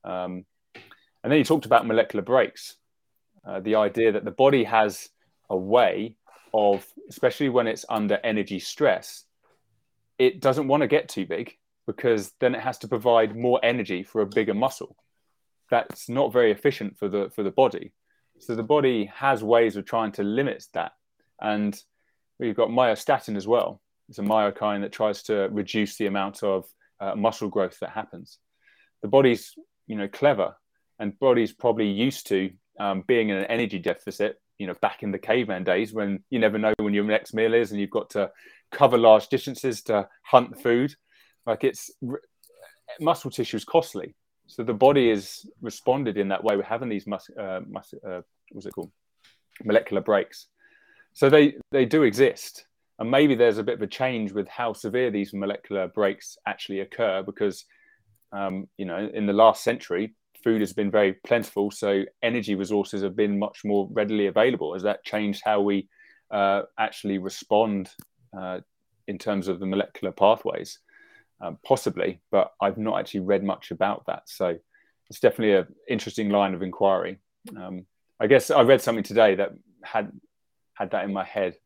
Um, 0.03 0.45
and 1.23 1.31
then 1.31 1.37
you 1.37 1.43
talked 1.43 1.65
about 1.65 1.85
molecular 1.85 2.23
brakes, 2.23 2.75
uh, 3.45 3.59
the 3.59 3.75
idea 3.75 4.13
that 4.13 4.25
the 4.25 4.31
body 4.31 4.63
has 4.63 5.09
a 5.49 5.57
way 5.57 6.15
of, 6.53 6.85
especially 7.09 7.49
when 7.49 7.67
it's 7.67 7.85
under 7.89 8.19
energy 8.23 8.59
stress, 8.59 9.25
it 10.19 10.39
doesn't 10.39 10.67
want 10.67 10.81
to 10.81 10.87
get 10.87 11.09
too 11.09 11.25
big 11.25 11.57
because 11.87 12.31
then 12.39 12.55
it 12.55 12.61
has 12.61 12.77
to 12.79 12.87
provide 12.87 13.35
more 13.35 13.59
energy 13.63 14.03
for 14.03 14.21
a 14.21 14.25
bigger 14.25 14.53
muscle. 14.53 14.95
That's 15.69 16.07
not 16.07 16.31
very 16.31 16.51
efficient 16.51 16.97
for 16.97 17.09
the 17.09 17.29
for 17.35 17.43
the 17.43 17.51
body. 17.51 17.93
So 18.39 18.55
the 18.55 18.63
body 18.63 19.05
has 19.15 19.43
ways 19.43 19.75
of 19.75 19.85
trying 19.85 20.11
to 20.13 20.23
limit 20.23 20.65
that. 20.73 20.91
And 21.41 21.79
we've 22.39 22.55
got 22.55 22.69
myostatin 22.69 23.35
as 23.35 23.47
well. 23.47 23.81
It's 24.09 24.19
a 24.19 24.23
myokine 24.23 24.81
that 24.81 24.91
tries 24.91 25.23
to 25.23 25.49
reduce 25.51 25.97
the 25.97 26.07
amount 26.07 26.43
of 26.43 26.65
uh, 26.99 27.15
muscle 27.15 27.49
growth 27.49 27.79
that 27.79 27.91
happens. 27.91 28.37
The 29.01 29.07
body's 29.07 29.53
you 29.87 29.95
know 29.95 30.07
clever, 30.07 30.55
and 30.99 31.17
body's 31.19 31.53
probably 31.53 31.89
used 31.89 32.27
to 32.27 32.51
um, 32.79 33.03
being 33.07 33.29
in 33.29 33.37
an 33.37 33.45
energy 33.45 33.79
deficit 33.79 34.39
you 34.59 34.67
know 34.67 34.75
back 34.81 35.03
in 35.03 35.11
the 35.11 35.19
caveman 35.19 35.63
days 35.63 35.93
when 35.93 36.23
you 36.29 36.39
never 36.39 36.57
know 36.57 36.73
when 36.77 36.93
your 36.93 37.03
next 37.03 37.33
meal 37.33 37.53
is 37.53 37.71
and 37.71 37.79
you've 37.79 37.89
got 37.89 38.09
to 38.11 38.31
cover 38.71 38.97
large 38.97 39.27
distances 39.27 39.81
to 39.83 40.07
hunt 40.23 40.61
food. 40.61 40.95
Like 41.45 41.63
it's 41.63 41.91
muscle 42.99 43.31
tissue 43.31 43.57
is 43.57 43.65
costly. 43.65 44.15
So 44.47 44.63
the 44.63 44.73
body 44.73 45.09
is 45.09 45.49
responded 45.61 46.17
in 46.17 46.27
that 46.29 46.43
way 46.43 46.55
we're 46.55 46.63
having 46.63 46.89
these 46.89 47.07
mus- 47.07 47.29
uh, 47.39 47.61
mus- 47.67 47.93
uh, 48.07 48.21
what's 48.51 48.65
it 48.65 48.73
called? 48.73 48.91
Molecular 49.63 50.01
brakes. 50.01 50.47
So 51.13 51.29
they 51.29 51.55
they 51.71 51.85
do 51.85 52.03
exist. 52.03 52.65
And 52.99 53.09
maybe 53.09 53.35
there's 53.35 53.57
a 53.57 53.63
bit 53.63 53.75
of 53.75 53.81
a 53.81 53.87
change 53.87 54.31
with 54.31 54.47
how 54.47 54.73
severe 54.73 55.09
these 55.09 55.33
molecular 55.33 55.87
brakes 55.87 56.37
actually 56.45 56.81
occur 56.81 57.23
because 57.23 57.65
um, 58.31 58.67
you 58.77 58.85
know 58.85 59.09
in 59.13 59.25
the 59.25 59.33
last 59.33 59.63
century 59.63 60.15
food 60.43 60.61
has 60.61 60.73
been 60.73 60.91
very 60.91 61.13
plentiful, 61.25 61.71
so 61.71 62.03
energy 62.21 62.55
resources 62.55 63.01
have 63.01 63.15
been 63.15 63.39
much 63.39 63.63
more 63.63 63.87
readily 63.91 64.27
available. 64.27 64.73
Has 64.73 64.83
that 64.83 65.03
changed 65.03 65.41
how 65.43 65.61
we 65.61 65.87
uh, 66.31 66.63
actually 66.77 67.17
respond 67.17 67.89
uh, 68.37 68.59
in 69.07 69.17
terms 69.17 69.47
of 69.47 69.59
the 69.59 69.65
molecular 69.65 70.11
pathways? 70.11 70.79
Um, 71.41 71.57
possibly, 71.65 72.21
but 72.31 72.53
I've 72.61 72.77
not 72.77 72.99
actually 72.99 73.21
read 73.21 73.43
much 73.43 73.71
about 73.71 74.05
that. 74.05 74.23
So 74.27 74.57
it's 75.09 75.19
definitely 75.19 75.55
an 75.55 75.67
interesting 75.89 76.29
line 76.29 76.53
of 76.53 76.61
inquiry. 76.61 77.19
Um, 77.57 77.85
I 78.19 78.27
guess 78.27 78.49
I 78.49 78.61
read 78.61 78.81
something 78.81 79.03
today 79.03 79.35
that 79.35 79.51
had 79.83 80.11
had 80.75 80.91
that 80.91 81.03
in 81.03 81.11
my 81.11 81.25
head, 81.25 81.57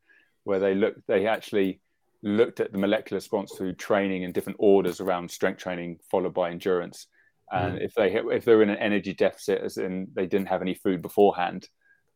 where 0.46 0.60
they 0.60 0.74
looked, 0.74 1.06
they 1.08 1.28
actually 1.28 1.80
looked 2.24 2.60
at 2.60 2.72
the 2.72 2.78
molecular 2.78 3.18
response 3.18 3.54
through 3.54 3.74
training 3.74 4.24
in 4.24 4.32
different 4.32 4.58
orders 4.60 5.00
around 5.00 5.30
strength 5.30 5.60
training, 5.60 6.00
followed 6.10 6.34
by 6.34 6.50
endurance, 6.50 7.08
and 7.52 7.78
mm. 7.78 7.82
if 7.82 7.94
they 7.94 8.14
if 8.14 8.46
they're 8.46 8.62
in 8.62 8.70
an 8.70 8.78
energy 8.78 9.14
deficit, 9.14 9.62
as 9.62 9.78
in 9.78 10.08
they 10.14 10.26
didn't 10.26 10.48
have 10.48 10.62
any 10.62 10.74
food 10.74 11.02
beforehand, 11.02 11.68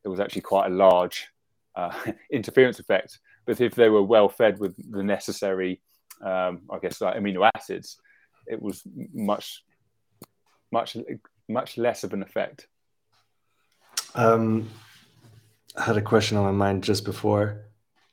there 0.04 0.12
was 0.12 0.20
actually 0.20 0.42
quite 0.42 0.72
a 0.72 0.76
large 0.76 1.28
uh, 1.76 1.94
interference 2.32 2.80
effect. 2.80 3.20
But 3.46 3.62
if 3.62 3.76
they 3.76 3.90
were 3.90 4.04
well 4.04 4.30
fed 4.30 4.60
with 4.60 4.76
the 4.92 5.04
necessary, 5.04 5.82
um, 6.24 6.62
I 6.70 6.80
guess, 6.80 7.02
like 7.02 7.16
amino 7.16 7.50
acids, 7.56 7.98
it 8.46 8.62
was 8.62 8.84
much, 9.14 9.64
much, 10.72 10.98
much 11.50 11.78
less 11.78 12.04
of 12.04 12.14
an 12.14 12.24
effect. 12.24 12.68
Um, 14.14 14.70
I 15.76 15.84
had 15.84 15.98
a 15.98 16.02
question 16.02 16.38
on 16.38 16.44
my 16.44 16.52
mind 16.52 16.84
just 16.84 17.06
before, 17.06 17.66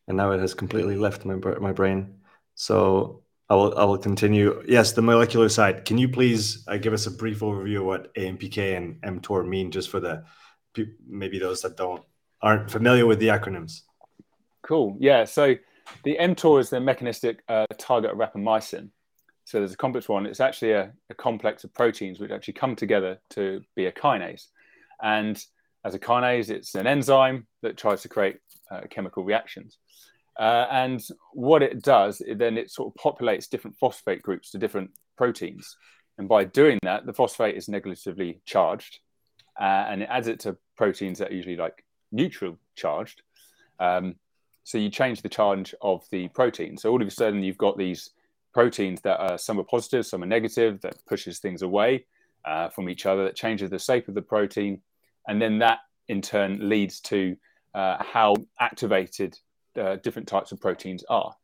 and 0.06 0.16
now 0.16 0.30
it 0.30 0.40
has 0.40 0.54
completely 0.54 0.96
left 0.96 1.24
my 1.24 1.34
my 1.34 1.72
brain. 1.72 2.20
So 2.54 3.22
I 3.50 3.54
will, 3.54 3.78
I 3.78 3.84
will 3.84 3.98
continue. 3.98 4.62
Yes, 4.66 4.92
the 4.92 5.02
molecular 5.02 5.48
side. 5.48 5.84
Can 5.84 5.96
you 5.96 6.08
please 6.08 6.64
uh, 6.68 6.76
give 6.76 6.92
us 6.92 7.06
a 7.06 7.10
brief 7.10 7.40
overview 7.40 7.78
of 7.78 7.86
what 7.86 8.14
AMPK 8.14 8.76
and 8.76 9.00
mTOR 9.22 9.46
mean, 9.46 9.70
just 9.70 9.88
for 9.90 10.00
the 10.00 10.24
maybe 11.06 11.38
those 11.38 11.62
that 11.62 11.76
don't 11.76 12.02
aren't 12.42 12.70
familiar 12.70 13.06
with 13.06 13.18
the 13.18 13.28
acronyms? 13.28 13.82
Cool. 14.62 14.96
Yeah. 15.00 15.24
So 15.24 15.54
the 16.04 16.16
mTOR 16.20 16.60
is 16.60 16.70
the 16.70 16.80
mechanistic 16.80 17.42
uh, 17.48 17.66
target 17.78 18.10
of 18.10 18.18
rapamycin. 18.18 18.90
So 19.44 19.58
there's 19.58 19.72
a 19.72 19.78
complex 19.78 20.10
one. 20.10 20.26
It's 20.26 20.40
actually 20.40 20.72
a, 20.72 20.92
a, 21.08 21.14
complex 21.14 21.64
of 21.64 21.72
proteins 21.72 22.20
which 22.20 22.30
actually 22.30 22.52
come 22.52 22.76
together 22.76 23.18
to 23.30 23.62
be 23.74 23.86
a 23.86 23.92
kinase. 23.92 24.48
And 25.02 25.42
as 25.86 25.94
a 25.94 25.98
kinase, 25.98 26.50
it's 26.50 26.74
an 26.74 26.86
enzyme 26.86 27.46
that 27.62 27.78
tries 27.78 28.02
to 28.02 28.10
create 28.10 28.36
uh, 28.70 28.82
chemical 28.90 29.24
reactions. 29.24 29.78
Uh, 30.38 30.66
and 30.70 31.02
what 31.32 31.62
it 31.62 31.82
does, 31.82 32.20
it, 32.20 32.38
then 32.38 32.56
it 32.56 32.70
sort 32.70 32.92
of 32.92 33.02
populates 33.02 33.48
different 33.48 33.76
phosphate 33.76 34.22
groups 34.22 34.50
to 34.50 34.58
different 34.58 34.90
proteins. 35.16 35.76
And 36.16 36.28
by 36.28 36.44
doing 36.44 36.78
that, 36.82 37.06
the 37.06 37.12
phosphate 37.12 37.56
is 37.56 37.68
negatively 37.68 38.40
charged 38.44 39.00
uh, 39.60 39.86
and 39.88 40.02
it 40.02 40.08
adds 40.10 40.28
it 40.28 40.40
to 40.40 40.56
proteins 40.76 41.18
that 41.18 41.30
are 41.30 41.34
usually 41.34 41.56
like 41.56 41.84
neutral 42.12 42.56
charged. 42.76 43.22
Um, 43.80 44.14
so 44.62 44.78
you 44.78 44.90
change 44.90 45.22
the 45.22 45.28
charge 45.28 45.74
of 45.80 46.04
the 46.10 46.28
protein. 46.28 46.76
So 46.76 46.90
all 46.90 47.02
of 47.02 47.08
a 47.08 47.10
sudden, 47.10 47.42
you've 47.42 47.58
got 47.58 47.76
these 47.76 48.10
proteins 48.52 49.00
that 49.00 49.18
are 49.18 49.38
some 49.38 49.58
are 49.58 49.64
positive, 49.64 50.06
some 50.06 50.22
are 50.22 50.26
negative, 50.26 50.80
that 50.82 51.04
pushes 51.06 51.40
things 51.40 51.62
away. 51.62 52.04
uh, 52.44 52.68
from 52.70 52.88
each 52.88 53.06
other 53.06 53.24
that 53.24 53.36
changes 53.36 53.70
the 53.70 53.78
shape 53.78 54.08
of 54.08 54.14
the 54.14 54.22
protein, 54.22 54.80
and 55.26 55.40
then 55.40 55.58
that 55.58 55.80
in 56.08 56.22
turn 56.22 56.68
leads 56.68 57.00
to 57.00 57.36
uh, 57.74 58.02
how 58.02 58.34
activated 58.60 59.38
uh, 59.78 59.96
different 59.96 60.28
types 60.28 60.52
of 60.52 60.60
proteins 60.60 61.04
are. 61.08 61.34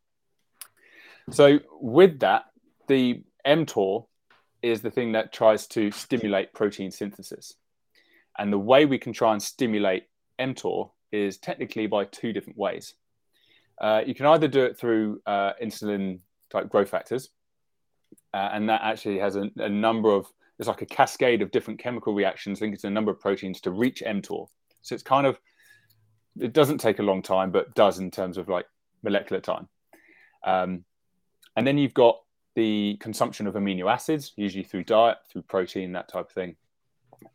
So 1.30 1.60
with 1.80 2.20
that, 2.20 2.44
the 2.88 3.22
mTOR 3.46 4.06
is 4.62 4.80
the 4.80 4.90
thing 4.90 5.12
that 5.12 5.32
tries 5.32 5.66
to 5.68 5.90
stimulate 5.90 6.52
protein 6.54 6.90
synthesis. 6.90 7.54
And 8.38 8.52
the 8.52 8.58
way 8.58 8.86
we 8.86 8.98
can 8.98 9.12
try 9.12 9.32
and 9.32 9.42
stimulate 9.42 10.04
mTOR 10.40 10.90
is 11.12 11.38
technically 11.38 11.86
by 11.86 12.04
two 12.04 12.32
different 12.32 12.58
ways. 12.58 12.94
Uh, 13.80 14.02
you 14.06 14.14
can 14.14 14.26
either 14.26 14.48
do 14.48 14.64
it 14.64 14.78
through 14.78 15.20
uh, 15.26 15.52
insulin 15.62 16.20
type 16.50 16.68
growth 16.68 16.90
factors, 16.90 17.30
uh, 18.32 18.50
and 18.52 18.68
that 18.68 18.80
actually 18.82 19.18
has 19.18 19.36
a, 19.36 19.50
a, 19.56 19.68
number 19.68 20.10
of, 20.10 20.26
there's 20.56 20.68
like 20.68 20.82
a 20.82 20.86
cascade 20.86 21.42
of 21.42 21.50
different 21.50 21.80
chemical 21.80 22.14
reactions 22.14 22.60
linked 22.60 22.80
to 22.80 22.86
a 22.86 22.90
number 22.90 23.10
of 23.10 23.20
proteins 23.20 23.60
to 23.60 23.70
reach 23.70 24.02
mTOR. 24.06 24.46
So 24.82 24.94
it's 24.94 25.02
kind 25.02 25.26
of, 25.26 25.38
it 26.38 26.52
doesn't 26.52 26.78
take 26.78 26.98
a 26.98 27.02
long 27.02 27.22
time, 27.22 27.50
but 27.50 27.74
does 27.74 27.98
in 27.98 28.10
terms 28.10 28.38
of 28.38 28.48
like 28.48 28.66
molecular 29.02 29.40
time. 29.40 29.68
Um, 30.44 30.84
and 31.56 31.66
then 31.66 31.78
you've 31.78 31.94
got 31.94 32.20
the 32.54 32.96
consumption 33.00 33.46
of 33.46 33.54
amino 33.54 33.92
acids, 33.92 34.32
usually 34.36 34.64
through 34.64 34.84
diet, 34.84 35.18
through 35.30 35.42
protein, 35.42 35.92
that 35.92 36.08
type 36.08 36.26
of 36.26 36.32
thing. 36.32 36.56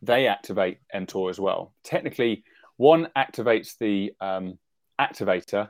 They 0.01 0.27
activate 0.27 0.79
mTOR 0.93 1.29
as 1.29 1.39
well. 1.39 1.73
Technically, 1.83 2.43
one 2.77 3.09
activates 3.17 3.77
the 3.77 4.13
um, 4.21 4.57
activator, 4.99 5.69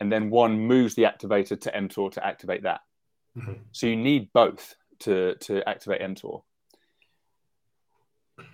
and 0.00 0.10
then 0.10 0.30
one 0.30 0.58
moves 0.58 0.94
the 0.94 1.02
activator 1.02 1.60
to 1.60 1.70
mTOR 1.72 2.12
to 2.12 2.26
activate 2.26 2.62
that. 2.62 2.80
Mm-hmm. 3.36 3.52
So 3.72 3.86
you 3.86 3.96
need 3.96 4.32
both 4.32 4.74
to, 5.00 5.34
to 5.36 5.68
activate 5.68 6.00
mTOR. 6.00 6.42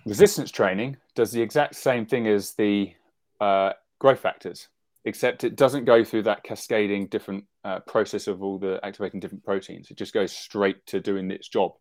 Resistance 0.05 0.51
training 0.51 0.97
does 1.15 1.31
the 1.31 1.41
exact 1.41 1.75
same 1.75 2.05
thing 2.05 2.27
as 2.27 2.53
the 2.53 2.93
uh, 3.39 3.73
growth 4.05 4.19
factors 4.19 4.67
except 5.05 5.43
it 5.43 5.55
doesn't 5.55 5.85
go 5.85 6.03
through 6.03 6.21
that 6.21 6.43
cascading 6.43 7.07
different 7.07 7.43
uh, 7.63 7.79
process 7.79 8.27
of 8.27 8.43
all 8.43 8.59
the 8.59 8.79
activating 8.83 9.19
different 9.19 9.43
proteins. 9.43 9.89
It 9.89 9.97
just 9.97 10.13
goes 10.13 10.31
straight 10.31 10.85
to 10.87 10.99
doing 10.99 11.31
its 11.31 11.47
job. 11.47 11.71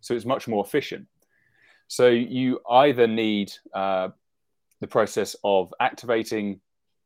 So 0.00 0.14
it's 0.14 0.24
much 0.24 0.46
more 0.46 0.64
efficient. 0.64 1.06
So 1.88 2.08
you 2.08 2.60
either 2.70 3.08
need 3.08 3.52
uh, 3.74 4.08
the 4.80 4.86
process 4.86 5.34
of 5.42 5.74
activating 5.80 6.60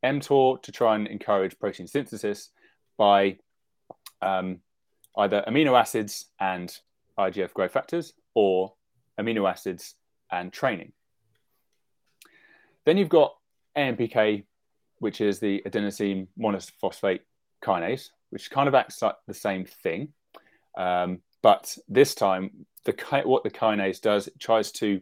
mTOR 0.04 0.62
to 0.62 0.72
try 0.72 0.96
and 0.96 1.06
encourage 1.06 1.58
protein 1.58 1.86
synthesis 1.86 2.50
by 2.98 3.38
um, 4.20 4.60
either 5.16 5.44
amino 5.48 5.78
acids 5.80 6.26
and 6.40 6.74
IGF 7.18 7.54
growth 7.54 7.72
factors 7.72 8.12
or 8.34 8.74
amino 9.18 9.50
acids 9.50 9.94
and 10.30 10.52
training. 10.52 10.92
Then 12.84 12.98
you've 12.98 13.08
got 13.08 13.34
AMPK 13.76 14.44
which 15.00 15.20
is 15.20 15.38
the 15.38 15.62
adenosine 15.66 16.26
monophosphate 16.38 17.20
kinase, 17.64 18.08
which 18.30 18.50
kind 18.50 18.68
of 18.68 18.74
acts 18.74 19.02
like 19.02 19.16
the 19.26 19.34
same 19.34 19.64
thing. 19.64 20.08
Um, 20.76 21.20
but 21.42 21.76
this 21.88 22.14
time, 22.14 22.66
the 22.84 23.22
what 23.24 23.44
the 23.44 23.50
kinase 23.50 24.00
does, 24.00 24.26
it 24.26 24.38
tries 24.38 24.72
to 24.72 25.00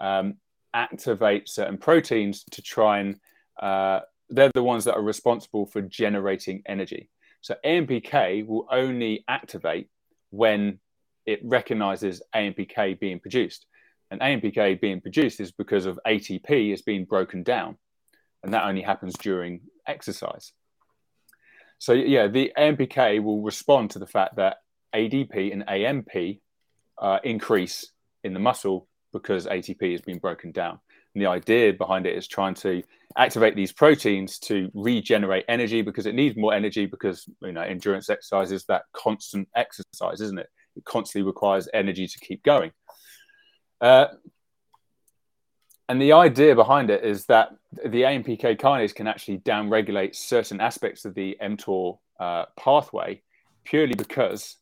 um, 0.00 0.34
activate 0.74 1.48
certain 1.48 1.78
proteins 1.78 2.44
to 2.50 2.62
try 2.62 2.98
and 2.98 3.20
uh, 3.60 4.00
they're 4.30 4.50
the 4.54 4.62
ones 4.62 4.84
that 4.84 4.94
are 4.94 5.02
responsible 5.02 5.66
for 5.66 5.82
generating 5.82 6.62
energy. 6.66 7.10
So 7.42 7.54
AMPK 7.64 8.46
will 8.46 8.66
only 8.70 9.24
activate 9.28 9.88
when 10.30 10.78
it 11.26 11.40
recognizes 11.44 12.22
AMPK 12.34 12.98
being 12.98 13.20
produced. 13.20 13.66
And 14.10 14.20
AMPK 14.20 14.80
being 14.80 15.00
produced 15.00 15.40
is 15.40 15.52
because 15.52 15.86
of 15.86 15.98
ATP 16.06 16.72
is 16.72 16.82
being 16.82 17.04
broken 17.04 17.42
down 17.42 17.76
and 18.42 18.54
that 18.54 18.64
only 18.64 18.82
happens 18.82 19.14
during 19.14 19.60
exercise. 19.86 20.52
So 21.78 21.92
yeah, 21.92 22.28
the 22.28 22.52
AMPK 22.56 23.22
will 23.22 23.42
respond 23.42 23.90
to 23.90 23.98
the 23.98 24.06
fact 24.06 24.36
that 24.36 24.58
ADP 24.94 25.52
and 25.52 25.68
AMP 25.68 26.40
uh, 26.98 27.18
increase 27.24 27.90
in 28.22 28.34
the 28.34 28.38
muscle 28.38 28.86
because 29.12 29.46
ATP 29.46 29.92
has 29.92 30.00
been 30.00 30.18
broken 30.18 30.52
down. 30.52 30.78
And 31.14 31.22
the 31.22 31.28
idea 31.28 31.72
behind 31.72 32.06
it 32.06 32.16
is 32.16 32.26
trying 32.26 32.54
to 32.56 32.82
activate 33.16 33.54
these 33.54 33.72
proteins 33.72 34.38
to 34.38 34.70
regenerate 34.74 35.44
energy 35.48 35.82
because 35.82 36.06
it 36.06 36.14
needs 36.14 36.36
more 36.36 36.54
energy 36.54 36.86
because 36.86 37.28
you 37.42 37.52
know 37.52 37.60
endurance 37.60 38.08
exercise 38.08 38.52
is 38.52 38.64
that 38.66 38.84
constant 38.92 39.48
exercise, 39.54 40.20
isn't 40.20 40.38
it? 40.38 40.48
It 40.76 40.84
constantly 40.84 41.26
requires 41.26 41.68
energy 41.74 42.06
to 42.06 42.18
keep 42.20 42.42
going. 42.42 42.72
Uh, 43.80 44.06
and 45.92 46.00
the 46.00 46.12
idea 46.12 46.54
behind 46.54 46.88
it 46.88 47.04
is 47.04 47.26
that 47.26 47.54
the 47.84 48.00
AMPK 48.00 48.58
kinase 48.58 48.94
can 48.94 49.06
actually 49.06 49.36
downregulate 49.40 50.16
certain 50.16 50.58
aspects 50.58 51.04
of 51.04 51.12
the 51.14 51.36
mTOR 51.42 51.98
uh, 52.18 52.46
pathway 52.58 53.20
purely 53.62 53.94
because 53.94 54.56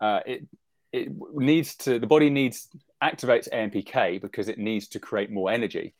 uh, 0.00 0.18
it 0.26 0.44
it 0.92 1.12
needs 1.32 1.76
to 1.76 2.00
the 2.00 2.08
body 2.08 2.28
needs 2.28 2.68
activates 3.00 3.48
AMPK 3.52 4.20
because 4.20 4.48
it 4.48 4.58
needs 4.58 4.88
to 4.88 4.98
create 4.98 5.30
more 5.30 5.48
energy. 5.48 5.94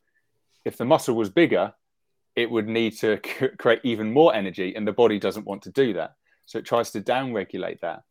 If 0.65 0.77
the 0.77 0.85
muscle 0.85 1.15
was 1.15 1.31
bigger, 1.31 1.73
it 2.35 2.51
would 2.51 2.67
need 2.67 2.99
to 2.99 3.21
c- 3.25 3.55
create 3.57 3.81
even 3.85 4.13
more 4.13 4.35
energy, 4.35 4.75
and 4.75 4.85
the 4.85 4.93
body 4.93 5.21
doesn't 5.21 5.47
want 5.47 5.63
to 5.63 5.71
do 5.71 5.93
that, 5.93 6.15
so 6.47 6.59
it 6.59 6.65
tries 6.65 6.91
to 6.91 7.01
downregulate 7.01 7.79
that. 7.79 8.03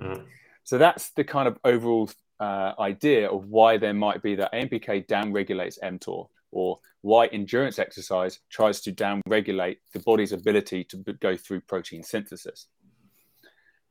Mm. 0.00 0.24
So 0.64 0.78
that's 0.78 1.10
the 1.10 1.24
kind 1.24 1.46
of 1.46 1.58
overall 1.62 2.08
uh, 2.40 2.72
idea 2.78 3.28
of 3.28 3.46
why 3.48 3.76
there 3.76 3.94
might 3.94 4.22
be 4.22 4.34
that 4.34 4.52
AMPK 4.52 5.06
downregulates 5.06 5.78
mTOR 5.82 6.28
or 6.52 6.78
why 7.02 7.26
endurance 7.26 7.78
exercise 7.78 8.40
tries 8.50 8.80
to 8.80 8.92
downregulate 8.92 9.78
the 9.92 10.00
body's 10.00 10.32
ability 10.32 10.84
to 10.84 10.96
go 11.20 11.36
through 11.36 11.60
protein 11.60 12.02
synthesis. 12.02 12.66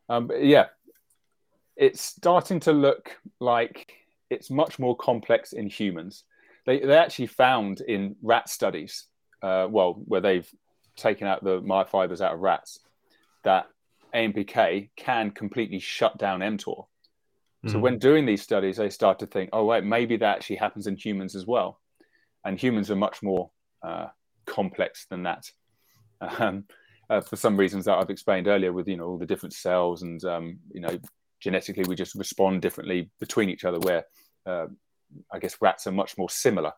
Um, 0.09 0.29
yeah, 0.37 0.67
it's 1.75 2.01
starting 2.01 2.59
to 2.61 2.71
look 2.71 3.17
like 3.39 3.93
it's 4.29 4.49
much 4.49 4.79
more 4.79 4.95
complex 4.95 5.53
in 5.53 5.67
humans. 5.67 6.23
They, 6.65 6.79
they 6.79 6.97
actually 6.97 7.27
found 7.27 7.81
in 7.81 8.15
rat 8.21 8.49
studies, 8.49 9.05
uh, 9.41 9.67
well, 9.69 9.93
where 10.05 10.21
they've 10.21 10.49
taken 10.95 11.27
out 11.27 11.43
the 11.43 11.61
myofibers 11.61 12.21
out 12.21 12.33
of 12.33 12.39
rats, 12.39 12.79
that 13.43 13.67
AMPK 14.13 14.89
can 14.95 15.31
completely 15.31 15.79
shut 15.79 16.17
down 16.17 16.39
mTOR. 16.39 16.85
So 17.67 17.77
mm. 17.77 17.81
when 17.81 17.97
doing 17.97 18.25
these 18.25 18.41
studies, 18.41 18.77
they 18.77 18.89
start 18.89 19.19
to 19.19 19.25
think, 19.25 19.49
oh 19.53 19.65
wait, 19.65 19.83
maybe 19.83 20.17
that 20.17 20.37
actually 20.37 20.57
happens 20.57 20.87
in 20.87 20.95
humans 20.95 21.35
as 21.35 21.47
well, 21.47 21.79
and 22.43 22.59
humans 22.59 22.91
are 22.91 22.95
much 22.95 23.23
more 23.23 23.49
uh, 23.83 24.07
complex 24.45 25.05
than 25.09 25.23
that. 25.23 25.49
Um, 26.39 26.63
uh, 27.09 27.21
for 27.21 27.35
some 27.35 27.57
reasons 27.57 27.85
that 27.85 27.97
I've 27.97 28.09
explained 28.09 28.47
earlier, 28.47 28.71
with 28.71 28.87
you 28.87 28.95
know 28.97 29.05
all 29.05 29.17
the 29.17 29.25
different 29.25 29.53
cells 29.53 30.01
and 30.01 30.23
um, 30.23 30.59
you 30.71 30.79
know 30.79 30.97
genetically 31.39 31.83
we 31.87 31.95
just 31.95 32.15
respond 32.15 32.61
differently 32.61 33.11
between 33.19 33.49
each 33.49 33.65
other. 33.65 33.79
Where 33.79 34.05
uh, 34.45 34.67
I 35.31 35.39
guess 35.39 35.57
rats 35.61 35.85
are 35.87 35.91
much 35.91 36.17
more 36.17 36.29
similar. 36.29 36.71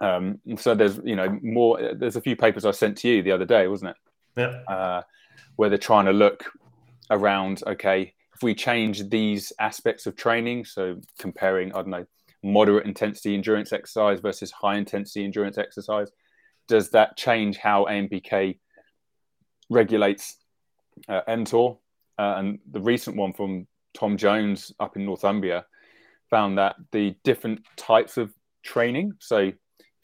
Um, 0.00 0.40
so 0.56 0.74
there's 0.74 0.98
you 1.04 1.16
know 1.16 1.38
more. 1.42 1.94
There's 1.94 2.16
a 2.16 2.22
few 2.22 2.36
papers 2.36 2.64
I 2.64 2.70
sent 2.70 2.96
to 2.98 3.08
you 3.08 3.22
the 3.22 3.32
other 3.32 3.44
day, 3.44 3.66
wasn't 3.66 3.90
it? 3.90 3.96
Yeah. 4.36 4.74
Uh, 4.74 5.02
where 5.56 5.68
they're 5.68 5.78
trying 5.78 6.06
to 6.06 6.12
look 6.12 6.44
around. 7.10 7.62
Okay, 7.66 8.14
we 8.42 8.54
change 8.54 9.08
these 9.08 9.52
aspects 9.58 10.06
of 10.06 10.16
training, 10.16 10.64
so 10.64 11.00
comparing, 11.18 11.72
I 11.72 11.76
don't 11.76 11.88
know, 11.88 12.06
moderate 12.42 12.86
intensity 12.86 13.34
endurance 13.34 13.72
exercise 13.72 14.20
versus 14.20 14.50
high 14.50 14.76
intensity 14.76 15.24
endurance 15.24 15.58
exercise, 15.58 16.10
does 16.68 16.90
that 16.90 17.16
change 17.16 17.56
how 17.56 17.84
AMPK 17.84 18.58
regulates 19.70 20.38
uh, 21.08 21.22
mTOR? 21.28 21.78
Uh, 22.18 22.34
and 22.36 22.58
the 22.70 22.80
recent 22.80 23.16
one 23.16 23.32
from 23.32 23.66
Tom 23.94 24.16
Jones 24.16 24.72
up 24.80 24.96
in 24.96 25.04
Northumbria 25.04 25.66
found 26.30 26.58
that 26.58 26.76
the 26.92 27.14
different 27.24 27.60
types 27.76 28.16
of 28.16 28.32
training, 28.62 29.12
so 29.18 29.38
if 29.38 29.54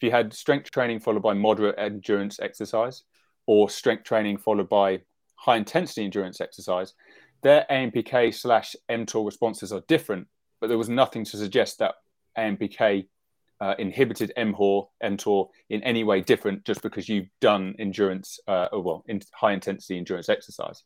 you 0.01 0.11
had 0.11 0.33
strength 0.33 0.71
training 0.71 0.99
followed 0.99 1.23
by 1.23 1.33
moderate 1.33 1.75
endurance 1.77 2.39
exercise, 2.39 3.03
or 3.47 3.69
strength 3.69 4.03
training 4.03 4.37
followed 4.37 4.69
by 4.69 5.01
high 5.35 5.57
intensity 5.57 6.05
endurance 6.05 6.39
exercise, 6.39 6.93
their 7.41 7.65
AMPK 7.69 8.33
slash 8.33 8.75
mTOR 8.89 9.25
responses 9.25 9.71
are 9.71 9.81
different, 9.87 10.27
but 10.59 10.67
there 10.67 10.77
was 10.77 10.89
nothing 10.89 11.23
to 11.25 11.37
suggest 11.37 11.79
that 11.79 11.95
AMPK 12.37 13.07
uh, 13.61 13.75
inhibited 13.77 14.31
mHOR, 14.37 14.87
mTOR 15.03 15.49
in 15.69 15.83
any 15.83 16.03
way 16.03 16.21
different 16.21 16.65
just 16.65 16.81
because 16.81 17.09
you've 17.09 17.29
done 17.41 17.75
endurance, 17.79 18.39
uh, 18.47 18.67
or 18.71 18.81
well, 18.81 19.03
in 19.07 19.21
high 19.33 19.53
intensity 19.53 19.97
endurance 19.97 20.29
exercise. 20.29 20.83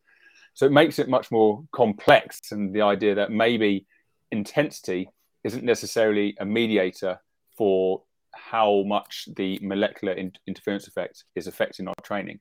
So 0.55 0.65
it 0.65 0.71
makes 0.71 0.99
it 0.99 1.09
much 1.09 1.31
more 1.31 1.63
complex, 1.71 2.51
and 2.51 2.73
the 2.73 2.81
idea 2.81 3.15
that 3.15 3.31
maybe 3.31 3.85
intensity 4.31 5.09
isn't 5.43 5.63
necessarily 5.63 6.35
a 6.39 6.45
mediator 6.45 7.19
for 7.57 8.03
how 8.33 8.83
much 8.85 9.27
the 9.35 9.59
molecular 9.61 10.13
in- 10.13 10.31
interference 10.47 10.87
effect 10.87 11.23
is 11.35 11.47
affecting 11.47 11.87
our 11.87 11.95
training. 12.03 12.39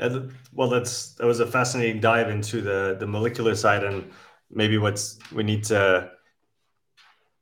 Yeah, 0.00 0.20
well, 0.52 0.68
that's 0.68 1.14
that 1.14 1.26
was 1.26 1.40
a 1.40 1.46
fascinating 1.46 2.00
dive 2.00 2.30
into 2.30 2.62
the 2.62 2.96
the 2.98 3.06
molecular 3.06 3.54
side 3.54 3.84
and 3.84 4.10
maybe 4.50 4.78
what's 4.78 5.18
we 5.32 5.42
need 5.42 5.64
to 5.64 6.10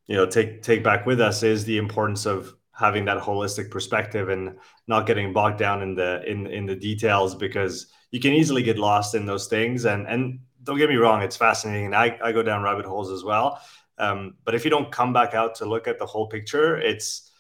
you 0.07 0.17
know 0.17 0.27
take 0.27 0.63
take 0.63 0.83
back 0.83 1.07
with 1.07 1.21
us 1.21 1.43
is 1.43 1.65
the 1.65 1.79
importance 1.79 2.27
of 2.27 2.55
having 2.73 3.05
that 3.05 3.19
holistic 3.19 3.71
perspective 3.71 4.29
and 4.29 4.57
not 4.87 5.07
getting 5.07 5.33
bogged 5.33 5.59
down 5.59 5.83
in 5.83 5.95
the 5.95 6.23
in 6.31 6.47
in 6.47 6.67
the 6.67 6.75
details 6.75 7.35
because 7.35 7.87
you 8.11 8.21
can 8.21 8.33
easily 8.33 8.63
get 8.63 8.79
lost 8.79 9.15
in 9.15 9.27
those 9.27 9.47
things. 9.47 9.85
And 9.85 10.07
and 10.07 10.41
don't 10.65 10.79
get 10.79 10.89
me 10.89 10.97
wrong 10.97 11.23
it's 11.23 11.37
fascinating 11.37 11.87
and 11.87 11.95
i, 11.95 12.19
I 12.23 12.33
go 12.33 12.43
down 12.43 12.63
rabbit 12.63 12.85
holes 12.87 13.11
as 13.11 13.25
well. 13.25 13.61
Um, 13.99 14.35
but 14.45 14.55
if 14.55 14.65
you 14.65 14.71
don't 14.71 14.93
come 14.93 15.13
back 15.13 15.35
out 15.35 15.57
to 15.57 15.67
look 15.67 15.89
at 15.89 15.99
the 15.99 16.07
whole 16.07 16.27
picture 16.29 16.77
it's 16.77 17.31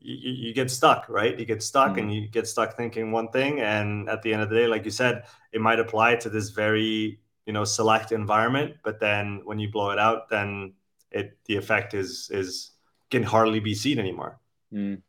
you, 0.00 0.32
you 0.48 0.54
get 0.54 0.70
stuck 0.70 1.08
right? 1.08 1.38
You 1.38 1.44
get 1.44 1.62
stuck 1.62 1.90
mm-hmm. 1.90 1.98
and 1.98 2.14
you 2.14 2.28
get 2.28 2.46
stuck 2.46 2.76
thinking 2.76 3.12
one 3.12 3.28
thing 3.28 3.60
and 3.60 4.08
at 4.08 4.22
the 4.22 4.32
end 4.32 4.42
of 4.42 4.50
the 4.50 4.56
day 4.56 4.66
like 4.66 4.84
you 4.84 4.90
said 4.90 5.24
it 5.52 5.60
might 5.60 5.80
apply 5.80 6.16
to 6.16 6.30
this 6.30 6.50
very 6.50 7.20
you 7.46 7.52
know 7.52 7.64
select 7.64 8.12
environment 8.12 8.76
but 8.84 9.00
then 9.00 9.40
when 9.44 9.58
you 9.58 9.70
blow 9.70 9.90
it 9.90 9.98
out 9.98 10.28
then 10.28 10.74
it 11.10 11.36
the 11.46 11.56
effect 11.56 11.94
is 11.94 12.30
is 12.32 12.72
can 13.10 13.22
hardly 13.22 13.60
be 13.60 13.74
seen 13.74 13.98
anymore. 13.98 14.38
Mm. 14.72 15.00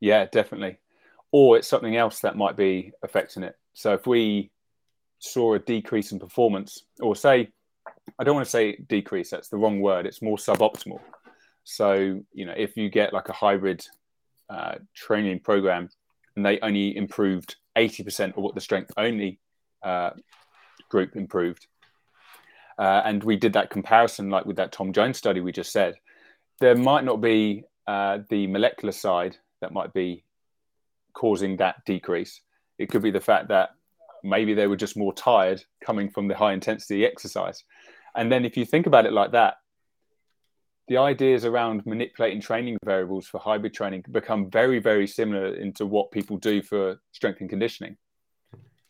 yeah 0.00 0.24
definitely. 0.26 0.78
Or 1.32 1.58
it's 1.58 1.68
something 1.68 1.96
else 1.96 2.20
that 2.20 2.36
might 2.36 2.56
be 2.56 2.92
affecting 3.02 3.42
it. 3.42 3.56
So 3.74 3.92
if 3.92 4.06
we 4.06 4.50
saw 5.18 5.54
a 5.54 5.58
decrease 5.58 6.12
in 6.12 6.18
performance 6.18 6.84
or 7.00 7.16
say 7.16 7.48
i 8.18 8.24
don't 8.24 8.34
want 8.34 8.44
to 8.44 8.50
say 8.50 8.76
decrease 8.76 9.30
that's 9.30 9.48
the 9.48 9.56
wrong 9.56 9.80
word 9.80 10.06
it's 10.06 10.22
more 10.22 10.36
suboptimal. 10.36 11.00
So 11.64 12.22
you 12.32 12.46
know 12.46 12.54
if 12.56 12.76
you 12.76 12.88
get 12.88 13.12
like 13.12 13.28
a 13.28 13.32
hybrid 13.34 13.86
uh, 14.48 14.76
training 14.94 15.40
program 15.40 15.88
and 16.36 16.44
they 16.44 16.60
only 16.60 16.96
improved 16.96 17.56
80% 17.76 18.36
of 18.36 18.36
what 18.36 18.54
the 18.54 18.60
strength 18.60 18.92
only 18.96 19.38
uh, 19.82 20.10
group 20.88 21.16
improved. 21.16 21.66
Uh, 22.78 23.02
and 23.04 23.24
we 23.24 23.36
did 23.36 23.54
that 23.54 23.70
comparison, 23.70 24.28
like 24.28 24.44
with 24.44 24.56
that 24.56 24.72
Tom 24.72 24.92
Jones 24.92 25.16
study 25.16 25.40
we 25.40 25.52
just 25.52 25.72
said. 25.72 25.94
There 26.60 26.74
might 26.74 27.04
not 27.04 27.20
be 27.20 27.64
uh, 27.86 28.18
the 28.28 28.46
molecular 28.46 28.92
side 28.92 29.36
that 29.60 29.72
might 29.72 29.92
be 29.92 30.24
causing 31.14 31.56
that 31.56 31.76
decrease. 31.86 32.40
It 32.78 32.90
could 32.90 33.02
be 33.02 33.10
the 33.10 33.20
fact 33.20 33.48
that 33.48 33.70
maybe 34.22 34.54
they 34.54 34.66
were 34.66 34.76
just 34.76 34.96
more 34.96 35.14
tired 35.14 35.62
coming 35.82 36.10
from 36.10 36.28
the 36.28 36.36
high 36.36 36.52
intensity 36.52 37.06
exercise. 37.06 37.64
And 38.14 38.30
then 38.30 38.44
if 38.44 38.56
you 38.56 38.64
think 38.64 38.86
about 38.86 39.06
it 39.06 39.12
like 39.12 39.32
that, 39.32 39.56
the 40.88 40.98
ideas 40.98 41.44
around 41.44 41.84
manipulating 41.84 42.40
training 42.40 42.78
variables 42.84 43.26
for 43.26 43.38
hybrid 43.40 43.74
training 43.74 44.04
become 44.10 44.50
very, 44.50 44.78
very 44.78 45.06
similar 45.06 45.54
into 45.54 45.84
what 45.84 46.12
people 46.12 46.36
do 46.36 46.62
for 46.62 47.00
strength 47.12 47.40
and 47.40 47.50
conditioning. 47.50 47.96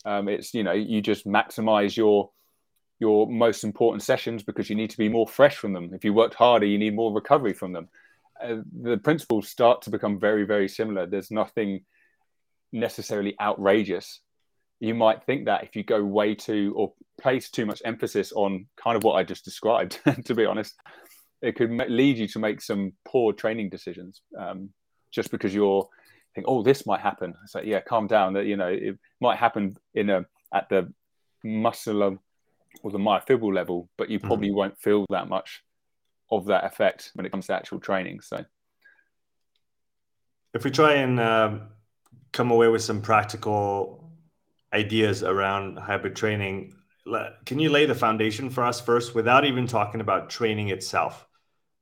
Um, 0.04 0.28
it's 0.28 0.54
you 0.54 0.62
know 0.62 0.72
you 0.72 1.00
just 1.00 1.26
maximize 1.26 1.96
your 1.96 2.30
your 2.98 3.26
most 3.26 3.64
important 3.64 4.02
sessions 4.02 4.42
because 4.42 4.70
you 4.70 4.76
need 4.76 4.90
to 4.90 4.98
be 4.98 5.08
more 5.08 5.26
fresh 5.26 5.56
from 5.56 5.72
them. 5.72 5.90
If 5.92 6.04
you 6.04 6.14
worked 6.14 6.34
harder, 6.34 6.66
you 6.66 6.78
need 6.78 6.94
more 6.94 7.12
recovery 7.12 7.52
from 7.52 7.72
them. 7.72 7.88
Uh, 8.42 8.56
the 8.80 8.98
principles 8.98 9.48
start 9.48 9.82
to 9.82 9.90
become 9.90 10.18
very, 10.18 10.44
very 10.44 10.68
similar. 10.68 11.06
There's 11.06 11.30
nothing 11.30 11.84
necessarily 12.72 13.34
outrageous. 13.40 14.20
You 14.80 14.94
might 14.94 15.24
think 15.24 15.46
that 15.46 15.64
if 15.64 15.76
you 15.76 15.82
go 15.82 16.02
way 16.02 16.34
too 16.34 16.72
or 16.76 16.92
place 17.20 17.50
too 17.50 17.66
much 17.66 17.82
emphasis 17.84 18.32
on 18.32 18.66
kind 18.76 18.96
of 18.96 19.04
what 19.04 19.14
I 19.14 19.24
just 19.24 19.44
described, 19.44 19.98
to 20.24 20.34
be 20.34 20.46
honest, 20.46 20.74
it 21.46 21.56
could 21.56 21.70
lead 21.88 22.18
you 22.18 22.28
to 22.28 22.38
make 22.38 22.60
some 22.60 22.92
poor 23.04 23.32
training 23.32 23.70
decisions 23.70 24.22
um, 24.38 24.70
just 25.10 25.30
because 25.30 25.54
you're 25.54 25.88
think, 26.36 26.46
oh, 26.48 26.62
this 26.62 26.86
might 26.86 27.00
happen. 27.00 27.34
It's 27.42 27.54
like, 27.54 27.64
yeah, 27.64 27.80
calm 27.80 28.06
down. 28.06 28.34
That 28.34 28.46
you 28.46 28.56
know, 28.56 28.68
it 28.68 28.96
might 29.20 29.38
happen 29.38 29.76
in 29.94 30.10
a 30.10 30.24
at 30.54 30.68
the 30.68 30.92
muscle 31.42 32.18
or 32.82 32.90
the 32.90 32.98
myofibral 32.98 33.52
level, 33.52 33.88
but 33.96 34.08
you 34.08 34.20
probably 34.20 34.50
mm. 34.50 34.54
won't 34.54 34.78
feel 34.78 35.04
that 35.10 35.28
much 35.28 35.62
of 36.30 36.44
that 36.46 36.64
effect 36.64 37.10
when 37.14 37.26
it 37.26 37.32
comes 37.32 37.46
to 37.46 37.54
actual 37.54 37.80
training. 37.80 38.20
So, 38.20 38.44
if 40.54 40.62
we 40.62 40.70
try 40.70 40.94
and 40.94 41.18
um, 41.18 41.62
come 42.32 42.50
away 42.50 42.68
with 42.68 42.82
some 42.82 43.00
practical 43.00 44.12
ideas 44.72 45.22
around 45.22 45.78
hybrid 45.78 46.14
training, 46.14 46.74
can 47.46 47.58
you 47.58 47.70
lay 47.70 47.86
the 47.86 47.94
foundation 47.94 48.50
for 48.50 48.62
us 48.62 48.80
first 48.80 49.14
without 49.14 49.46
even 49.46 49.66
talking 49.66 50.02
about 50.02 50.28
training 50.28 50.68
itself? 50.68 51.26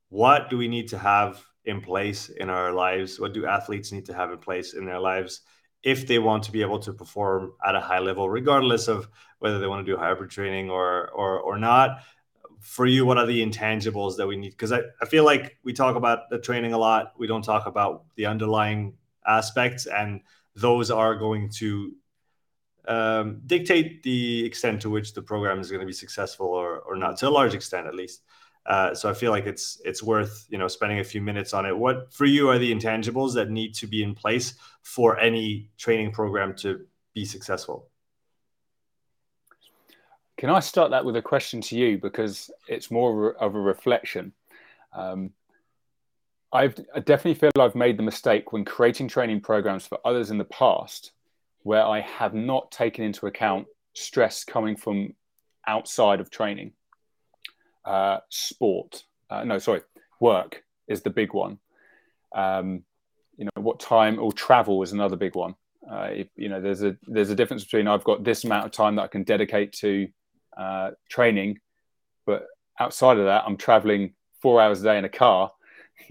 What 0.09 0.49
do 0.49 0.57
we 0.57 0.67
need 0.67 0.89
to 0.89 0.97
have 0.97 1.43
in 1.65 1.81
place 1.81 2.29
in 2.29 2.49
our 2.49 2.71
lives? 2.71 3.19
What 3.19 3.33
do 3.33 3.45
athletes 3.45 3.91
need 3.91 4.05
to 4.05 4.13
have 4.13 4.31
in 4.31 4.37
place 4.37 4.73
in 4.73 4.85
their 4.85 4.99
lives 4.99 5.41
if 5.83 6.07
they 6.07 6.19
want 6.19 6.43
to 6.43 6.51
be 6.51 6.61
able 6.61 6.79
to 6.79 6.93
perform 6.93 7.53
at 7.65 7.75
a 7.75 7.79
high 7.79 7.99
level, 7.99 8.29
regardless 8.29 8.87
of 8.87 9.07
whether 9.39 9.59
they 9.59 9.67
want 9.67 9.85
to 9.85 9.91
do 9.91 9.97
hybrid 9.97 10.29
training 10.29 10.69
or 10.69 11.09
or 11.09 11.39
or 11.39 11.57
not? 11.57 11.99
For 12.61 12.87
you, 12.87 13.05
what 13.05 13.19
are 13.19 13.27
the 13.27 13.45
intangibles 13.45 14.17
that 14.17 14.25
we 14.25 14.37
need? 14.37 14.51
Because 14.51 14.71
I, 14.71 14.81
I 14.99 15.05
feel 15.05 15.23
like 15.23 15.57
we 15.63 15.73
talk 15.73 15.95
about 15.95 16.29
the 16.31 16.39
training 16.39 16.73
a 16.73 16.79
lot. 16.79 17.13
We 17.17 17.27
don't 17.27 17.43
talk 17.43 17.67
about 17.67 18.05
the 18.15 18.25
underlying 18.25 18.95
aspects, 19.27 19.85
and 19.85 20.21
those 20.55 20.89
are 20.89 21.15
going 21.15 21.49
to 21.57 21.93
um, 22.87 23.41
dictate 23.45 24.03
the 24.03 24.45
extent 24.45 24.81
to 24.81 24.89
which 24.89 25.13
the 25.13 25.21
program 25.21 25.59
is 25.59 25.69
going 25.69 25.81
to 25.81 25.85
be 25.85 25.93
successful 25.93 26.47
or, 26.47 26.79
or 26.79 26.95
not, 26.95 27.17
to 27.17 27.27
a 27.27 27.29
large 27.29 27.53
extent 27.53 27.87
at 27.87 27.95
least. 27.95 28.23
Uh, 28.65 28.95
so 28.95 29.09
I 29.09 29.13
feel 29.13 29.31
like 29.31 29.45
it's 29.45 29.79
it's 29.85 30.01
worth 30.01 30.47
you 30.49 30.57
know 30.57 30.67
spending 30.67 30.99
a 30.99 31.03
few 31.03 31.21
minutes 31.21 31.53
on 31.53 31.65
it. 31.65 31.77
What 31.77 32.11
for 32.13 32.25
you 32.25 32.49
are 32.49 32.57
the 32.57 32.73
intangibles 32.73 33.33
that 33.35 33.49
need 33.49 33.75
to 33.75 33.87
be 33.87 34.01
in 34.01 34.15
place 34.15 34.55
for 34.81 35.19
any 35.19 35.69
training 35.77 36.11
program 36.11 36.55
to 36.57 36.85
be 37.13 37.25
successful? 37.25 37.87
Can 40.37 40.49
I 40.49 40.59
start 40.59 40.91
that 40.91 41.05
with 41.05 41.15
a 41.15 41.21
question 41.21 41.61
to 41.61 41.77
you 41.77 41.97
because 41.97 42.51
it's 42.67 42.91
more 42.91 43.33
of 43.35 43.55
a 43.55 43.59
reflection. 43.59 44.33
Um, 44.91 45.31
I've, 46.51 46.75
I 46.93 46.99
definitely 46.99 47.35
feel 47.35 47.51
I've 47.59 47.75
made 47.75 47.97
the 47.97 48.03
mistake 48.03 48.51
when 48.51 48.65
creating 48.65 49.07
training 49.07 49.41
programs 49.41 49.85
for 49.85 49.97
others 50.05 50.31
in 50.31 50.37
the 50.37 50.45
past, 50.45 51.11
where 51.63 51.83
I 51.83 52.01
have 52.01 52.33
not 52.33 52.71
taken 52.71 53.03
into 53.03 53.27
account 53.27 53.67
stress 53.93 54.43
coming 54.43 54.75
from 54.75 55.13
outside 55.67 56.19
of 56.19 56.29
training 56.29 56.73
uh, 57.85 58.19
sport. 58.29 59.03
Uh, 59.29 59.43
no, 59.43 59.57
sorry, 59.59 59.81
work 60.19 60.63
is 60.87 61.01
the 61.01 61.09
big 61.09 61.33
one. 61.33 61.59
Um, 62.35 62.83
you 63.37 63.45
know, 63.45 63.61
what 63.61 63.79
time 63.79 64.19
or 64.19 64.31
travel 64.31 64.81
is 64.83 64.91
another 64.91 65.15
big 65.15 65.35
one. 65.35 65.55
Uh, 65.89 66.09
if, 66.11 66.27
you 66.35 66.49
know, 66.49 66.61
there's 66.61 66.83
a 66.83 66.97
there's 67.07 67.29
a 67.29 67.35
difference 67.35 67.63
between 67.63 67.87
I've 67.87 68.03
got 68.03 68.23
this 68.23 68.43
amount 68.43 68.65
of 68.65 68.71
time 68.71 68.95
that 68.95 69.03
I 69.03 69.07
can 69.07 69.23
dedicate 69.23 69.71
to 69.73 70.07
uh, 70.57 70.91
training, 71.09 71.59
but 72.25 72.45
outside 72.79 73.17
of 73.17 73.25
that, 73.25 73.43
I'm 73.45 73.57
traveling 73.57 74.13
four 74.41 74.61
hours 74.61 74.81
a 74.81 74.83
day 74.83 74.97
in 74.97 75.05
a 75.05 75.09
car. 75.09 75.51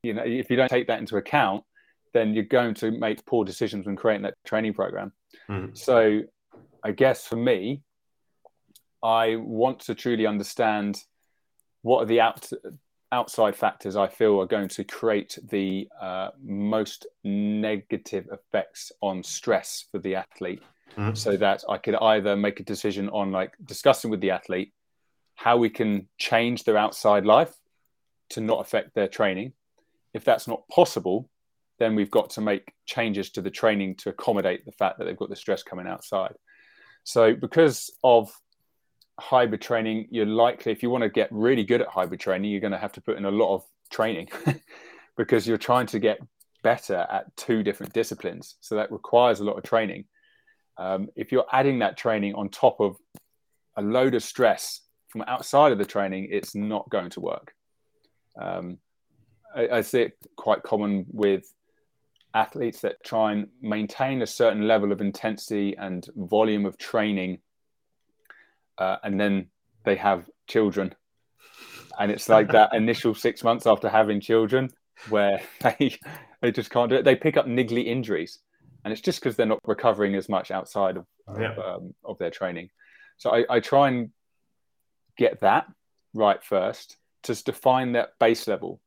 You 0.03 0.15
know, 0.15 0.23
if 0.25 0.51
you 0.51 0.57
don't 0.57 0.69
take 0.69 0.87
that 0.87 1.01
into 1.01 1.17
account, 1.17 1.65
then 2.13 2.35
you're 2.35 2.45
going 2.45 2.75
to 2.75 2.91
make 2.91 3.25
poor 3.27 3.45
decisions 3.45 3.87
when 3.87 3.97
creating 3.97 4.23
that 4.23 4.35
training 4.45 4.75
program. 4.75 5.13
Mm. 5.49 5.77
So, 5.77 6.23
I 6.83 6.93
guess 6.93 7.27
for 7.27 7.37
me, 7.37 7.83
I 9.03 9.37
want 9.37 9.81
to 9.81 9.95
truly 9.95 10.27
understand 10.27 11.03
what 11.85 12.03
are 12.03 12.07
the 12.07 12.21
out, 12.21 12.51
outside 13.13 13.55
factors 13.55 13.95
I 13.95 14.09
feel 14.09 14.41
are 14.41 14.47
going 14.47 14.69
to 14.69 14.85
create 14.85 15.39
the 15.51 15.87
uh, 16.01 16.31
most 16.43 17.07
negative 17.23 18.27
effects 18.33 18.91
on 19.03 19.23
stress 19.23 19.85
for 19.93 19.99
the 19.99 20.15
athlete 20.15 20.63
mm-hmm. 20.97 21.15
so 21.15 21.37
that 21.37 21.63
I 21.69 21.77
could 21.77 21.95
either 21.95 22.37
make 22.37 22.59
a 22.59 22.65
decision 22.65 23.11
on 23.11 23.33
like 23.33 23.53
discussing 23.63 24.11
with 24.11 24.23
the 24.23 24.31
athlete 24.31 24.73
how 25.35 25.59
we 25.59 25.69
can 25.69 26.09
change 26.17 26.65
their 26.65 26.79
outside 26.79 27.27
life 27.27 27.53
to 28.31 28.41
not 28.41 28.61
affect 28.61 28.95
their 28.95 29.09
training. 29.09 29.53
If 30.15 30.25
that's 30.25 30.49
not 30.49 30.67
possible, 30.69 31.29
then 31.79 31.95
we've 31.95 32.11
got 32.11 32.31
to 32.31 32.41
make 32.41 32.73
changes 32.87 33.29
to 33.33 33.43
the 33.43 33.51
training 33.51 33.97
to 33.97 34.09
accommodate 34.09 34.65
the 34.65 34.73
fact 34.73 34.99
that 34.99 35.05
they've 35.05 35.17
got 35.17 35.29
the 35.29 35.37
stress 35.37 35.63
coming 35.63 35.87
outside. 35.87 36.35
So, 37.03 37.35
because 37.35 37.91
of 38.03 38.33
hybrid 39.19 39.63
training, 39.63 40.09
you're 40.11 40.27
likely, 40.27 40.73
if 40.73 40.83
you 40.83 40.91
want 40.91 41.03
to 41.03 41.09
get 41.09 41.29
really 41.31 41.65
good 41.65 41.81
at 41.81 41.89
hybrid 41.89 42.21
training, 42.21 42.51
you're 42.51 42.61
going 42.61 42.73
to 42.73 42.79
have 42.79 42.93
to 42.93 43.01
put 43.01 43.17
in 43.17 43.25
a 43.25 43.31
lot 43.31 43.55
of 43.55 43.65
training 43.91 44.29
because 45.17 45.47
you're 45.47 45.59
trying 45.59 45.87
to 45.87 45.99
get 45.99 46.19
better 46.63 47.07
at 47.11 47.35
two 47.37 47.63
different 47.63 47.93
disciplines. 47.93 48.57
So 48.61 48.77
that 48.77 48.91
requires 48.91 49.41
a 49.41 49.45
lot 49.45 49.57
of 49.57 49.63
training. 49.63 50.07
Um, 50.77 51.09
if 51.15 51.31
you're 51.31 51.47
adding 51.53 51.79
that 51.81 51.97
training 51.97 52.35
on 52.35 52.49
top 52.49 52.81
of 52.81 52.97
a 53.77 53.83
load 53.83 54.15
of 54.15 54.23
stress 54.23 54.81
from 55.09 55.23
outside 55.29 55.73
of 55.73 55.79
the 55.79 55.85
training, 55.85 56.29
it's 56.31 56.55
not 56.55 56.89
going 56.91 57.11
to 57.11 57.21
work. 57.21 57.55
Um, 58.41 58.79
I, 59.55 59.69
I 59.69 59.81
see 59.83 60.03
it 60.03 60.19
quite 60.37 60.63
common 60.63 61.07
with 61.13 61.45
athletes 62.35 62.81
that 62.81 62.97
try 63.05 63.33
and 63.33 63.47
maintain 63.63 64.23
a 64.23 64.27
certain 64.27 64.67
level 64.67 64.91
of 64.91 65.01
intensity 65.01 65.77
and 65.77 66.05
volume 66.17 66.67
of 66.67 66.77
training 66.77 67.39
uh, 68.79 68.97
and 69.03 69.19
then 69.19 69.47
they 69.85 69.97
have 69.97 70.29
children, 70.47 70.95
and 71.99 72.11
it's 72.11 72.29
like 72.29 72.53
that 72.53 72.71
initial 72.75 73.15
six 73.15 73.45
months 73.45 73.67
after 73.67 73.89
having 73.89 74.21
children 74.21 74.71
where 75.09 75.41
they 75.61 75.99
they 76.41 76.53
just 76.53 76.71
can't 76.71 76.91
do 76.91 76.97
it. 76.97 77.05
They 77.05 77.17
pick 77.17 77.37
up 77.37 77.47
niggly 77.47 77.87
injuries, 77.87 78.39
and 78.85 78.93
it's 78.93 79.03
just 79.03 79.21
because 79.21 79.37
they're 79.37 79.47
not 79.47 79.61
recovering 79.65 80.15
as 80.15 80.29
much 80.29 80.51
outside 80.51 80.97
of 80.97 81.07
yeah. 81.39 81.53
of, 81.53 81.59
um, 81.59 81.95
of, 82.05 82.19
their 82.19 82.31
training. 82.31 82.71
So 83.17 83.31
I, 83.31 83.45
I 83.49 83.61
try 83.61 83.89
and 83.89 84.11
get 85.17 85.41
that 85.41 85.67
right 86.15 86.43
first, 86.43 86.97
to 87.25 87.35
define 87.43 87.93
that 87.93 88.11
base 88.19 88.47
level, 88.47 88.81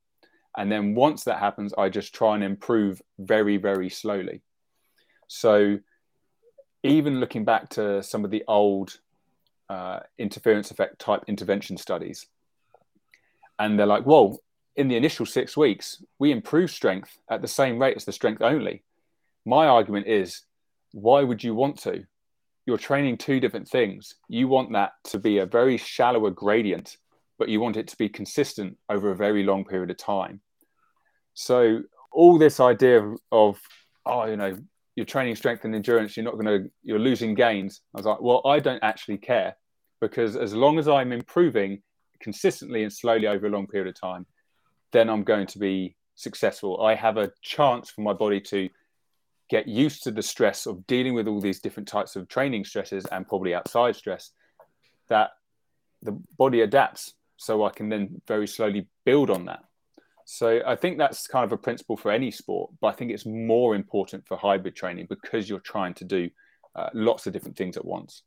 And 0.58 0.72
then 0.72 0.96
once 0.96 1.26
that 1.26 1.40
happens, 1.40 1.74
I 1.78 1.90
just 1.90 2.16
try 2.16 2.34
and 2.36 2.44
improve 2.44 3.02
very, 3.20 3.58
very 3.58 3.90
slowly. 3.90 4.42
So 5.28 5.80
even 6.84 7.20
looking 7.20 7.46
back 7.46 7.70
to 7.70 8.02
some 8.02 8.26
of 8.26 8.32
the 8.32 8.44
old 8.48 8.98
uh, 9.70 10.00
interference 10.18 10.72
effect 10.72 11.00
type 11.00 11.24
intervention 11.28 11.78
studies, 11.78 12.28
and 13.60 13.78
they're 13.78 13.86
like, 13.86 14.06
well, 14.06 14.40
in 14.76 14.88
the 14.88 14.96
initial 14.96 15.26
six 15.26 15.58
weeks, 15.58 16.04
we 16.20 16.32
improve 16.32 16.70
strength 16.70 17.18
at 17.30 17.42
the 17.42 17.48
same 17.48 17.80
rate 17.80 17.98
as 17.98 18.06
the 18.06 18.12
strength 18.12 18.42
only. 18.42 18.84
My 19.46 19.68
argument 19.68 20.08
is, 20.08 20.44
why 20.92 21.24
would 21.24 21.44
you 21.44 21.56
want 21.56 21.80
to? 21.80 22.06
You're 22.66 22.78
training 22.78 23.18
two 23.18 23.40
different 23.40 23.68
things. 23.68 24.16
You 24.28 24.48
want 24.48 24.74
that 24.74 24.92
to 25.06 25.20
be 25.20 25.40
a 25.40 25.46
very 25.46 25.78
shallower 25.78 26.30
gradient, 26.30 26.98
but 27.40 27.50
you 27.50 27.60
want 27.60 27.78
it 27.78 27.88
to 27.88 27.98
be 27.98 28.10
consistent 28.10 28.78
over 28.90 29.10
a 29.10 29.16
very 29.16 29.44
long 29.44 29.66
period 29.66 29.90
of 29.90 29.98
time. 29.98 30.42
So 31.34 31.82
all 32.12 32.38
this 32.38 32.60
idea 32.60 33.16
of, 33.32 33.60
oh, 34.06 34.26
you 34.26 34.38
know, 34.38 34.58
you're 34.98 35.06
training 35.06 35.36
strength 35.36 35.64
and 35.64 35.76
endurance, 35.76 36.18
you're 36.18 36.24
not 36.24 36.34
going 36.34 36.46
to, 36.46 36.72
you're 36.82 36.98
losing 36.98 37.36
gains. 37.36 37.82
I 37.94 38.00
was 38.00 38.08
like, 38.08 38.20
well, 38.20 38.42
I 38.46 38.60
don't 38.60 38.84
actually 38.84 39.20
care 39.20 39.56
because 40.02 40.36
as 40.36 40.56
long 40.56 40.80
as 40.80 40.88
I'm 40.88 41.12
improving 41.12 41.84
consistently 42.20 42.82
and 42.82 42.92
slowly 42.92 43.28
over 43.28 43.46
a 43.46 43.50
long 43.52 43.68
period 43.68 43.88
of 43.88 44.02
time, 44.02 44.26
then 44.92 45.08
I'm 45.08 45.24
going 45.24 45.46
to 45.48 45.60
be 45.60 45.96
successful. 46.16 46.82
I 46.84 46.96
have 46.96 47.18
a 47.18 47.32
chance 47.44 47.92
for 47.92 48.02
my 48.02 48.14
body 48.14 48.42
to 48.42 48.70
get 49.52 49.68
used 49.68 50.04
to 50.06 50.12
the 50.12 50.24
stress 50.24 50.66
of 50.66 50.88
dealing 50.88 51.14
with 51.14 51.28
all 51.28 51.42
these 51.42 51.62
different 51.62 51.88
types 51.88 52.16
of 52.16 52.28
training 52.28 52.66
stresses 52.66 53.06
and 53.12 53.28
probably 53.28 53.54
outside 53.54 53.96
stress 53.96 54.32
that 55.10 55.30
the 56.02 56.20
body 56.40 56.62
adapts 56.62 57.14
so 57.38 57.64
I 57.64 57.70
can 57.70 57.90
then 57.90 58.20
very 58.28 58.48
slowly 58.48 58.88
build 59.06 59.30
on 59.30 59.46
that. 59.46 59.64
So 60.30 60.60
I 60.68 60.76
think 60.76 60.98
that's 60.98 61.26
kind 61.26 61.46
of 61.46 61.54
a 61.54 61.58
principle 61.58 61.96
for 61.96 62.12
any 62.12 62.32
sport, 62.32 62.72
but 62.82 62.88
I 62.88 62.92
think 62.92 63.12
it's 63.12 63.26
more 63.26 63.76
important 63.76 64.28
for 64.28 64.36
hybrid 64.36 64.76
training 64.76 65.08
because 65.08 65.50
you're 65.50 65.62
trying 65.62 65.94
to 65.94 66.04
do 66.04 66.30
uh, 66.76 66.90
lots 66.94 67.28
of 67.28 67.32
different 67.32 67.56
things 67.56 67.78
at 67.78 67.86
once. 67.86 68.24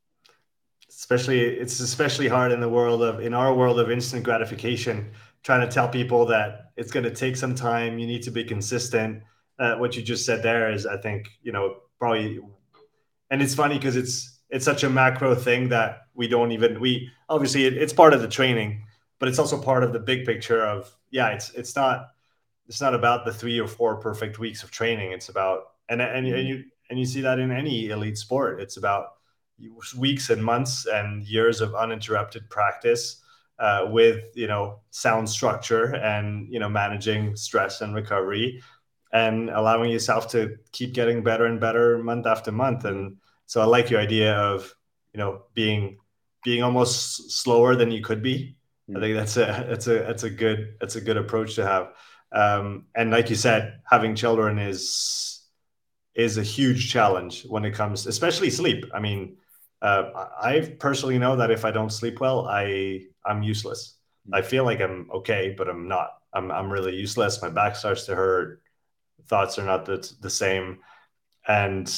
Especially, 0.89 1.43
it's 1.43 1.79
especially 1.79 2.27
hard 2.27 2.53
in 2.53 2.61
the 2.61 2.69
world 2.71 3.03
of 3.03 3.21
in 3.21 3.35
our 3.35 3.53
world 3.55 3.79
of 3.79 3.91
instant 3.91 4.25
gratification 4.25 5.11
trying 5.43 5.61
to 5.61 5.71
tell 5.71 5.91
people 5.91 6.25
that 6.25 6.73
it's 6.79 6.91
going 6.91 7.05
to 7.05 7.15
take 7.15 7.37
some 7.37 7.55
time. 7.55 7.99
You 7.99 8.07
need 8.07 8.23
to 8.23 8.31
be 8.31 8.45
consistent. 8.45 9.23
Uh, 9.59 9.77
what 9.77 9.95
you 9.95 10.03
just 10.03 10.25
said 10.25 10.43
there 10.43 10.73
is, 10.73 10.87
I 10.87 10.97
think, 10.97 11.29
you 11.43 11.53
know, 11.53 11.77
probably, 11.99 12.41
and 13.31 13.43
it's 13.43 13.55
funny 13.55 13.77
because 13.77 13.97
it's 13.97 14.41
it's 14.49 14.65
such 14.65 14.85
a 14.85 14.89
macro 14.89 15.35
thing 15.35 15.69
that 15.69 16.07
we 16.15 16.29
don't 16.29 16.53
even 16.53 16.81
we 16.81 17.11
obviously 17.29 17.67
it, 17.67 17.77
it's 17.77 17.93
part 17.93 18.15
of 18.15 18.23
the 18.23 18.29
training, 18.29 18.87
but 19.21 19.29
it's 19.29 19.39
also 19.39 19.61
part 19.61 19.85
of 19.85 19.93
the 19.93 20.01
big 20.01 20.27
picture 20.27 20.65
of 20.67 20.93
yeah, 21.11 21.29
it's 21.29 21.51
it's 21.51 21.77
not 21.77 22.09
it's 22.67 22.81
not 22.81 22.95
about 22.95 23.25
the 23.25 23.33
three 23.33 23.61
or 23.61 23.69
four 23.69 23.97
perfect 23.97 24.41
weeks 24.41 24.65
of 24.65 24.73
training. 24.73 25.13
It's 25.13 25.29
about 25.29 25.65
and 25.89 26.03
and, 26.03 26.27
and 26.27 26.49
you 26.49 26.65
and 26.89 26.99
you 26.99 27.07
see 27.07 27.21
that 27.21 27.39
in 27.39 27.53
any 27.53 27.91
elite 27.91 28.19
sport. 28.19 28.61
It's 28.61 28.77
about 28.77 29.11
weeks 29.97 30.31
and 30.31 30.43
months 30.43 30.87
and 30.87 31.23
years 31.23 31.61
of 31.61 31.75
uninterrupted 31.75 32.49
practice 32.49 33.23
uh, 33.59 33.87
with 33.91 34.25
you 34.35 34.47
know 34.47 34.81
sound 34.91 35.29
structure 35.29 35.95
and 35.97 36.49
you 36.53 36.59
know 36.59 36.69
managing 36.69 37.37
stress 37.37 37.83
and 37.83 37.95
recovery 37.95 38.63
and 39.13 39.51
allowing 39.51 39.91
yourself 39.91 40.29
to 40.31 40.57
keep 40.73 40.95
getting 40.95 41.23
better 41.23 41.45
and 41.45 41.61
better 41.61 41.99
month 41.99 42.27
after 42.27 42.51
month 42.51 42.85
and 42.87 43.17
so 43.47 43.61
i 43.61 43.65
like 43.65 43.91
your 43.91 44.01
idea 44.01 44.35
of 44.35 44.75
you 45.13 45.19
know 45.19 45.43
being 45.53 45.99
being 46.43 46.63
almost 46.63 47.31
slower 47.31 47.77
than 47.77 47.91
you 47.91 48.03
could 48.03 48.23
be 48.23 48.57
i 48.97 49.01
think 49.01 49.15
that's 49.15 49.37
a 49.37 49.67
that's 49.69 49.87
a 49.87 49.99
that's 50.01 50.23
a 50.23 50.31
good 50.31 50.75
that's 50.81 50.97
a 50.97 51.01
good 51.01 51.17
approach 51.17 51.55
to 51.55 51.67
have 51.67 51.93
um, 52.33 52.87
and 52.95 53.11
like 53.11 53.29
you 53.29 53.37
said 53.37 53.81
having 53.85 54.15
children 54.15 54.59
is 54.59 55.43
is 56.15 56.39
a 56.39 56.43
huge 56.43 56.91
challenge 56.91 57.45
when 57.47 57.65
it 57.65 57.73
comes 57.73 58.07
especially 58.07 58.51
sleep 58.51 58.85
i 58.95 59.01
mean 59.01 59.37
uh, 59.83 60.29
I 60.41 60.75
personally 60.79 61.19
know 61.19 61.37
that 61.37 61.51
if 61.51 61.65
I 61.65 61.71
don't 61.71 61.91
sleep 61.91 62.21
well, 62.21 62.47
I 62.47 63.03
I'm 63.25 63.43
useless. 63.43 63.97
Hmm. 64.27 64.35
I 64.35 64.43
feel 64.43 64.65
like 64.65 64.81
I'm 64.81 65.11
okay, 65.13 65.55
but 65.57 65.69
I'm 65.69 65.89
not. 65.89 66.11
I'm 66.33 66.51
I'm 66.51 66.71
really 66.71 66.95
useless. 66.95 67.43
My 67.43 67.49
back 67.49 67.77
starts 67.77 68.05
to 68.07 68.15
hurt. 68.15 68.63
Thoughts 69.27 69.59
are 69.59 69.65
not 69.65 69.87
the, 69.87 70.13
the 70.21 70.31
same. 70.31 70.81
And 71.49 71.91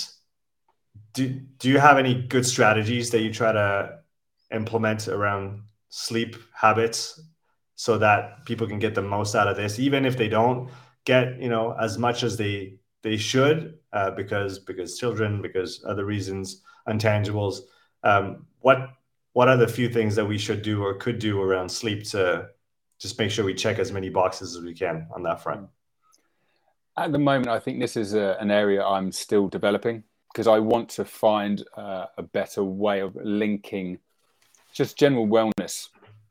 do 1.15 1.29
do 1.29 1.69
you 1.69 1.79
have 1.79 1.99
any 1.99 2.15
good 2.15 2.47
strategies 2.47 3.11
that 3.11 3.21
you 3.23 3.33
try 3.33 3.53
to 3.53 3.99
implement 4.53 5.09
around 5.09 5.63
sleep 5.95 6.37
habits 6.55 7.21
so 7.75 7.99
that 7.99 8.47
people 8.47 8.67
can 8.67 8.79
get 8.79 8.95
the 8.95 9.03
most 9.03 9.35
out 9.35 9.47
of 9.47 9.57
this, 9.57 9.79
even 9.79 10.07
if 10.07 10.17
they 10.17 10.29
don't 10.29 10.71
get 11.05 11.39
you 11.39 11.51
know 11.51 11.77
as 11.79 11.99
much 11.99 12.23
as 12.23 12.37
they 12.39 12.79
they 13.03 13.17
should 13.19 13.79
uh, 13.93 14.11
because 14.13 14.59
because 14.59 14.99
children 14.99 15.43
because 15.43 15.85
other 15.87 16.07
reasons 16.07 16.63
intangibles. 16.89 17.61
Um, 18.03 18.47
what 18.61 18.89
what 19.35 19.49
are 19.49 19.59
the 19.59 19.69
few 19.69 19.91
things 19.91 20.17
that 20.17 20.25
we 20.25 20.39
should 20.39 20.63
do 20.63 20.83
or 20.83 20.95
could 20.95 21.19
do 21.19 21.41
around 21.43 21.69
sleep 21.69 22.05
to 22.11 22.49
just 22.99 23.19
make 23.19 23.31
sure 23.31 23.45
we 23.45 23.55
check 23.55 23.79
as 23.79 23.93
many 23.93 24.09
boxes 24.09 24.57
as 24.57 24.63
we 24.63 24.73
can 24.75 25.07
on 25.15 25.23
that 25.25 25.43
front? 25.43 25.69
At 26.97 27.13
the 27.13 27.19
moment, 27.19 27.49
I 27.49 27.59
think 27.59 27.81
this 27.81 27.97
is 27.97 28.15
a, 28.15 28.37
an 28.41 28.51
area 28.51 28.83
I'm 28.83 29.13
still 29.13 29.49
developing 29.49 30.05
because 30.33 30.47
I 30.47 30.59
want 30.59 30.89
to 30.91 31.05
find 31.05 31.63
uh, 31.77 32.07
a 32.17 32.23
better 32.23 32.65
way 32.65 33.01
of 33.01 33.15
linking 33.17 33.99
just 34.75 34.99
general 34.99 35.27
wellness 35.27 35.89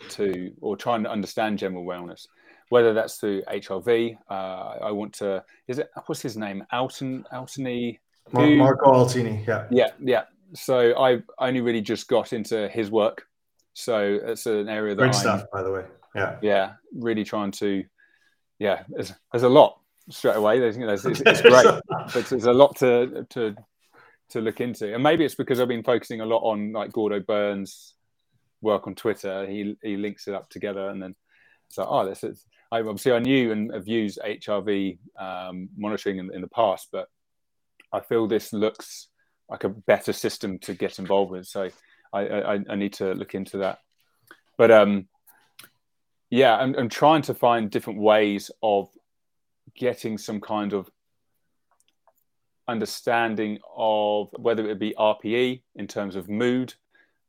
to, 0.10 0.52
or 0.62 0.76
trying 0.76 1.04
to 1.04 1.12
understand 1.12 1.60
general 1.60 1.86
wellness, 1.86 2.28
whether 2.70 2.94
that's 2.94 3.18
through 3.18 3.44
HRV. 3.44 4.18
Uh, 4.30 4.34
I 4.82 4.92
want 4.92 5.14
to, 5.16 5.44
is 5.68 5.80
it, 5.80 5.90
what's 6.06 6.22
his 6.22 6.38
name? 6.38 6.64
Alton, 6.72 7.26
Altony? 7.34 8.00
Marco 8.32 8.92
Altini, 8.92 9.46
yeah. 9.48 9.68
Yeah, 9.70 9.90
yeah 10.02 10.24
so 10.54 10.98
I 10.98 11.22
only 11.40 11.62
really 11.62 11.82
just 11.82 12.08
got 12.08 12.34
into 12.34 12.68
his 12.70 12.92
work. 12.92 13.26
So 13.74 14.20
it's 14.24 14.46
an 14.46 14.68
area 14.68 14.96
that 14.96 15.02
great 15.02 15.16
stuff, 15.16 15.46
by 15.52 15.64
the 15.64 15.72
way. 15.72 15.86
Yeah, 16.16 16.38
yeah, 16.42 16.74
really 16.94 17.24
trying 17.24 17.52
to, 17.52 17.86
yeah. 18.60 18.84
There's, 18.90 19.14
there's 19.32 19.44
a 19.44 19.50
lot 19.50 19.80
straight 20.10 20.36
away. 20.36 20.60
There's, 20.60 20.78
you 20.78 20.86
know, 20.86 20.94
it's, 20.94 21.06
it's 21.06 21.42
great, 21.42 21.66
but 22.14 22.26
there's 22.30 22.46
a 22.46 22.54
lot 22.54 22.76
to 22.78 23.26
to 23.30 23.56
to 24.32 24.42
look 24.42 24.60
into, 24.60 24.94
and 24.94 25.02
maybe 25.02 25.24
it's 25.24 25.36
because 25.36 25.60
I've 25.60 25.70
been 25.70 25.84
focusing 25.84 26.20
a 26.20 26.26
lot 26.26 26.40
on 26.40 26.74
like 26.74 26.92
Gordo 26.92 27.22
Byrn's 27.22 27.96
work 28.62 28.88
on 28.88 28.96
Twitter. 28.96 29.48
He 29.48 29.76
he 29.84 29.98
links 29.98 30.28
it 30.28 30.34
up 30.34 30.50
together, 30.50 30.90
and 30.90 31.02
then 31.02 31.16
so 31.70 31.86
oh, 31.88 32.08
this 32.08 32.24
is. 32.24 32.46
I, 32.74 32.80
obviously, 32.80 33.12
I 33.12 33.20
knew 33.20 33.52
and 33.52 33.74
have 33.74 33.88
used 33.88 34.20
HRV 34.26 34.98
um, 35.20 35.68
monitoring 35.76 36.20
in, 36.20 36.34
in 36.34 36.40
the 36.40 36.48
past, 36.48 36.88
but 36.90 37.10
I 37.92 38.00
feel 38.00 38.28
this 38.28 38.54
looks 38.54 39.08
like 39.50 39.66
a 39.66 39.70
better 39.70 40.14
system 40.14 40.58
to 40.60 40.74
get 40.74 40.98
involved 40.98 41.32
with. 41.32 41.48
So 41.48 41.70
I, 42.14 42.22
I, 42.22 42.60
I 42.70 42.76
need 42.76 42.94
to 42.94 43.14
look 43.14 43.36
into 43.36 43.58
that. 43.58 43.80
But 44.58 44.72
um, 44.72 45.10
yeah, 46.30 46.56
I'm, 46.56 46.74
I'm 46.76 46.90
trying 46.90 47.24
to 47.24 47.34
find 47.34 47.70
different 47.70 48.00
ways 48.00 48.50
of 48.64 48.90
getting 49.76 50.18
some 50.18 50.40
kind 50.40 50.72
of 50.72 50.90
understanding 52.68 53.60
of 53.76 54.30
whether 54.38 54.70
it 54.70 54.80
be 54.80 54.96
RPE 54.98 55.62
in 55.76 55.88
terms 55.88 56.16
of 56.16 56.30
mood, 56.30 56.74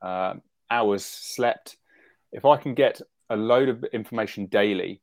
uh, 0.01 0.35
hours 0.73 1.05
slept. 1.05 1.77
If 2.33 2.45
I 2.45 2.57
can 2.57 2.75
get 2.75 3.01
a 3.29 3.37
load 3.37 3.69
of 3.69 3.85
information 3.93 4.47
daily, 4.47 5.03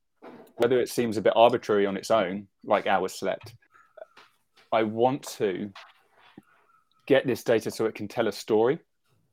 whether 0.58 0.80
it 0.80 0.90
seems 0.90 1.16
a 1.18 1.22
bit 1.22 1.34
arbitrary 1.36 1.86
on 1.86 1.96
its 1.96 2.12
own, 2.12 2.48
like 2.64 2.88
hours 2.88 3.14
slept, 3.14 3.54
I 4.72 4.84
want 4.84 5.24
to 5.38 5.72
get 7.06 7.26
this 7.26 7.44
data 7.44 7.70
so 7.72 7.86
it 7.86 7.96
can 7.96 8.08
tell 8.08 8.28
a 8.28 8.32
story. 8.32 8.80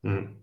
Mm. 0.04 0.34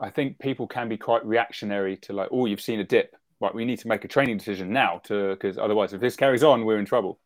I 0.00 0.10
think 0.10 0.38
people 0.38 0.66
can 0.66 0.88
be 0.88 0.96
quite 0.96 1.24
reactionary 1.24 1.96
to 1.98 2.12
like, 2.12 2.28
oh, 2.30 2.46
you've 2.46 2.60
seen 2.60 2.80
a 2.80 2.84
dip, 2.84 3.14
right? 3.40 3.54
We 3.54 3.64
need 3.64 3.78
to 3.80 3.88
make 3.88 4.04
a 4.04 4.08
training 4.08 4.38
decision 4.38 4.72
now 4.72 5.00
to 5.04 5.30
because 5.34 5.58
otherwise, 5.58 5.92
if 5.92 6.00
this 6.00 6.16
carries 6.16 6.42
on, 6.42 6.64
we're 6.64 6.78
in 6.78 6.86
trouble. 6.86 7.18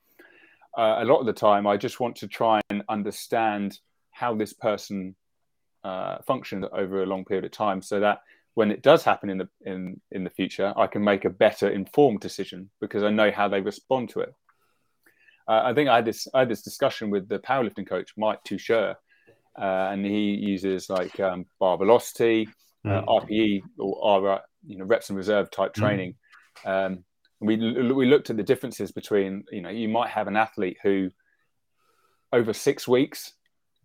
Uh, 0.77 0.97
a 0.99 1.05
lot 1.05 1.21
of 1.21 1.27
the 1.27 1.33
time, 1.33 1.67
I 1.67 1.77
just 1.77 2.01
want 2.01 2.17
to 2.17 2.29
try 2.29 2.61
and 2.71 2.83
understand 2.89 3.79
how 4.11 4.35
this 4.35 4.53
person 4.53 5.15
uh, 5.87 6.19
functions 6.27 6.65
over 6.73 7.03
a 7.03 7.07
long 7.07 7.25
period 7.25 7.45
of 7.45 7.53
time, 7.53 7.81
so 7.81 8.01
that 8.01 8.23
when 8.55 8.71
it 8.71 8.83
does 8.83 9.05
happen 9.05 9.31
in 9.31 9.39
the 9.39 9.49
in 9.65 10.01
in 10.11 10.25
the 10.25 10.31
future, 10.31 10.73
I 10.77 10.87
can 10.87 11.05
make 11.05 11.25
a 11.25 11.31
better 11.31 11.69
informed 11.69 12.21
decision 12.21 12.71
because 12.81 13.03
I 13.03 13.11
know 13.11 13.31
how 13.31 13.49
they 13.49 13.61
respond 13.61 14.09
to 14.11 14.21
it. 14.21 14.35
Uh, 15.49 15.63
I 15.65 15.75
think 15.75 15.89
I 15.89 15.97
had 15.97 16.05
this 16.05 16.27
I 16.35 16.41
had 16.41 16.49
this 16.49 16.63
discussion 16.63 17.11
with 17.11 17.29
the 17.29 17.39
powerlifting 17.39 17.89
coach 17.89 18.15
Mike 18.17 18.41
Tuchscherer, 18.45 18.97
uh, 19.59 19.89
and 19.93 20.05
he 20.05 20.35
uses 20.55 20.91
like 20.91 21.21
um, 21.21 21.47
bar 21.61 21.77
velocity, 21.79 22.49
uh, 22.85 23.03
mm. 23.03 23.07
RPE 23.07 23.63
or 23.79 24.25
R, 24.27 24.41
you 24.67 24.79
know 24.79 24.87
reps 24.87 25.11
in 25.11 25.17
reserve 25.17 25.51
type 25.51 25.73
mm. 25.73 25.81
training. 25.81 26.15
Mm. 26.65 26.87
Um, 26.87 27.05
we 27.41 27.57
we 27.93 28.07
looked 28.07 28.31
at 28.31 28.37
the 28.37 28.43
differences 28.43 28.91
between 28.91 29.45
you 29.53 29.61
know 29.61 29.71
you 29.71 29.89
might 29.89 30.11
have 30.11 30.27
an 30.27 30.37
athlete 30.37 30.79
who 30.83 31.11
over 32.33 32.53
six 32.53 32.89
weeks 32.89 33.35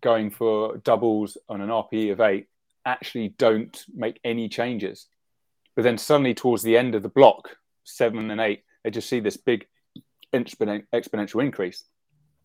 going 0.02 0.30
for 0.30 0.76
doubles 0.78 1.38
on 1.48 1.60
an 1.60 1.70
RPE 1.70 2.12
of 2.12 2.20
eight 2.20 2.48
actually 2.84 3.28
don't 3.38 3.84
make 3.94 4.20
any 4.24 4.48
changes, 4.48 5.06
but 5.74 5.82
then 5.82 5.96
suddenly 5.96 6.34
towards 6.34 6.62
the 6.62 6.76
end 6.76 6.94
of 6.94 7.02
the 7.02 7.08
block 7.08 7.56
seven 7.84 8.30
and 8.30 8.40
eight 8.40 8.62
they 8.84 8.90
just 8.90 9.08
see 9.08 9.20
this 9.20 9.36
big 9.36 9.66
exponential 10.34 11.42
increase, 11.42 11.84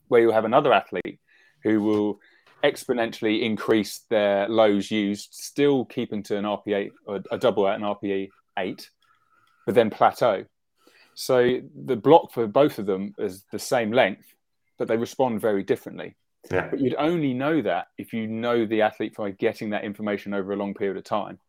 where 0.07 0.21
you'll 0.21 0.33
have 0.33 0.45
another 0.45 0.71
athlete 0.71 1.19
who 1.63 1.81
will 1.81 2.19
exponentially 2.63 3.41
increase 3.41 4.05
their 4.09 4.47
lows 4.49 4.91
used, 4.91 5.29
still 5.31 5.85
keeping 5.85 6.23
to 6.23 6.37
an 6.37 6.45
RPA 6.45 6.89
or 7.05 7.21
a 7.31 7.37
double 7.37 7.67
at 7.67 7.75
an 7.75 7.81
RPE 7.81 8.29
eight, 8.59 8.89
but 9.65 9.75
then 9.75 9.89
plateau. 9.89 10.45
So 11.15 11.61
the 11.85 11.95
block 11.95 12.31
for 12.31 12.45
both 12.45 12.77
of 12.77 12.85
them 12.85 13.15
is 13.17 13.43
the 13.51 13.59
same 13.59 13.91
length, 13.91 14.27
but 14.77 14.87
they 14.87 14.97
respond 14.97 15.41
very 15.41 15.63
differently. 15.63 16.15
Yeah. 16.51 16.69
But 16.69 16.79
you'd 16.79 16.95
only 16.97 17.33
know 17.33 17.61
that 17.61 17.87
if 17.97 18.13
you 18.13 18.27
know 18.27 18.65
the 18.65 18.81
athlete 18.81 19.15
by 19.17 19.31
getting 19.31 19.71
that 19.71 19.83
information 19.83 20.33
over 20.33 20.53
a 20.53 20.55
long 20.55 20.73
period 20.73 20.97
of 20.97 21.03
time. 21.03 21.39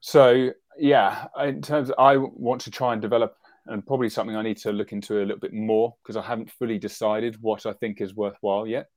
So 0.00 0.50
yeah, 0.78 1.26
in 1.40 1.62
terms 1.62 1.90
of, 1.90 1.96
I 1.98 2.16
want 2.16 2.62
to 2.62 2.70
try 2.70 2.92
and 2.92 3.02
develop 3.02 3.36
and 3.66 3.86
probably 3.86 4.08
something 4.08 4.36
I 4.36 4.42
need 4.42 4.56
to 4.58 4.72
look 4.72 4.92
into 4.92 5.18
a 5.18 5.24
little 5.24 5.38
bit 5.38 5.52
more 5.52 5.94
because 6.02 6.16
I 6.16 6.22
haven't 6.22 6.50
fully 6.50 6.78
decided 6.78 7.36
what 7.40 7.66
I 7.66 7.72
think 7.74 8.00
is 8.00 8.14
worthwhile 8.14 8.66
yet. 8.66 8.88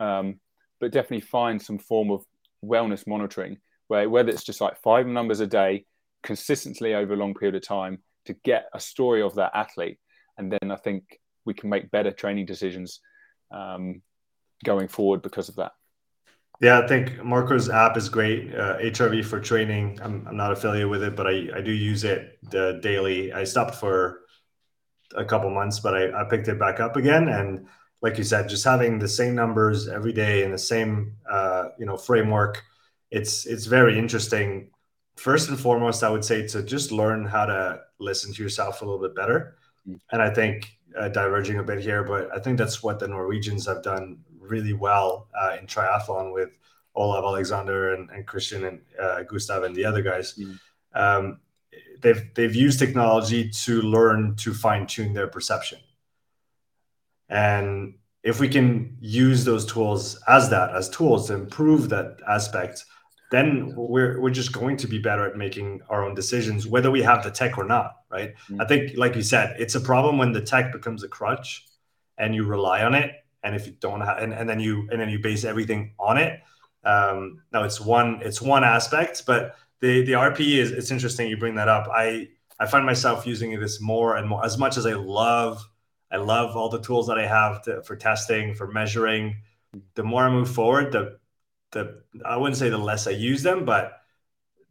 Um, 0.00 0.40
but 0.80 0.92
definitely 0.92 1.20
find 1.20 1.60
some 1.60 1.78
form 1.78 2.10
of 2.10 2.24
wellness 2.64 3.06
monitoring 3.06 3.58
where 3.88 4.08
whether 4.08 4.30
it's 4.30 4.44
just 4.44 4.60
like 4.60 4.80
five 4.80 5.06
numbers 5.06 5.40
a 5.40 5.46
day 5.46 5.84
consistently 6.22 6.94
over 6.94 7.14
a 7.14 7.16
long 7.16 7.34
period 7.34 7.54
of 7.54 7.66
time 7.66 7.98
to 8.24 8.34
get 8.44 8.66
a 8.72 8.80
story 8.80 9.22
of 9.22 9.34
that 9.34 9.52
athlete 9.54 9.98
and 10.38 10.50
then 10.50 10.70
i 10.70 10.76
think 10.76 11.20
we 11.44 11.52
can 11.52 11.68
make 11.68 11.90
better 11.90 12.10
training 12.10 12.46
decisions 12.46 13.00
um, 13.50 14.00
going 14.62 14.88
forward 14.88 15.22
because 15.22 15.48
of 15.48 15.56
that 15.56 15.72
yeah 16.60 16.78
i 16.78 16.86
think 16.86 17.22
marco's 17.24 17.68
app 17.68 17.96
is 17.96 18.08
great 18.08 18.54
uh, 18.54 18.78
HRV4Training 18.78 20.00
I'm, 20.02 20.26
I'm 20.28 20.36
not 20.36 20.52
affiliated 20.52 20.88
with 20.88 21.02
it 21.02 21.16
but 21.16 21.26
i, 21.26 21.48
I 21.56 21.60
do 21.60 21.72
use 21.72 22.04
it 22.04 22.38
uh, 22.54 22.72
daily 22.80 23.32
i 23.32 23.44
stopped 23.44 23.74
for 23.74 24.20
a 25.14 25.24
couple 25.24 25.50
months 25.50 25.80
but 25.80 25.94
I, 25.94 26.22
I 26.22 26.24
picked 26.24 26.48
it 26.48 26.58
back 26.58 26.80
up 26.80 26.96
again 26.96 27.28
and 27.28 27.66
like 28.04 28.18
you 28.18 28.24
said, 28.24 28.50
just 28.50 28.64
having 28.64 28.98
the 28.98 29.08
same 29.08 29.34
numbers 29.34 29.88
every 29.88 30.12
day 30.12 30.44
in 30.44 30.52
the 30.52 30.58
same 30.58 31.16
uh, 31.28 31.68
you 31.78 31.86
know 31.86 31.96
framework, 31.96 32.62
it's 33.10 33.46
it's 33.46 33.64
very 33.64 33.98
interesting. 33.98 34.70
First 35.16 35.48
and 35.48 35.58
foremost, 35.58 36.04
I 36.04 36.10
would 36.10 36.24
say 36.24 36.46
to 36.48 36.62
just 36.62 36.92
learn 36.92 37.24
how 37.24 37.46
to 37.46 37.80
listen 37.98 38.34
to 38.34 38.42
yourself 38.42 38.82
a 38.82 38.84
little 38.84 39.00
bit 39.00 39.16
better. 39.16 39.56
Mm. 39.88 39.98
And 40.12 40.20
I 40.20 40.28
think 40.28 40.76
uh, 40.98 41.08
diverging 41.08 41.58
a 41.60 41.62
bit 41.62 41.80
here, 41.80 42.04
but 42.04 42.30
I 42.36 42.40
think 42.40 42.58
that's 42.58 42.82
what 42.82 42.98
the 42.98 43.08
Norwegians 43.08 43.66
have 43.66 43.82
done 43.82 44.18
really 44.48 44.72
well 44.72 45.28
uh, 45.38 45.56
in 45.60 45.66
triathlon 45.66 46.32
with 46.32 46.50
Olav 46.94 47.24
Alexander 47.24 47.94
and, 47.94 48.10
and 48.10 48.26
Christian 48.26 48.64
and 48.64 48.80
uh, 49.00 49.22
Gustav 49.22 49.62
and 49.64 49.74
the 49.74 49.84
other 49.84 50.02
guys. 50.02 50.34
Mm. 50.34 50.58
Um, 50.94 51.40
they've 52.00 52.32
they've 52.34 52.54
used 52.54 52.78
technology 52.78 53.50
to 53.50 53.82
learn 53.82 54.36
to 54.36 54.54
fine 54.54 54.86
tune 54.86 55.12
their 55.12 55.26
perception. 55.26 55.78
And 57.28 57.94
if 58.22 58.40
we 58.40 58.48
can 58.48 58.96
use 59.00 59.44
those 59.44 59.66
tools 59.66 60.22
as 60.28 60.50
that, 60.50 60.74
as 60.74 60.88
tools 60.88 61.26
to 61.28 61.34
improve 61.34 61.88
that 61.88 62.18
aspect, 62.28 62.84
then 63.30 63.72
we're 63.74 64.20
we're 64.20 64.30
just 64.30 64.52
going 64.52 64.76
to 64.76 64.86
be 64.86 64.98
better 64.98 65.26
at 65.26 65.36
making 65.36 65.80
our 65.88 66.04
own 66.04 66.14
decisions, 66.14 66.66
whether 66.66 66.90
we 66.90 67.02
have 67.02 67.24
the 67.24 67.30
tech 67.30 67.58
or 67.58 67.64
not, 67.64 67.96
right? 68.10 68.34
Mm-hmm. 68.34 68.60
I 68.60 68.66
think, 68.66 68.96
like 68.96 69.16
you 69.16 69.22
said, 69.22 69.56
it's 69.58 69.74
a 69.74 69.80
problem 69.80 70.18
when 70.18 70.32
the 70.32 70.40
tech 70.40 70.72
becomes 70.72 71.02
a 71.02 71.08
crutch 71.08 71.66
and 72.16 72.34
you 72.34 72.44
rely 72.44 72.84
on 72.84 72.94
it. 72.94 73.12
And 73.44 73.54
if 73.54 73.66
you 73.66 73.74
don't 73.78 74.00
have 74.00 74.18
and, 74.18 74.32
and 74.32 74.48
then 74.48 74.58
you 74.58 74.88
and 74.90 75.00
then 75.00 75.08
you 75.08 75.20
base 75.20 75.44
everything 75.44 75.94
on 75.98 76.16
it. 76.18 76.40
Um, 76.82 77.42
now 77.52 77.62
it's 77.62 77.80
one 77.80 78.20
it's 78.22 78.42
one 78.42 78.64
aspect, 78.64 79.24
but 79.26 79.56
the 79.80 80.02
the 80.04 80.12
RPE 80.12 80.56
is 80.56 80.70
it's 80.72 80.90
interesting 80.90 81.28
you 81.28 81.36
bring 81.36 81.54
that 81.56 81.68
up. 81.68 81.88
I 81.92 82.28
I 82.58 82.66
find 82.66 82.84
myself 82.86 83.26
using 83.26 83.58
this 83.60 83.80
more 83.80 84.16
and 84.16 84.28
more 84.28 84.44
as 84.44 84.58
much 84.58 84.76
as 84.76 84.86
I 84.86 84.94
love 84.94 85.62
I 86.10 86.16
love 86.18 86.56
all 86.56 86.68
the 86.68 86.80
tools 86.80 87.08
that 87.08 87.18
I 87.18 87.26
have 87.26 87.62
to, 87.62 87.82
for 87.82 87.96
testing, 87.96 88.54
for 88.54 88.68
measuring. 88.68 89.38
The 89.94 90.04
more 90.04 90.22
I 90.22 90.30
move 90.30 90.50
forward, 90.50 90.92
the 90.92 91.18
the 91.72 92.02
I 92.24 92.36
wouldn't 92.36 92.56
say 92.56 92.68
the 92.68 92.78
less 92.78 93.06
I 93.06 93.10
use 93.10 93.42
them, 93.42 93.64
but 93.64 94.00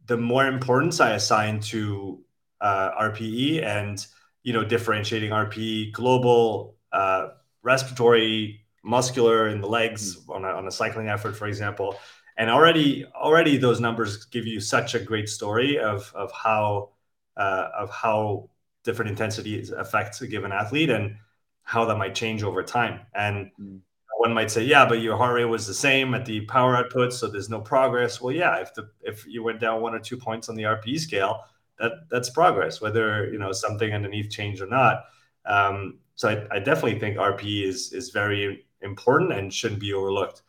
the 0.06 0.16
more 0.16 0.46
importance 0.46 1.00
I 1.00 1.12
assign 1.12 1.60
to 1.60 2.24
uh, 2.60 2.90
RPE 2.98 3.62
and 3.62 4.04
you 4.42 4.52
know 4.52 4.64
differentiating 4.64 5.30
RPE, 5.30 5.92
global, 5.92 6.76
uh, 6.92 7.28
respiratory, 7.62 8.63
muscular 8.84 9.48
in 9.48 9.60
the 9.60 9.66
legs 9.66 10.16
mm. 10.16 10.34
on 10.34 10.44
a, 10.44 10.48
on 10.48 10.66
a 10.66 10.70
cycling 10.70 11.08
effort, 11.08 11.34
for 11.36 11.46
example. 11.46 11.98
And 12.36 12.50
already 12.50 13.04
already 13.14 13.56
those 13.56 13.80
numbers 13.80 14.24
give 14.26 14.46
you 14.46 14.60
such 14.60 14.94
a 14.94 14.98
great 14.98 15.28
story 15.28 15.78
of 15.78 16.12
of 16.14 16.30
how 16.32 16.90
uh, 17.36 17.68
of 17.76 17.90
how 17.90 18.50
different 18.84 19.10
intensities 19.10 19.70
affect 19.70 20.20
a 20.20 20.26
given 20.26 20.52
athlete 20.52 20.90
and 20.90 21.16
how 21.62 21.84
that 21.86 21.96
might 21.96 22.14
change 22.14 22.42
over 22.42 22.62
time. 22.62 23.00
And 23.14 23.50
mm. 23.60 23.80
one 24.18 24.34
might 24.34 24.50
say, 24.50 24.64
yeah, 24.64 24.86
but 24.86 25.00
your 25.00 25.16
heart 25.16 25.34
rate 25.34 25.46
was 25.46 25.66
the 25.66 25.74
same 25.74 26.12
at 26.14 26.26
the 26.26 26.42
power 26.42 26.76
output, 26.76 27.12
so 27.12 27.28
there's 27.28 27.48
no 27.48 27.60
progress. 27.60 28.20
Well, 28.20 28.34
yeah, 28.34 28.56
if 28.58 28.74
the 28.74 28.90
if 29.02 29.26
you 29.26 29.42
went 29.42 29.60
down 29.60 29.80
one 29.80 29.94
or 29.94 30.00
two 30.00 30.16
points 30.16 30.48
on 30.48 30.56
the 30.56 30.64
RPE 30.64 30.98
scale, 30.98 31.40
that 31.78 31.92
that's 32.10 32.30
progress, 32.30 32.80
whether 32.80 33.30
you 33.32 33.38
know 33.38 33.52
something 33.52 33.92
underneath 33.92 34.30
changed 34.30 34.60
or 34.60 34.66
not. 34.66 35.04
Um, 35.46 35.98
so 36.14 36.28
I, 36.28 36.56
I 36.56 36.58
definitely 36.58 36.98
think 36.98 37.16
RPE 37.16 37.66
is 37.66 37.92
is 37.92 38.10
very 38.10 38.66
important 38.84 39.32
and 39.32 39.52
shouldn't 39.52 39.80
be 39.80 39.92
overlooked. 39.92 40.42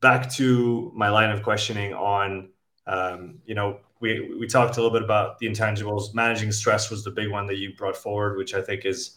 Back 0.00 0.30
to 0.34 0.90
my 0.94 1.08
line 1.10 1.30
of 1.30 1.42
questioning 1.42 1.94
on, 1.94 2.50
um, 2.86 3.38
you 3.44 3.54
know, 3.54 3.78
we 4.00 4.34
we 4.38 4.48
talked 4.48 4.76
a 4.76 4.80
little 4.82 4.92
bit 4.92 5.04
about 5.04 5.38
the 5.38 5.46
intangibles. 5.46 6.12
Managing 6.12 6.50
stress 6.50 6.90
was 6.90 7.04
the 7.04 7.10
big 7.10 7.30
one 7.30 7.46
that 7.46 7.58
you 7.58 7.74
brought 7.76 7.96
forward, 7.96 8.36
which 8.36 8.54
I 8.54 8.60
think 8.60 8.84
is 8.84 9.16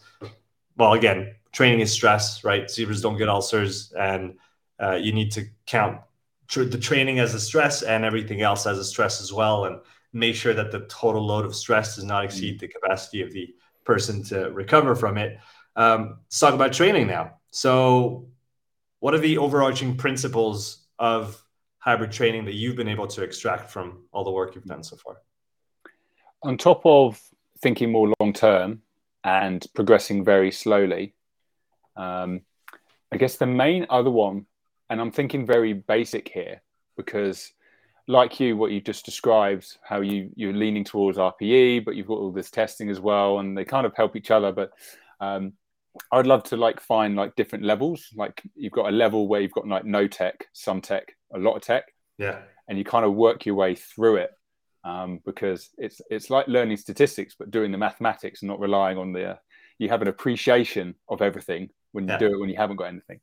well, 0.76 0.92
again, 0.92 1.34
training 1.52 1.80
is 1.80 1.92
stress, 1.92 2.44
right? 2.44 2.70
Zebras 2.70 3.00
don't 3.00 3.16
get 3.16 3.28
ulcers, 3.28 3.92
and 3.92 4.36
uh, 4.80 4.94
you 4.94 5.12
need 5.12 5.32
to 5.32 5.46
count 5.66 6.00
tr- 6.48 6.64
the 6.64 6.78
training 6.78 7.18
as 7.18 7.34
a 7.34 7.40
stress 7.40 7.82
and 7.82 8.04
everything 8.04 8.42
else 8.42 8.66
as 8.66 8.78
a 8.78 8.84
stress 8.84 9.20
as 9.20 9.32
well, 9.32 9.64
and 9.64 9.80
make 10.12 10.34
sure 10.34 10.54
that 10.54 10.70
the 10.70 10.80
total 10.80 11.24
load 11.24 11.44
of 11.44 11.54
stress 11.54 11.96
does 11.96 12.04
not 12.04 12.24
exceed 12.24 12.60
the 12.60 12.68
capacity 12.68 13.22
of 13.22 13.32
the 13.32 13.54
person 13.84 14.22
to 14.24 14.50
recover 14.50 14.94
from 14.94 15.16
it. 15.16 15.38
Um, 15.76 16.18
let's 16.24 16.38
talk 16.38 16.54
about 16.54 16.72
training 16.72 17.06
now. 17.06 17.38
So, 17.50 18.28
what 19.00 19.14
are 19.14 19.18
the 19.18 19.38
overarching 19.38 19.96
principles 19.96 20.86
of 20.98 21.42
hybrid 21.78 22.12
training 22.12 22.44
that 22.46 22.54
you've 22.54 22.76
been 22.76 22.88
able 22.88 23.06
to 23.06 23.22
extract 23.22 23.70
from 23.70 24.04
all 24.12 24.24
the 24.24 24.30
work 24.30 24.54
you've 24.54 24.64
done 24.64 24.82
so 24.82 24.96
far? 24.96 25.16
On 26.42 26.56
top 26.56 26.82
of 26.84 27.20
thinking 27.60 27.90
more 27.90 28.12
long 28.20 28.32
term, 28.32 28.82
and 29.26 29.66
progressing 29.74 30.24
very 30.24 30.52
slowly. 30.52 31.12
Um, 31.96 32.42
I 33.12 33.16
guess 33.16 33.36
the 33.36 33.46
main 33.46 33.84
other 33.90 34.10
one, 34.10 34.46
and 34.88 35.00
I'm 35.00 35.10
thinking 35.10 35.44
very 35.44 35.72
basic 35.72 36.28
here 36.28 36.62
because, 36.96 37.52
like 38.06 38.38
you, 38.38 38.56
what 38.56 38.70
you 38.70 38.80
just 38.80 39.04
described, 39.04 39.78
how 39.82 40.00
you 40.00 40.30
you're 40.36 40.52
leaning 40.52 40.84
towards 40.84 41.18
RPE, 41.18 41.84
but 41.84 41.96
you've 41.96 42.06
got 42.06 42.18
all 42.18 42.30
this 42.30 42.52
testing 42.52 42.88
as 42.88 43.00
well, 43.00 43.40
and 43.40 43.58
they 43.58 43.64
kind 43.64 43.84
of 43.84 43.96
help 43.96 44.14
each 44.14 44.30
other. 44.30 44.52
But 44.52 44.70
um, 45.20 45.54
I'd 46.12 46.26
love 46.26 46.42
to 46.44 46.56
like 46.56 46.80
find 46.80 47.16
like 47.16 47.36
different 47.36 47.64
levels. 47.64 48.08
Like 48.14 48.42
you've 48.54 48.72
got 48.72 48.88
a 48.88 48.92
level 48.92 49.28
where 49.28 49.40
you've 49.40 49.52
got 49.52 49.66
like 49.66 49.84
no 49.84 50.06
tech, 50.06 50.46
some 50.52 50.80
tech, 50.80 51.12
a 51.34 51.38
lot 51.38 51.56
of 51.56 51.62
tech. 51.62 51.84
Yeah. 52.18 52.40
And 52.68 52.78
you 52.78 52.84
kind 52.84 53.04
of 53.04 53.14
work 53.14 53.46
your 53.46 53.54
way 53.54 53.74
through 53.74 54.16
it 54.16 54.30
um, 54.86 55.20
because 55.24 55.70
it's 55.76 56.00
it's 56.10 56.30
like 56.30 56.46
learning 56.46 56.76
statistics 56.76 57.34
but 57.36 57.50
doing 57.50 57.72
the 57.72 57.78
mathematics 57.78 58.42
and 58.42 58.48
not 58.48 58.60
relying 58.60 58.96
on 58.96 59.12
the 59.12 59.30
uh, 59.30 59.36
you 59.78 59.88
have 59.88 60.00
an 60.00 60.08
appreciation 60.08 60.94
of 61.08 61.20
everything 61.20 61.68
when 61.92 62.04
you 62.04 62.12
yeah. 62.12 62.18
do 62.18 62.26
it 62.26 62.38
when 62.38 62.48
you 62.48 62.56
haven't 62.56 62.76
got 62.76 62.84
anything 62.84 63.20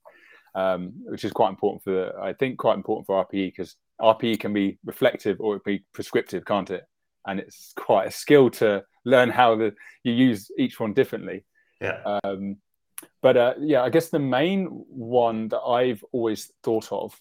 um, 0.56 0.92
which 1.06 1.24
is 1.24 1.32
quite 1.32 1.50
important 1.50 1.82
for 1.82 1.92
the, 1.92 2.12
I 2.22 2.34
think 2.34 2.58
quite 2.58 2.76
important 2.76 3.08
for 3.08 3.26
RPE 3.26 3.48
because 3.48 3.76
RPE 4.02 4.42
can 4.42 4.54
be 4.54 4.78
reflective 4.86 5.40
or 5.40 5.56
it 5.56 5.64
be 5.64 5.86
prescriptive 5.94 6.44
can't 6.46 6.70
it 6.70 6.84
and 7.26 7.40
it's 7.40 7.72
quite 7.78 8.08
a 8.08 8.12
skill 8.12 8.50
to 8.52 8.84
learn 9.06 9.30
how 9.30 9.56
the 9.56 9.74
you 10.04 10.12
use 10.12 10.52
each 10.60 10.80
one 10.82 10.94
differently 10.94 11.46
yeah 11.84 12.20
um, 12.24 12.58
but 13.22 13.38
uh, 13.38 13.54
yeah 13.60 13.84
I 13.84 13.90
guess 13.90 14.10
the 14.10 14.20
main 14.20 14.66
one 14.66 15.50
that 15.50 15.62
I've 15.62 16.04
always 16.12 16.52
thought 16.64 16.92
of 16.92 17.20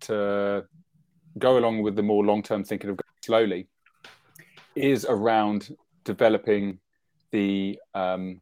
to 0.00 0.64
go 1.38 1.58
along 1.58 1.82
with 1.82 1.96
the 1.96 2.02
more 2.02 2.24
long-term 2.24 2.64
thinking 2.64 2.90
of 2.90 2.96
going 2.96 3.18
slowly 3.24 3.68
is 4.74 5.04
around 5.04 5.76
developing 6.04 6.78
the 7.30 7.78
um, 7.94 8.40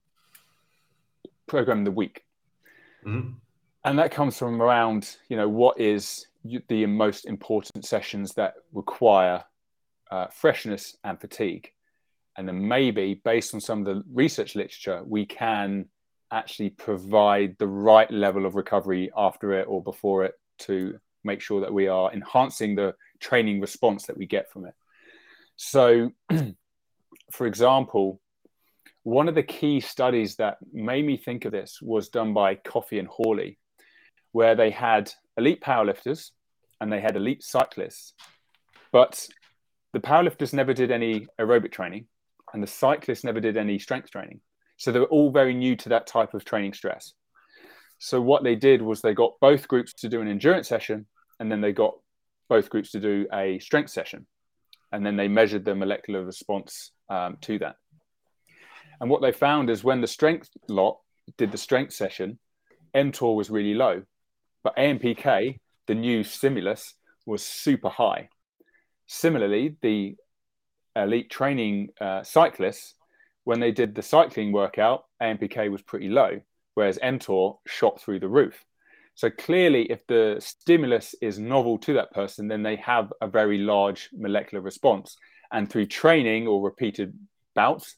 program 1.47 1.81
of 1.81 1.85
the 1.87 1.91
week. 1.91 2.25
Mm-hmm. 3.05 3.33
And 3.85 3.99
that 3.99 4.11
comes 4.11 4.39
from 4.39 4.61
around, 4.61 5.17
you 5.29 5.37
know, 5.37 5.49
what 5.49 5.81
is 5.81 6.27
the 6.69 6.87
most 6.87 7.27
important 7.27 7.85
sessions 7.85 8.35
that 8.35 8.55
require 8.73 9.45
uh, 10.11 10.27
freshness 10.29 10.97
and 11.05 11.21
fatigue. 11.21 11.73
And 12.39 12.47
then 12.47 12.69
maybe 12.69 13.21
based 13.25 13.53
on 13.53 13.61
some 13.61 13.81
of 13.81 13.85
the 13.85 14.05
research 14.15 14.55
literature, 14.55 15.03
we 15.05 15.27
can 15.27 15.87
actually 16.31 16.71
provide 16.71 17.57
the 17.59 17.67
right 17.67 18.09
level 18.13 18.47
of 18.47 18.55
recovery 18.55 19.11
after 19.17 19.55
it 19.55 19.67
or 19.69 19.83
before 19.83 20.25
it 20.25 20.35
to 20.61 21.01
make 21.25 21.41
sure 21.41 21.61
that 21.61 21.75
we 21.75 21.89
are 21.89 22.13
enhancing 22.13 22.77
the 22.77 22.95
training 23.19 23.61
response 23.61 24.07
that 24.07 24.17
we 24.17 24.25
get 24.25 24.53
from 24.53 24.67
it. 24.67 24.75
So, 25.57 26.13
for 27.33 27.49
example, 27.49 28.21
one 29.03 29.29
of 29.29 29.35
the 29.35 29.43
key 29.43 29.81
studies 29.81 30.37
that 30.37 30.59
made 30.73 31.05
me 31.05 31.17
think 31.17 31.45
of 31.45 31.51
this 31.51 31.81
was 31.83 32.09
done 32.09 32.35
by 32.35 32.55
Coffey 32.55 33.01
and 33.01 33.09
Hawley, 33.09 33.59
where 34.31 34.55
they 34.55 34.71
had 34.71 35.13
elite 35.37 35.61
powerlifters 35.61 36.31
and 36.81 36.93
they 36.93 37.01
had 37.01 37.17
elite 37.17 37.43
cyclists, 37.43 38.15
but 38.93 39.27
the 39.93 40.01
powerlifters 40.01 40.53
never 40.53 40.73
did 40.73 40.93
any 40.93 41.27
aerobic 41.41 41.73
training 41.73 42.07
and 42.53 42.63
the 42.63 42.67
cyclists 42.67 43.25
never 43.25 43.41
did 43.41 43.57
any 43.57 43.79
strength 43.79 44.11
training. 44.11 44.41
So 44.77 44.93
they 44.93 45.01
were 45.01 45.07
all 45.07 45.31
very 45.31 45.55
new 45.55 45.77
to 45.77 45.89
that 45.91 46.07
type 46.07 46.35
of 46.35 46.45
training 46.45 46.73
stress. 46.73 47.15
So 47.99 48.21
what 48.21 48.45
they 48.45 48.55
did 48.55 48.81
was 48.81 49.01
they 49.01 49.15
got 49.15 49.41
both 49.41 49.67
groups 49.67 49.93
to 49.95 50.09
do 50.09 50.21
an 50.21 50.29
endurance 50.29 50.69
session 50.69 51.07
and 51.41 51.51
then 51.51 51.61
they 51.61 51.73
got 51.73 51.95
both 52.49 52.71
groups 52.71 52.93
to 52.93 53.01
do 53.01 53.27
a 53.33 53.59
strength 53.59 53.91
session. 53.91 54.27
And 54.93 55.05
then 55.05 55.17
they 55.17 55.29
measured 55.29 55.65
the 55.65 55.75
molecular 55.75 56.25
response 56.25 56.93
um, 57.11 57.37
to 57.43 57.59
that. 57.59 57.77
And 59.01 59.11
what 59.11 59.21
they 59.21 59.33
found 59.33 59.69
is 59.69 59.85
when 59.85 60.01
the 60.01 60.07
strength 60.07 60.49
lot 60.69 60.99
did 61.37 61.53
the 61.53 61.59
strength 61.59 61.93
session, 61.93 62.39
mTOR 62.95 63.37
was 63.37 63.51
really 63.51 63.75
low, 63.75 64.03
but 64.65 64.77
AMPK, 64.77 65.59
the 65.87 65.95
new 65.95 66.25
stimulus, 66.25 66.95
was 67.27 67.45
super 67.45 67.91
high. 67.91 68.29
Similarly, 69.07 69.77
the 69.83 70.17
elite 70.97 71.31
training 71.31 71.89
uh, 72.01 72.23
cyclists, 72.23 72.95
when 73.45 73.61
they 73.61 73.73
did 73.73 73.95
the 73.95 74.03
cycling 74.03 74.53
workout, 74.53 75.05
AMPK 75.23 75.71
was 75.71 75.83
pretty 75.83 76.09
low, 76.09 76.41
whereas 76.75 76.99
mTOR 76.99 77.57
shot 77.67 78.01
through 78.01 78.21
the 78.21 78.29
roof. 78.29 78.65
So 79.15 79.31
clearly, 79.31 79.91
if 79.91 80.07
the 80.07 80.37
stimulus 80.39 81.15
is 81.21 81.39
novel 81.39 81.79
to 81.79 81.95
that 81.95 82.13
person, 82.13 82.47
then 82.47 82.63
they 82.63 82.77
have 82.77 83.13
a 83.21 83.27
very 83.27 83.59
large 83.59 84.11
molecular 84.13 84.63
response. 84.63 85.17
And 85.51 85.69
through 85.69 85.87
training 85.87 86.47
or 86.47 86.63
repeated 86.63 87.19
bouts, 87.55 87.97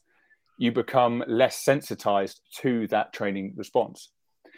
you 0.57 0.71
become 0.71 1.23
less 1.27 1.57
sensitized 1.57 2.41
to 2.61 2.87
that 2.87 3.13
training 3.13 3.53
response. 3.55 4.09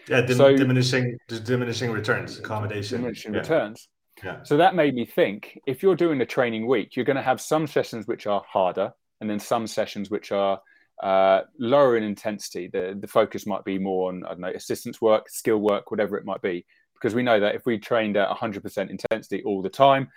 Yeah, 0.07 0.21
dim- 0.21 0.37
so, 0.37 0.55
diminishing 0.55 1.17
diminishing 1.43 1.91
returns, 1.91 2.39
accommodation. 2.39 2.99
Diminishing 2.99 3.33
yeah. 3.33 3.39
returns. 3.39 3.89
Yeah. 4.23 4.43
So 4.43 4.57
that 4.57 4.75
made 4.75 4.95
me 4.95 5.05
think 5.05 5.59
if 5.65 5.83
you're 5.83 5.95
doing 5.95 6.21
a 6.21 6.25
training 6.25 6.67
week, 6.67 6.95
you're 6.95 7.05
going 7.05 7.17
to 7.17 7.21
have 7.21 7.41
some 7.41 7.67
sessions 7.67 8.07
which 8.07 8.27
are 8.27 8.43
harder 8.47 8.93
and 9.21 9.29
then 9.29 9.39
some 9.39 9.67
sessions 9.67 10.09
which 10.09 10.31
are 10.31 10.59
uh, 11.01 11.41
lower 11.59 11.97
in 11.97 12.03
intensity. 12.03 12.69
The, 12.71 12.97
the 12.99 13.07
focus 13.07 13.45
might 13.45 13.63
be 13.63 13.77
more 13.77 14.09
on, 14.09 14.25
I 14.25 14.29
don't 14.29 14.41
know, 14.41 14.49
assistance 14.49 15.01
work, 15.01 15.29
skill 15.29 15.57
work, 15.57 15.91
whatever 15.91 16.17
it 16.17 16.25
might 16.25 16.41
be. 16.41 16.65
Because 16.93 17.15
we 17.15 17.23
know 17.23 17.39
that 17.39 17.55
if 17.55 17.65
we 17.65 17.77
trained 17.77 18.15
at 18.15 18.29
100% 18.29 18.89
intensity 18.89 19.43
all 19.43 19.61
the 19.61 19.69
time, 19.69 20.09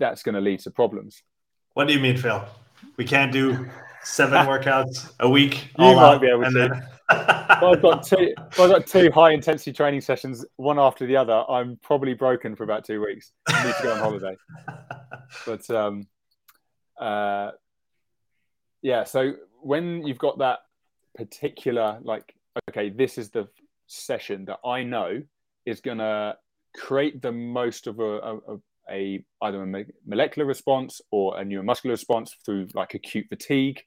that's 0.00 0.22
going 0.22 0.34
to 0.34 0.40
lead 0.40 0.60
to 0.60 0.70
problems. 0.70 1.22
What 1.74 1.86
do 1.86 1.94
you 1.94 2.00
mean, 2.00 2.16
Phil? 2.16 2.44
We 2.96 3.04
can't 3.04 3.32
do 3.32 3.68
seven 4.02 4.38
workouts 4.46 5.12
a 5.20 5.28
week. 5.28 5.68
You 5.78 5.94
might 5.94 6.20
be 6.20 6.28
able 6.28 6.44
to. 6.44 6.50
Then... 6.50 6.86
I've 7.62 7.82
got 7.82 8.02
two. 8.04 8.34
I've 8.38 8.56
got 8.56 8.86
two 8.86 9.10
high 9.10 9.32
intensity 9.32 9.72
training 9.72 10.00
sessions, 10.00 10.44
one 10.56 10.78
after 10.78 11.06
the 11.06 11.16
other. 11.16 11.44
I'm 11.48 11.78
probably 11.82 12.14
broken 12.14 12.56
for 12.56 12.64
about 12.64 12.84
two 12.84 13.04
weeks. 13.04 13.32
I 13.48 13.66
need 13.66 13.74
to 13.76 13.82
go 13.82 13.92
on 13.92 13.98
holiday. 13.98 14.36
But 15.46 15.68
um, 15.70 16.06
uh, 17.00 17.52
yeah. 18.82 19.04
So 19.04 19.32
when 19.62 20.06
you've 20.06 20.18
got 20.18 20.38
that 20.38 20.58
particular 21.14 21.98
like 22.02 22.34
okay 22.68 22.90
this 22.90 23.18
is 23.18 23.30
the 23.30 23.46
session 23.86 24.44
that 24.44 24.58
i 24.64 24.82
know 24.82 25.22
is 25.66 25.80
going 25.80 25.98
to 25.98 26.36
create 26.74 27.20
the 27.20 27.30
most 27.30 27.86
of 27.86 28.00
a, 28.00 28.18
a, 28.18 28.38
a, 28.90 29.24
either 29.42 29.62
a 29.62 29.84
molecular 30.06 30.46
response 30.46 31.00
or 31.10 31.38
a 31.38 31.44
neuromuscular 31.44 31.90
response 31.90 32.34
through 32.44 32.66
like 32.74 32.94
acute 32.94 33.26
fatigue 33.28 33.82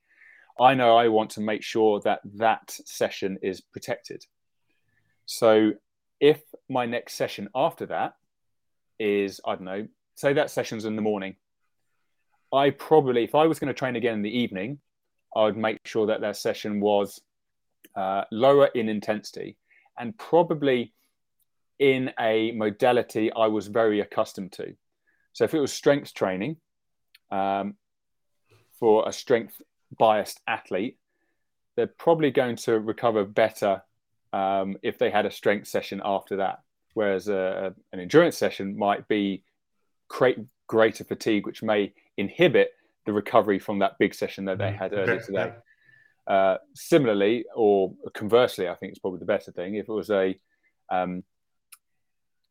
i 0.59 0.73
know 0.73 0.95
i 0.95 1.07
want 1.07 1.29
to 1.29 1.41
make 1.41 1.63
sure 1.63 1.99
that 2.01 2.19
that 2.23 2.69
session 2.85 3.37
is 3.41 3.61
protected 3.61 4.25
so 5.25 5.71
if 6.19 6.41
my 6.69 6.85
next 6.85 7.15
session 7.15 7.49
after 7.55 7.85
that 7.85 8.15
is 8.99 9.41
i 9.45 9.55
don't 9.55 9.65
know 9.65 9.87
say 10.15 10.33
that 10.33 10.49
session's 10.49 10.85
in 10.85 10.95
the 10.95 11.01
morning 11.01 11.35
i 12.53 12.69
probably 12.69 13.23
if 13.23 13.35
i 13.35 13.45
was 13.45 13.59
going 13.59 13.67
to 13.67 13.77
train 13.77 13.95
again 13.95 14.15
in 14.15 14.21
the 14.21 14.37
evening 14.37 14.79
I 15.35 15.43
would 15.43 15.57
make 15.57 15.85
sure 15.85 16.07
that 16.07 16.21
that 16.21 16.37
session 16.37 16.79
was 16.79 17.21
uh, 17.95 18.23
lower 18.31 18.67
in 18.67 18.87
intensity 18.87 19.57
and 19.99 20.17
probably 20.17 20.93
in 21.77 22.11
a 22.19 22.53
modality 22.53 23.31
I 23.33 23.47
was 23.47 23.67
very 23.67 23.99
accustomed 23.99 24.53
to. 24.53 24.75
So 25.33 25.43
if 25.43 25.53
it 25.53 25.59
was 25.59 25.73
strength 25.73 26.13
training 26.13 26.57
um, 27.31 27.75
for 28.79 29.07
a 29.07 29.11
strength 29.11 29.61
biased 29.97 30.41
athlete, 30.47 30.97
they're 31.75 31.87
probably 31.87 32.31
going 32.31 32.55
to 32.57 32.79
recover 32.79 33.25
better 33.25 33.81
um, 34.33 34.77
if 34.83 34.97
they 34.97 35.09
had 35.09 35.25
a 35.25 35.31
strength 35.31 35.67
session 35.67 36.01
after 36.03 36.37
that. 36.37 36.61
Whereas 36.93 37.27
a, 37.27 37.73
an 37.91 37.99
endurance 37.99 38.37
session 38.37 38.77
might 38.77 39.07
be 39.07 39.43
create 40.07 40.37
greater 40.67 41.03
fatigue, 41.03 41.45
which 41.45 41.61
may 41.61 41.93
inhibit 42.17 42.71
the 43.05 43.13
recovery 43.13 43.59
from 43.59 43.79
that 43.79 43.97
big 43.99 44.13
session 44.13 44.45
that 44.45 44.57
they 44.57 44.71
mm, 44.71 44.77
had 44.77 44.93
earlier 44.93 45.19
today. 45.19 45.53
Uh, 46.27 46.57
similarly, 46.73 47.45
or 47.55 47.93
conversely, 48.13 48.67
I 48.67 48.75
think 48.75 48.91
it's 48.91 48.99
probably 48.99 49.19
the 49.19 49.25
better 49.25 49.51
thing. 49.51 49.75
If 49.75 49.87
it 49.87 49.93
was 49.93 50.09
a 50.09 50.35
um, 50.89 51.23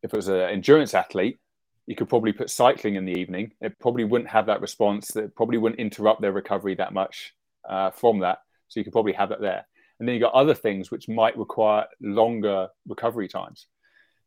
if 0.03 0.12
it 0.12 0.16
was 0.16 0.28
an 0.28 0.40
endurance 0.40 0.95
athlete, 0.95 1.38
you 1.87 1.95
could 1.95 2.09
probably 2.09 2.32
put 2.32 2.51
cycling 2.51 2.95
in 2.95 3.05
the 3.05 3.18
evening. 3.18 3.53
It 3.61 3.78
probably 3.78 4.05
wouldn't 4.05 4.30
have 4.30 4.47
that 4.47 4.61
response. 4.61 5.09
That 5.09 5.35
probably 5.35 5.59
wouldn't 5.59 5.80
interrupt 5.80 6.22
their 6.22 6.32
recovery 6.32 6.74
that 6.76 6.95
much 6.95 7.35
uh, 7.68 7.91
from 7.91 8.20
that. 8.20 8.39
So 8.68 8.80
you 8.80 8.85
could 8.85 8.93
probably 8.93 9.12
have 9.12 9.28
that 9.28 9.41
there. 9.41 9.66
And 9.99 10.09
then 10.09 10.14
you 10.14 10.20
got 10.20 10.35
other 10.35 10.55
things 10.55 10.91
which 10.91 11.09
might 11.09 11.37
require 11.37 11.87
longer 12.01 12.68
recovery 12.89 13.28
times. 13.28 13.66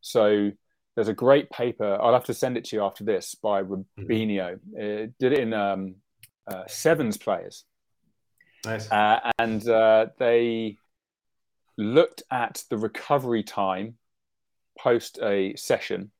So 0.00 0.50
there's 0.94 1.08
a 1.08 1.14
great 1.14 1.50
paper. 1.50 1.98
I'll 2.00 2.12
have 2.12 2.24
to 2.24 2.34
send 2.34 2.56
it 2.56 2.64
to 2.66 2.76
you 2.76 2.82
after 2.82 3.04
this 3.04 3.34
by 3.34 3.62
mm-hmm. 3.62 4.02
Rubinho. 4.02 4.58
Mm-hmm. 4.76 5.10
did 5.18 5.32
it 5.32 5.40
in 5.40 5.52
um, 5.52 5.96
uh, 6.46 6.64
sevens 6.66 7.16
players. 7.16 7.64
Nice. 8.64 8.90
Uh, 8.90 9.30
and 9.38 9.68
uh, 9.68 10.06
they 10.18 10.78
looked 11.76 12.22
at 12.30 12.64
the 12.70 12.78
recovery 12.78 13.42
time 13.42 13.96
post 14.78 15.18
a 15.22 15.54
session 15.56 16.10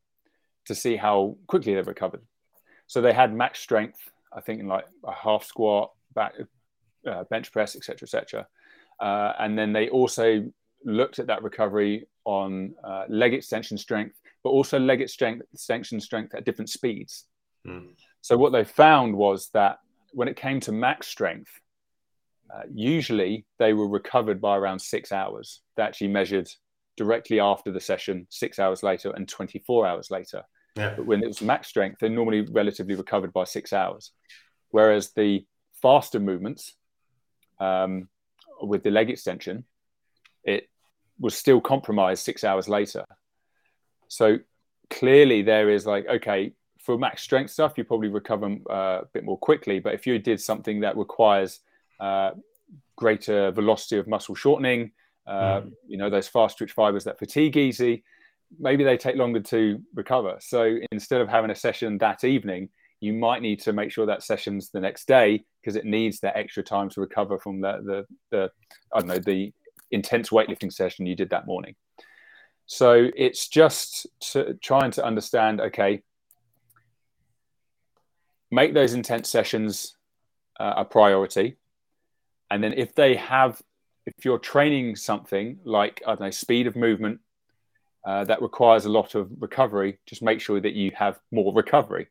to 0.69 0.75
see 0.75 0.97
how 0.97 1.37
quickly 1.47 1.75
they 1.75 1.83
recovered. 1.83 2.23
So 2.87 3.01
they 3.01 3.13
had 3.13 3.35
max 3.35 3.61
strength, 3.61 3.99
I 4.33 4.41
think, 4.41 4.61
in 4.61 4.67
like 4.67 4.87
a 5.05 5.13
half 5.13 5.45
squat, 5.45 5.93
back, 6.15 6.35
uh, 7.07 7.25
bench 7.25 7.53
press, 7.53 7.77
etc., 7.77 8.07
etc. 8.07 8.47
Uh, 9.01 9.33
and 9.39 9.59
then 9.59 9.73
they 9.73 9.89
also 9.89 10.51
looked 10.85 11.19
at 11.19 11.27
that 11.27 11.43
recovery 11.43 12.07
on 12.25 12.75
uh, 12.85 13.05
leg 13.09 13.35
extension 13.35 13.77
strength, 13.77 14.17
but 14.43 14.51
also 14.51 14.79
leg 14.79 15.07
strength, 15.09 15.43
extension 15.53 16.01
strength 16.01 16.35
at 16.35 16.45
different 16.45 16.71
speeds. 16.71 17.25
Mm. 17.67 17.91
So 18.21 18.37
what 18.37 18.53
they 18.53 18.65
found 18.65 19.17
was 19.17 19.51
that 19.55 19.79
when 20.13 20.29
it 20.29 20.37
came 20.37 20.61
to 20.61 20.73
max 20.73 21.07
strength, 21.09 21.51
uh, 22.55 22.63
usually 22.73 23.45
they 23.59 23.73
were 23.75 23.89
recovered 23.89 24.41
by 24.41 24.57
around 24.57 24.79
six 24.79 25.13
hours. 25.13 25.61
They 25.77 25.83
actually 25.83 26.09
measured 26.09 26.49
directly 26.97 27.41
after 27.41 27.71
the 27.71 27.81
session, 27.81 28.27
six 28.31 28.59
hours 28.59 28.83
later, 28.83 29.11
and 29.11 29.29
24 29.29 29.87
hours 29.87 30.11
later. 30.11 30.43
Yeah. 30.79 30.95
But 30.97 31.07
when 31.07 31.23
it 31.23 31.27
was 31.27 31.43
max 31.43 31.69
strength, 31.69 31.99
they're 32.01 32.09
normally 32.09 32.43
relatively 32.43 32.95
recovered 32.95 33.33
by 33.33 33.45
six 33.45 33.73
hours. 33.73 34.13
Whereas 34.71 35.13
the 35.13 35.45
faster 35.83 36.21
movements 36.21 36.75
um, 37.59 38.09
with 38.63 38.83
the 38.83 38.91
leg 38.91 39.11
extension, 39.11 39.65
it 40.45 40.69
was 41.19 41.35
still 41.37 41.61
compromised 41.61 42.25
six 42.25 42.45
hours 42.45 42.69
later. 42.69 43.05
So 44.09 44.39
clearly, 44.91 45.43
there 45.43 45.69
is 45.69 45.85
like, 45.87 46.07
okay, 46.07 46.53
for 46.79 46.97
max 46.97 47.23
strength 47.23 47.51
stuff, 47.51 47.77
you 47.77 47.85
probably 47.85 48.09
recover 48.09 48.57
uh, 48.71 49.01
a 49.03 49.07
bit 49.13 49.25
more 49.25 49.39
quickly. 49.39 49.81
But 49.81 49.95
if 49.95 50.07
you 50.07 50.19
did 50.19 50.41
something 50.41 50.81
that 50.81 50.97
requires 50.97 51.61
uh, 52.01 52.31
greater 52.97 53.51
velocity 53.51 53.99
of 53.99 54.07
muscle 54.07 54.35
shortening, 54.35 54.93
uh, 55.27 55.61
mm. 55.61 55.73
you 55.87 55.99
know, 55.99 56.09
those 56.09 56.29
fast 56.29 56.57
twitch 56.57 56.73
fibers 56.73 57.05
that 57.05 57.19
fatigue 57.19 57.57
easy, 57.57 58.05
maybe 58.59 58.85
they 58.85 58.97
take 58.97 59.17
longer 59.17 59.41
to 59.41 59.81
recover. 59.95 60.37
So 60.41 60.79
instead 60.93 61.21
of 61.21 61.29
having 61.29 61.51
a 61.51 61.55
session 61.55 61.99
that 61.99 62.25
evening, 62.25 62.71
you 63.01 63.13
might 63.13 63.43
need 63.43 63.61
to 63.61 63.73
make 63.73 63.93
sure 63.93 64.07
that 64.07 64.23
session's 64.23 64.71
the 64.71 64.81
next 64.81 65.07
day 65.07 65.45
because 65.61 65.77
it 65.77 65.85
needs 65.85 66.21
that 66.21 66.37
extra 66.37 66.63
time 66.63 66.89
to 66.91 67.01
recover 67.01 67.39
from 67.39 67.61
the, 67.61 67.81
the, 67.85 68.07
the 68.31 68.51
I 68.93 69.01
don't 69.01 69.09
know, 69.09 69.19
the 69.19 69.53
intense 69.91 70.31
weightlifting 70.31 70.73
session 70.73 71.07
you 71.07 71.15
did 71.15 71.31
that 71.31 71.47
morning. 71.47 71.75
So 72.67 73.09
it's 73.17 73.49
just 73.49 74.07
to, 74.33 74.55
trying 74.55 74.91
to 74.93 75.05
understand, 75.05 75.61
okay, 75.61 76.03
make 78.51 78.75
those 78.75 78.95
intense 78.95 79.31
sessions 79.31 79.97
uh, 80.59 80.75
a 80.79 80.85
priority. 80.85 81.57
And 82.51 82.63
then 82.63 82.75
if 82.75 82.95
they 82.95 83.17
have, 83.17 83.63
if 84.07 84.25
you're 84.25 84.39
training 84.39 84.97
something 84.97 85.59
like, 85.65 86.03
I 86.07 86.11
don't 86.11 86.21
know, 86.21 86.31
speed 86.31 86.67
of 86.67 86.77
movement 86.77 87.21
uh, 88.05 88.25
that 88.25 88.43
requires 88.43 88.85
a 88.85 88.89
lot 88.89 89.15
of 89.15 89.31
recovery, 89.41 89.99
just 90.07 90.23
make 90.23 90.41
sure 90.41 90.61
that 90.61 90.75
you 90.75 90.91
have 90.95 91.19
more 91.31 91.53
recovery. 91.53 92.09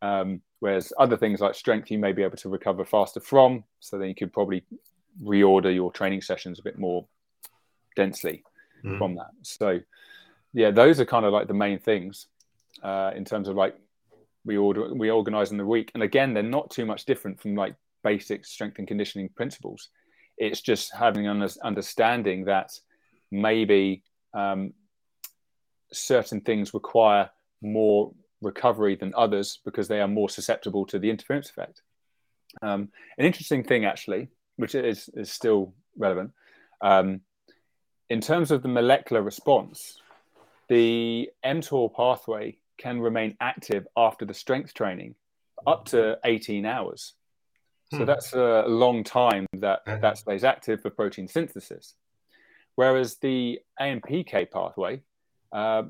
Um, 0.00 0.42
whereas 0.60 0.92
other 0.98 1.16
things 1.16 1.40
like 1.40 1.54
strength, 1.54 1.90
you 1.90 1.98
may 1.98 2.12
be 2.12 2.22
able 2.22 2.36
to 2.38 2.48
recover 2.48 2.84
faster 2.84 3.20
from. 3.20 3.64
So 3.80 3.98
then 3.98 4.08
you 4.08 4.14
could 4.14 4.32
probably 4.32 4.64
reorder 5.22 5.74
your 5.74 5.92
training 5.92 6.22
sessions 6.22 6.58
a 6.58 6.62
bit 6.62 6.78
more 6.78 7.06
densely 7.96 8.44
mm. 8.84 8.98
from 8.98 9.14
that. 9.16 9.30
So, 9.42 9.80
yeah, 10.52 10.70
those 10.70 11.00
are 11.00 11.04
kind 11.04 11.24
of 11.24 11.32
like 11.32 11.48
the 11.48 11.54
main 11.54 11.78
things 11.78 12.26
uh, 12.82 13.12
in 13.14 13.24
terms 13.24 13.48
of 13.48 13.56
like 13.56 13.76
we 14.44 14.56
order 14.56 14.92
we 14.92 15.10
organize 15.10 15.50
in 15.50 15.56
the 15.56 15.66
week. 15.66 15.90
And 15.94 16.02
again, 16.02 16.34
they're 16.34 16.42
not 16.42 16.70
too 16.70 16.84
much 16.84 17.04
different 17.04 17.40
from 17.40 17.54
like 17.54 17.74
basic 18.02 18.44
strength 18.44 18.78
and 18.78 18.88
conditioning 18.88 19.28
principles. 19.30 19.88
It's 20.36 20.60
just 20.60 20.92
having 20.92 21.26
an 21.26 21.46
understanding 21.62 22.46
that 22.46 22.72
maybe 23.30 24.02
um, 24.34 24.72
certain 25.92 26.40
things 26.40 26.74
require 26.74 27.30
more 27.60 28.12
recovery 28.40 28.96
than 28.96 29.12
others 29.16 29.60
because 29.64 29.88
they 29.88 30.00
are 30.00 30.08
more 30.08 30.28
susceptible 30.28 30.84
to 30.86 30.98
the 30.98 31.10
interference 31.10 31.48
effect. 31.50 31.82
Um, 32.60 32.88
an 33.18 33.24
interesting 33.24 33.62
thing, 33.64 33.84
actually, 33.84 34.28
which 34.56 34.74
is, 34.74 35.08
is 35.14 35.30
still 35.30 35.72
relevant, 35.96 36.32
um, 36.80 37.20
in 38.10 38.20
terms 38.20 38.50
of 38.50 38.62
the 38.62 38.68
molecular 38.68 39.22
response, 39.22 39.98
the 40.68 41.30
mTOR 41.44 41.94
pathway 41.94 42.58
can 42.76 43.00
remain 43.00 43.36
active 43.40 43.86
after 43.96 44.24
the 44.24 44.34
strength 44.34 44.74
training 44.74 45.14
up 45.66 45.86
to 45.86 46.18
18 46.24 46.66
hours. 46.66 47.14
So 47.90 47.98
hmm. 47.98 48.04
that's 48.04 48.32
a 48.32 48.64
long 48.66 49.04
time 49.04 49.46
that 49.54 49.80
that 49.86 50.18
stays 50.18 50.44
active 50.44 50.80
for 50.82 50.90
protein 50.90 51.28
synthesis. 51.28 51.94
Whereas 52.74 53.16
the 53.16 53.60
AMPK 53.80 54.50
pathway 54.50 55.02
uh, 55.52 55.82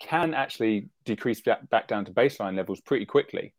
can 0.00 0.34
actually 0.34 0.88
decrease 1.04 1.40
back, 1.40 1.68
back 1.70 1.86
down 1.86 2.04
to 2.06 2.12
baseline 2.12 2.56
levels 2.56 2.80
pretty 2.80 3.04
quickly, 3.04 3.52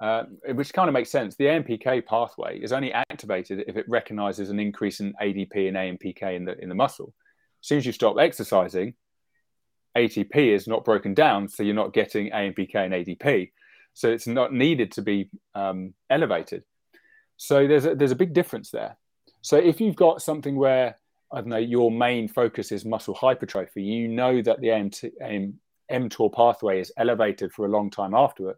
uh, 0.00 0.24
which 0.54 0.72
kind 0.72 0.88
of 0.88 0.92
makes 0.92 1.10
sense. 1.10 1.36
The 1.36 1.44
AMPK 1.44 2.04
pathway 2.04 2.58
is 2.58 2.72
only 2.72 2.92
activated 2.92 3.64
if 3.68 3.76
it 3.76 3.88
recognizes 3.88 4.50
an 4.50 4.58
increase 4.58 5.00
in 5.00 5.14
ADP 5.22 5.68
and 5.68 5.76
AMPK 5.76 6.36
in 6.36 6.44
the 6.44 6.58
in 6.58 6.68
the 6.68 6.74
muscle. 6.74 7.14
As 7.62 7.68
soon 7.68 7.78
as 7.78 7.86
you 7.86 7.92
stop 7.92 8.16
exercising, 8.18 8.94
ATP 9.96 10.34
is 10.34 10.66
not 10.66 10.84
broken 10.84 11.14
down, 11.14 11.48
so 11.48 11.62
you're 11.62 11.74
not 11.74 11.92
getting 11.92 12.30
AMPK 12.30 12.74
and 12.74 12.94
ADP. 12.94 13.52
So 13.94 14.10
it's 14.10 14.26
not 14.26 14.52
needed 14.52 14.92
to 14.92 15.02
be 15.02 15.30
um, 15.54 15.94
elevated. 16.10 16.64
So 17.36 17.66
there's 17.66 17.84
a, 17.84 17.94
there's 17.94 18.10
a 18.10 18.16
big 18.16 18.32
difference 18.32 18.70
there. 18.70 18.96
So 19.42 19.56
if 19.56 19.80
you've 19.80 19.96
got 19.96 20.22
something 20.22 20.56
where 20.56 20.96
I 21.32 21.36
don't 21.36 21.48
know 21.48 21.56
your 21.56 21.90
main 21.90 22.28
focus 22.28 22.72
is 22.72 22.84
muscle 22.84 23.14
hypertrophy, 23.14 23.82
you 23.82 24.08
know 24.08 24.42
that 24.42 24.60
the 24.60 24.68
AMT, 24.68 25.10
AM, 25.22 25.58
mTOR 25.90 26.32
pathway 26.32 26.80
is 26.80 26.92
elevated 26.96 27.52
for 27.52 27.66
a 27.66 27.70
long 27.70 27.90
time 27.90 28.14
after 28.14 28.50
it. 28.50 28.56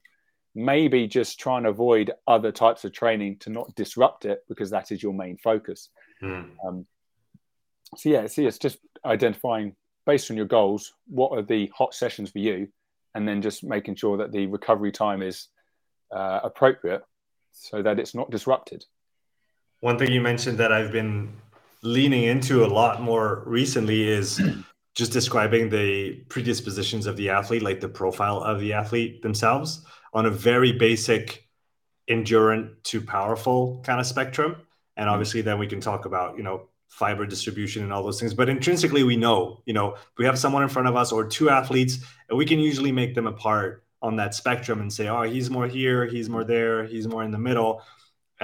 Maybe 0.55 1.07
just 1.07 1.39
try 1.39 1.59
and 1.59 1.67
avoid 1.67 2.13
other 2.27 2.53
types 2.53 2.85
of 2.85 2.93
training 2.93 3.39
to 3.41 3.51
not 3.51 3.75
disrupt 3.75 4.25
it 4.25 4.45
because 4.49 4.71
that 4.71 4.93
is 4.93 5.03
your 5.03 5.13
main 5.13 5.37
focus. 5.39 5.89
Mm. 6.23 6.51
Um, 6.67 6.87
so 7.97 8.09
yeah, 8.09 8.27
see, 8.27 8.47
it's 8.47 8.59
just 8.59 8.79
identifying 9.05 9.75
based 10.07 10.31
on 10.31 10.37
your 10.37 10.47
goals 10.47 10.93
what 11.07 11.33
are 11.37 11.43
the 11.43 11.71
hot 11.77 11.95
sessions 11.95 12.31
for 12.31 12.39
you, 12.39 12.69
and 13.15 13.27
then 13.27 13.43
just 13.43 13.65
making 13.65 13.97
sure 13.97 14.17
that 14.19 14.33
the 14.33 14.47
recovery 14.47 14.93
time 14.93 15.23
is 15.23 15.49
uh, 16.15 16.41
appropriate 16.43 17.03
so 17.53 17.83
that 17.83 17.99
it's 17.99 18.15
not 18.15 18.31
disrupted. 18.31 18.85
One 19.81 19.99
thing 19.99 20.13
you 20.13 20.21
mentioned 20.21 20.59
that 20.59 20.73
I've 20.73 20.93
been 20.93 21.33
leaning 21.85 22.25
into 22.25 22.65
a 22.65 22.67
lot 22.67 23.03
more 23.03 23.43
recently 23.47 24.09
is 24.09 24.43
just 24.95 25.13
describing 25.13 25.69
the 25.69 26.15
predispositions 26.29 27.07
of 27.07 27.17
the 27.17 27.31
athlete, 27.31 27.63
like 27.63 27.81
the 27.81 27.89
profile 27.89 28.39
of 28.39 28.59
the 28.61 28.73
athlete 28.73 29.23
themselves, 29.23 29.85
on 30.13 30.27
a 30.27 30.31
very 30.31 30.73
basic 30.73 31.49
endurance 32.09 32.71
to 32.85 33.01
powerful 33.01 33.83
kind 33.85 34.01
of 34.01 34.07
spectrum. 34.07 34.57
And 34.97 35.05
mm-hmm. 35.05 35.13
obviously, 35.13 35.43
then 35.43 35.59
we 35.59 35.67
can 35.67 35.81
talk 35.81 36.07
about, 36.07 36.37
you 36.37 36.43
know, 36.43 36.69
fiber 36.89 37.27
distribution 37.27 37.83
and 37.83 37.93
all 37.93 38.03
those 38.03 38.21
things. 38.21 38.35
But 38.35 38.49
intrinsically, 38.49 39.03
we 39.03 39.17
know, 39.17 39.63
you 39.67 39.75
know, 39.75 39.97
we 40.17 40.25
have 40.25 40.39
someone 40.39 40.63
in 40.63 40.69
front 40.69 40.89
of 40.89 40.97
us 40.97 41.13
or 41.13 41.27
two 41.27 41.51
athletes, 41.51 41.99
and 42.29 42.39
we 42.39 42.47
can 42.47 42.61
usually 42.61 42.93
make 42.93 43.15
them 43.15 43.27
apart 43.27 43.85
on 44.01 44.17
that 44.17 44.35
spectrum 44.35 44.81
and 44.81 44.93
say, 44.93 45.09
oh, 45.09 45.23
he's 45.23 45.51
more 45.51 45.67
here, 45.67 46.07
he's 46.07 46.29
more 46.29 46.45
there, 46.45 46.85
he's 46.85 47.09
more 47.09 47.25
in 47.25 47.31
the 47.31 47.39
middle. 47.39 47.83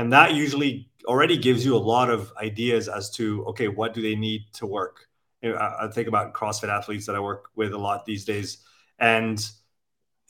And 0.00 0.12
that 0.12 0.34
usually 0.34 0.88
already 1.06 1.36
gives 1.36 1.64
you 1.64 1.76
a 1.76 1.78
lot 1.78 2.10
of 2.10 2.32
ideas 2.36 2.88
as 2.88 3.10
to, 3.12 3.44
okay, 3.46 3.68
what 3.68 3.94
do 3.94 4.02
they 4.02 4.14
need 4.14 4.42
to 4.54 4.66
work? 4.66 5.08
You 5.42 5.50
know, 5.50 5.56
I, 5.56 5.86
I 5.86 5.88
think 5.88 6.08
about 6.08 6.34
CrossFit 6.34 6.68
athletes 6.68 7.06
that 7.06 7.16
I 7.16 7.20
work 7.20 7.50
with 7.54 7.72
a 7.72 7.78
lot 7.78 8.04
these 8.04 8.24
days. 8.24 8.58
And 8.98 9.44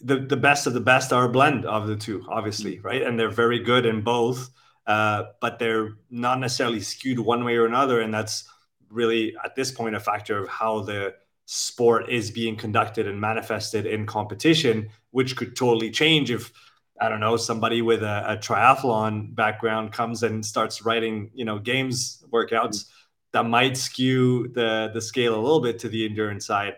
the, 0.00 0.18
the 0.18 0.36
best 0.36 0.66
of 0.66 0.74
the 0.74 0.80
best 0.80 1.12
are 1.12 1.24
a 1.24 1.28
blend 1.28 1.66
of 1.66 1.86
the 1.86 1.96
two, 1.96 2.24
obviously, 2.28 2.78
right? 2.80 3.02
And 3.02 3.18
they're 3.18 3.30
very 3.30 3.58
good 3.58 3.86
in 3.86 4.02
both 4.02 4.50
uh, 4.90 5.24
but 5.40 5.58
they're 5.58 5.90
not 6.10 6.40
necessarily 6.40 6.80
skewed 6.80 7.18
one 7.18 7.44
way 7.44 7.54
or 7.56 7.66
another. 7.66 8.00
And 8.00 8.12
that's 8.12 8.48
really 8.90 9.36
at 9.44 9.54
this 9.54 9.70
point 9.70 9.94
a 9.94 10.00
factor 10.00 10.42
of 10.42 10.48
how 10.48 10.80
the 10.80 11.14
sport 11.46 12.08
is 12.10 12.30
being 12.30 12.56
conducted 12.56 13.06
and 13.06 13.20
manifested 13.20 13.86
in 13.86 14.04
competition, 14.04 14.88
which 15.12 15.36
could 15.36 15.54
totally 15.54 15.90
change 15.90 16.32
if 16.32 16.52
I 17.00 17.08
don't 17.08 17.20
know 17.20 17.36
somebody 17.36 17.82
with 17.82 18.02
a, 18.02 18.32
a 18.32 18.36
triathlon 18.36 19.34
background 19.34 19.92
comes 19.92 20.22
and 20.22 20.44
starts 20.44 20.84
writing 20.84 21.30
you 21.34 21.44
know 21.44 21.58
games 21.58 22.24
workouts 22.30 22.86
that 23.32 23.44
might 23.44 23.76
skew 23.76 24.48
the 24.48 24.90
the 24.92 25.00
scale 25.00 25.34
a 25.34 25.40
little 25.40 25.60
bit 25.60 25.78
to 25.80 25.88
the 25.88 26.04
endurance 26.04 26.46
side. 26.46 26.76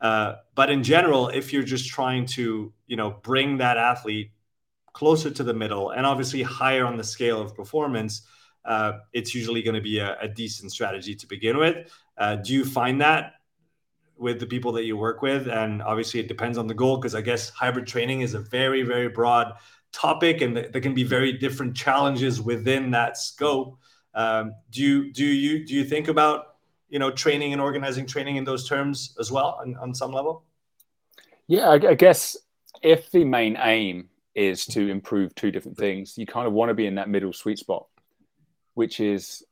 Uh, 0.00 0.34
but 0.54 0.70
in 0.70 0.82
general, 0.82 1.28
if 1.28 1.52
you're 1.52 1.62
just 1.62 1.88
trying 1.88 2.26
to 2.26 2.72
you 2.86 2.96
know 2.96 3.10
bring 3.22 3.58
that 3.58 3.76
athlete 3.76 4.30
closer 4.92 5.30
to 5.30 5.42
the 5.42 5.54
middle 5.54 5.90
and 5.90 6.06
obviously 6.06 6.42
higher 6.42 6.86
on 6.86 6.96
the 6.96 7.04
scale 7.04 7.40
of 7.40 7.54
performance, 7.54 8.26
uh, 8.64 8.92
it's 9.12 9.34
usually 9.34 9.62
going 9.62 9.74
to 9.74 9.80
be 9.80 9.98
a, 9.98 10.16
a, 10.20 10.28
decent 10.28 10.70
strategy 10.70 11.14
to 11.16 11.26
begin 11.26 11.58
with. 11.58 11.92
Uh, 12.16 12.36
do 12.36 12.54
you 12.54 12.64
find 12.64 13.00
that 13.00 13.32
with 14.16 14.40
the 14.40 14.46
people 14.46 14.72
that 14.72 14.84
you 14.84 14.96
work 14.96 15.22
with? 15.22 15.48
And 15.48 15.82
obviously, 15.82 16.20
it 16.20 16.28
depends 16.28 16.58
on 16.58 16.66
the 16.66 16.74
goal 16.74 16.96
because 16.96 17.14
I 17.14 17.20
guess 17.20 17.50
hybrid 17.50 17.86
training 17.86 18.20
is 18.20 18.34
a 18.34 18.40
very, 18.40 18.82
very 18.82 19.08
broad 19.08 19.54
topic, 19.92 20.40
and 20.40 20.56
there 20.56 20.80
can 20.80 20.94
be 20.94 21.04
very 21.04 21.32
different 21.32 21.76
challenges 21.76 22.40
within 22.40 22.90
that 22.92 23.16
scope. 23.16 23.78
Um, 24.14 24.54
do 24.70 24.82
you 24.82 25.12
do 25.12 25.24
you 25.24 25.64
do 25.66 25.74
you 25.74 25.84
think 25.84 26.08
about 26.08 26.56
you 26.88 26.98
know 26.98 27.10
training 27.10 27.52
and 27.52 27.60
organizing 27.60 28.06
training 28.06 28.36
in 28.36 28.44
those 28.44 28.68
terms 28.68 29.16
as 29.18 29.32
well 29.32 29.58
on, 29.60 29.76
on 29.76 29.94
some 29.94 30.12
level? 30.12 30.44
Yeah, 31.46 31.68
I, 31.68 31.74
I 31.74 31.94
guess 31.94 32.36
if 32.82 33.10
the 33.10 33.24
main 33.24 33.56
aim 33.60 34.08
is 34.34 34.66
to 34.66 34.88
improve 34.88 35.34
two 35.34 35.50
different 35.50 35.78
things. 35.78 36.18
You 36.18 36.26
kind 36.26 36.46
of 36.46 36.52
want 36.52 36.70
to 36.70 36.74
be 36.74 36.86
in 36.86 36.96
that 36.96 37.08
middle 37.08 37.32
sweet 37.32 37.58
spot, 37.58 37.86
which 38.74 39.00
is 39.00 39.44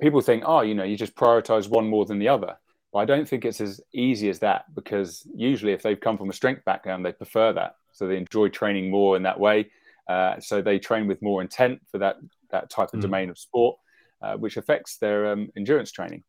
people 0.00 0.20
think, 0.20 0.44
oh, 0.46 0.60
you 0.60 0.74
know, 0.74 0.84
you 0.84 0.96
just 0.96 1.14
prioritize 1.14 1.68
one 1.68 1.88
more 1.88 2.04
than 2.04 2.18
the 2.18 2.28
other. 2.28 2.56
But 2.92 3.00
I 3.00 3.04
don't 3.04 3.28
think 3.28 3.44
it's 3.44 3.60
as 3.60 3.80
easy 3.92 4.30
as 4.30 4.38
that 4.38 4.74
because 4.74 5.26
usually, 5.34 5.72
if 5.72 5.82
they've 5.82 6.00
come 6.00 6.16
from 6.16 6.30
a 6.30 6.34
strength 6.34 6.64
background, 6.64 7.04
they 7.04 7.12
prefer 7.12 7.52
that. 7.52 7.76
So 7.92 8.06
they 8.06 8.16
enjoy 8.16 8.48
training 8.48 8.90
more 8.90 9.16
in 9.16 9.24
that 9.24 9.38
way. 9.38 9.70
Uh, 10.08 10.40
so 10.40 10.62
they 10.62 10.78
train 10.78 11.06
with 11.06 11.20
more 11.20 11.42
intent 11.42 11.80
for 11.90 11.98
that 11.98 12.16
that 12.50 12.70
type 12.70 12.94
of 12.94 13.00
mm. 13.00 13.02
domain 13.02 13.28
of 13.28 13.38
sport, 13.38 13.76
uh, 14.22 14.36
which 14.36 14.56
affects 14.56 14.96
their 14.96 15.30
um, 15.32 15.50
endurance 15.56 15.92
training. 15.92 16.24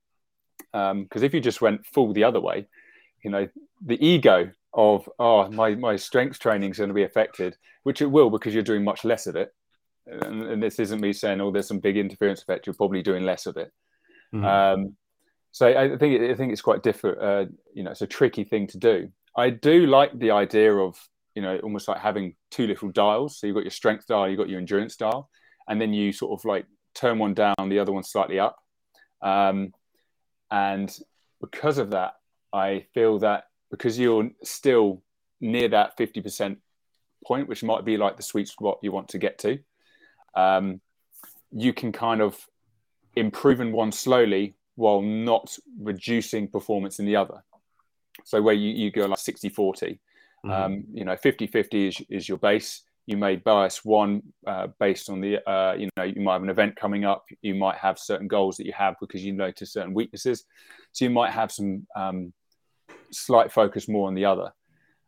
Because 0.74 0.92
um, 0.92 1.08
if 1.14 1.34
you 1.34 1.40
just 1.40 1.62
went 1.62 1.86
full 1.86 2.12
the 2.12 2.26
other 2.26 2.42
way, 2.42 2.68
you 3.24 3.32
know, 3.32 3.48
the 3.86 4.06
ego 4.06 4.52
of 4.74 5.10
oh 5.18 5.50
my 5.50 5.76
my 5.76 5.96
strength 5.96 6.40
training 6.40 6.72
is 6.72 6.78
going 6.78 6.90
to 6.90 6.94
be 6.94 7.04
affected, 7.04 7.56
which 7.84 8.02
it 8.02 8.08
will 8.08 8.30
because 8.30 8.54
you're 8.54 8.64
doing 8.64 8.84
much 8.84 9.06
less 9.06 9.28
of 9.28 9.38
it. 9.38 9.54
And, 10.06 10.44
and 10.44 10.62
this 10.62 10.80
isn't 10.80 11.00
me 11.00 11.14
saying 11.14 11.40
oh 11.40 11.52
there's 11.52 11.68
some 11.68 11.80
big 11.80 11.96
interference 11.96 12.42
effect. 12.42 12.68
You're 12.68 12.74
probably 12.74 13.02
doing 13.02 13.24
less 13.24 13.46
of 13.46 13.56
it. 13.56 13.72
Mm-hmm. 14.34 14.46
Um, 14.46 14.96
so 15.52 15.68
I 15.68 15.98
think 15.98 16.22
I 16.22 16.36
think 16.36 16.52
it's 16.52 16.62
quite 16.62 16.84
different. 16.84 17.22
Uh, 17.22 17.46
you 17.74 17.84
know, 17.84 17.92
it's 17.92 18.02
a 18.02 18.08
tricky 18.08 18.44
thing 18.44 18.68
to 18.68 18.78
do. 18.78 19.10
I 19.36 19.50
do 19.50 19.86
like 19.86 20.18
the 20.18 20.32
idea 20.32 20.74
of 20.74 20.96
you 21.36 21.42
know 21.42 21.58
almost 21.60 21.88
like 21.88 22.00
having 22.00 22.36
two 22.52 22.68
little 22.68 22.90
dials. 22.90 23.40
So 23.40 23.48
you've 23.48 23.56
got 23.56 23.64
your 23.64 23.72
strength 23.72 24.08
dial, 24.08 24.30
you've 24.30 24.38
got 24.38 24.50
your 24.50 24.60
endurance 24.60 24.96
dial, 24.96 25.30
and 25.68 25.82
then 25.82 25.94
you 25.94 26.12
sort 26.12 26.40
of 26.40 26.46
like 26.46 26.66
turn 26.94 27.18
one 27.20 27.34
down, 27.34 27.56
the 27.68 27.80
other 27.80 27.92
one 27.92 28.04
slightly 28.04 28.40
up. 28.40 28.58
Um, 29.22 29.74
and 30.52 30.96
because 31.42 31.78
of 31.78 31.92
that, 31.92 32.14
I 32.54 32.86
feel 32.94 33.20
that 33.20 33.46
because 33.72 34.00
you're 34.00 34.30
still 34.44 35.04
near 35.42 35.70
that 35.70 35.98
50% 35.98 36.58
point, 37.26 37.48
which 37.48 37.64
might 37.64 37.86
be 37.86 37.98
like 37.98 38.18
the 38.18 38.24
sweet 38.24 38.48
spot 38.48 38.80
you 38.82 38.92
want 38.92 39.10
to 39.10 39.18
get 39.18 39.38
to, 39.40 39.60
um, 40.36 40.82
you 41.52 41.74
can 41.74 41.92
kind 41.92 42.22
of 42.22 42.38
improve 43.16 43.62
in 43.62 43.72
one 43.72 43.92
slowly 43.92 44.56
while 44.80 45.02
not 45.02 45.58
reducing 45.78 46.48
performance 46.48 47.00
in 47.00 47.06
the 47.06 47.18
other. 47.18 47.44
So 48.24 48.42
where 48.42 48.54
you, 48.54 48.70
you 48.70 48.92
go 48.92 49.06
like 49.08 49.20
60 49.20 49.50
40, 49.50 50.00
mm-hmm. 50.46 50.50
um, 50.50 50.84
you 50.94 51.04
know, 51.04 51.18
50 51.18 51.48
50 51.48 51.88
is, 51.88 52.02
is 52.10 52.30
your 52.30 52.38
base. 52.38 52.84
You 53.06 53.18
may 53.18 53.36
bias 53.36 53.84
one 53.84 54.22
uh, 54.48 54.68
based 54.80 55.10
on 55.10 55.20
the, 55.20 55.46
uh, 55.50 55.74
you 55.74 55.90
know, 55.98 56.04
you 56.04 56.22
might 56.22 56.34
have 56.34 56.44
an 56.44 56.50
event 56.50 56.78
coming 56.78 57.04
up. 57.04 57.26
You 57.42 57.56
might 57.56 57.76
have 57.76 58.00
certain 58.00 58.30
goals 58.30 58.56
that 58.58 58.68
you 58.68 58.74
have 58.74 58.96
because 59.02 59.22
you 59.22 59.34
notice 59.34 59.74
certain 59.74 59.94
weaknesses. 59.94 60.46
So 60.94 61.04
you 61.04 61.12
might 61.12 61.32
have 61.32 61.52
some 61.52 61.86
um, 61.96 62.32
slight 63.12 63.52
focus 63.52 63.90
more 63.90 64.08
on 64.08 64.16
the 64.16 64.26
other. 64.26 64.54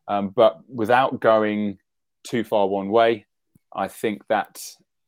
Um, 0.08 0.30
but 0.30 0.60
without 0.68 1.22
going 1.22 1.78
too 2.26 2.44
far 2.44 2.68
one 2.68 2.90
way, 2.90 3.26
I 3.74 3.88
think 3.88 4.28
that 4.28 4.60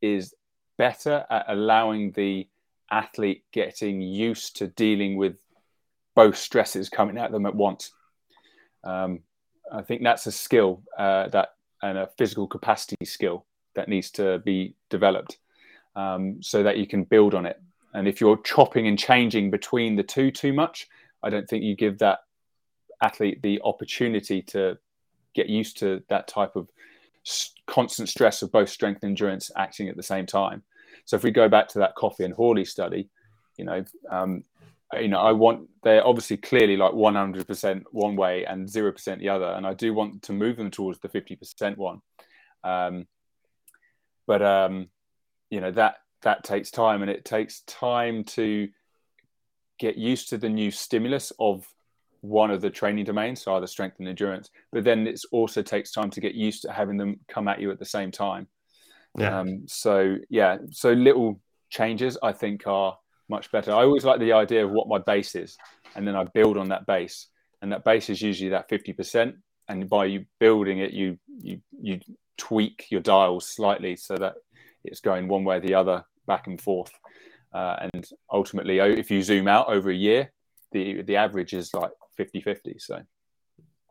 is 0.01 0.33
better 0.77 1.25
at 1.29 1.45
allowing 1.49 2.11
the 2.11 2.47
athlete 2.91 3.43
getting 3.51 4.01
used 4.01 4.57
to 4.57 4.67
dealing 4.67 5.17
with 5.17 5.37
both 6.15 6.37
stresses 6.37 6.89
coming 6.89 7.17
at 7.17 7.31
them 7.31 7.45
at 7.45 7.55
once. 7.55 7.91
Um, 8.83 9.21
I 9.71 9.81
think 9.81 10.03
that's 10.03 10.27
a 10.27 10.31
skill 10.31 10.83
uh, 10.97 11.29
that 11.29 11.49
and 11.81 11.97
a 11.97 12.09
physical 12.17 12.47
capacity 12.47 13.05
skill 13.05 13.45
that 13.75 13.89
needs 13.89 14.09
to 14.11 14.39
be 14.39 14.75
developed 14.89 15.37
um, 15.95 16.41
so 16.41 16.63
that 16.63 16.77
you 16.77 16.87
can 16.87 17.03
build 17.03 17.33
on 17.33 17.45
it. 17.45 17.61
And 17.93 18.07
if 18.07 18.21
you're 18.21 18.37
chopping 18.37 18.87
and 18.87 18.97
changing 18.97 19.51
between 19.51 19.95
the 19.95 20.03
two 20.03 20.31
too 20.31 20.53
much, 20.53 20.87
I 21.21 21.29
don't 21.29 21.47
think 21.47 21.63
you 21.63 21.75
give 21.75 21.99
that 21.99 22.19
athlete 23.01 23.41
the 23.41 23.59
opportunity 23.63 24.41
to 24.41 24.77
get 25.33 25.49
used 25.49 25.77
to 25.79 26.03
that 26.09 26.27
type 26.27 26.55
of 26.55 26.69
constant 27.67 28.09
stress 28.09 28.41
of 28.41 28.51
both 28.51 28.69
strength 28.69 29.03
and 29.03 29.11
endurance 29.11 29.51
acting 29.57 29.89
at 29.89 29.97
the 29.97 30.03
same 30.03 30.25
time. 30.25 30.63
So 31.05 31.15
if 31.15 31.23
we 31.23 31.31
go 31.31 31.49
back 31.49 31.67
to 31.69 31.79
that 31.79 31.95
Coffey 31.95 32.23
and 32.23 32.33
Hawley 32.33 32.65
study, 32.65 33.09
you 33.57 33.65
know, 33.65 33.83
um, 34.09 34.43
you 34.93 35.07
know, 35.07 35.19
I 35.19 35.31
want 35.31 35.69
they're 35.83 36.05
obviously 36.05 36.37
clearly 36.37 36.77
like 36.77 36.93
100% 36.93 37.83
one 37.91 38.15
way 38.15 38.45
and 38.45 38.67
0% 38.67 39.19
the 39.19 39.29
other, 39.29 39.47
and 39.47 39.65
I 39.65 39.73
do 39.73 39.93
want 39.93 40.23
to 40.23 40.33
move 40.33 40.57
them 40.57 40.71
towards 40.71 40.99
the 40.99 41.09
50% 41.09 41.77
one. 41.77 42.01
Um, 42.63 43.07
but 44.25 44.41
um, 44.41 44.87
you 45.49 45.61
know 45.61 45.71
that 45.71 45.95
that 46.21 46.43
takes 46.43 46.71
time, 46.71 47.01
and 47.01 47.11
it 47.11 47.25
takes 47.25 47.61
time 47.61 48.23
to 48.23 48.69
get 49.79 49.97
used 49.97 50.29
to 50.29 50.37
the 50.37 50.49
new 50.49 50.71
stimulus 50.71 51.31
of 51.39 51.65
one 52.21 52.51
of 52.51 52.61
the 52.61 52.69
training 52.69 53.03
domains, 53.03 53.41
so 53.41 53.55
either 53.55 53.67
strength 53.67 53.97
and 53.99 54.07
endurance. 54.07 54.49
But 54.71 54.85
then 54.85 55.05
it 55.07 55.19
also 55.31 55.61
takes 55.61 55.91
time 55.91 56.09
to 56.11 56.21
get 56.21 56.35
used 56.35 56.61
to 56.61 56.71
having 56.71 56.97
them 56.97 57.19
come 57.27 57.49
at 57.49 57.59
you 57.59 57.69
at 57.69 57.79
the 57.79 57.85
same 57.85 58.11
time. 58.11 58.47
Yeah. 59.17 59.39
Um, 59.39 59.63
so 59.67 60.17
yeah, 60.29 60.57
so 60.71 60.91
little 60.91 61.39
changes 61.69 62.17
I 62.21 62.31
think 62.31 62.67
are 62.67 62.97
much 63.29 63.51
better. 63.51 63.71
I 63.71 63.83
always 63.83 64.05
like 64.05 64.19
the 64.19 64.33
idea 64.33 64.65
of 64.65 64.71
what 64.71 64.87
my 64.87 64.99
base 64.99 65.35
is, 65.35 65.57
and 65.95 66.07
then 66.07 66.15
I 66.15 66.25
build 66.25 66.57
on 66.57 66.69
that 66.69 66.85
base, 66.85 67.27
and 67.61 67.71
that 67.71 67.83
base 67.83 68.09
is 68.09 68.21
usually 68.21 68.49
that 68.49 68.69
fifty 68.69 68.93
percent. 68.93 69.35
And 69.69 69.89
by 69.89 70.05
you 70.05 70.25
building 70.39 70.79
it, 70.79 70.91
you 70.91 71.17
you 71.41 71.61
you 71.81 71.99
tweak 72.37 72.87
your 72.89 73.01
dials 73.01 73.47
slightly 73.47 73.95
so 73.95 74.15
that 74.17 74.35
it's 74.83 74.99
going 74.99 75.27
one 75.27 75.43
way 75.43 75.57
or 75.57 75.61
the 75.61 75.75
other, 75.75 76.03
back 76.27 76.47
and 76.47 76.59
forth. 76.59 76.91
Uh, 77.53 77.87
and 77.93 78.05
ultimately, 78.31 78.79
if 78.79 79.11
you 79.11 79.21
zoom 79.21 79.47
out 79.47 79.69
over 79.69 79.89
a 79.89 79.95
year, 79.95 80.31
the 80.71 81.01
the 81.03 81.15
average 81.15 81.53
is 81.53 81.73
like 81.73 81.91
50-50. 82.19 82.81
So 82.81 83.01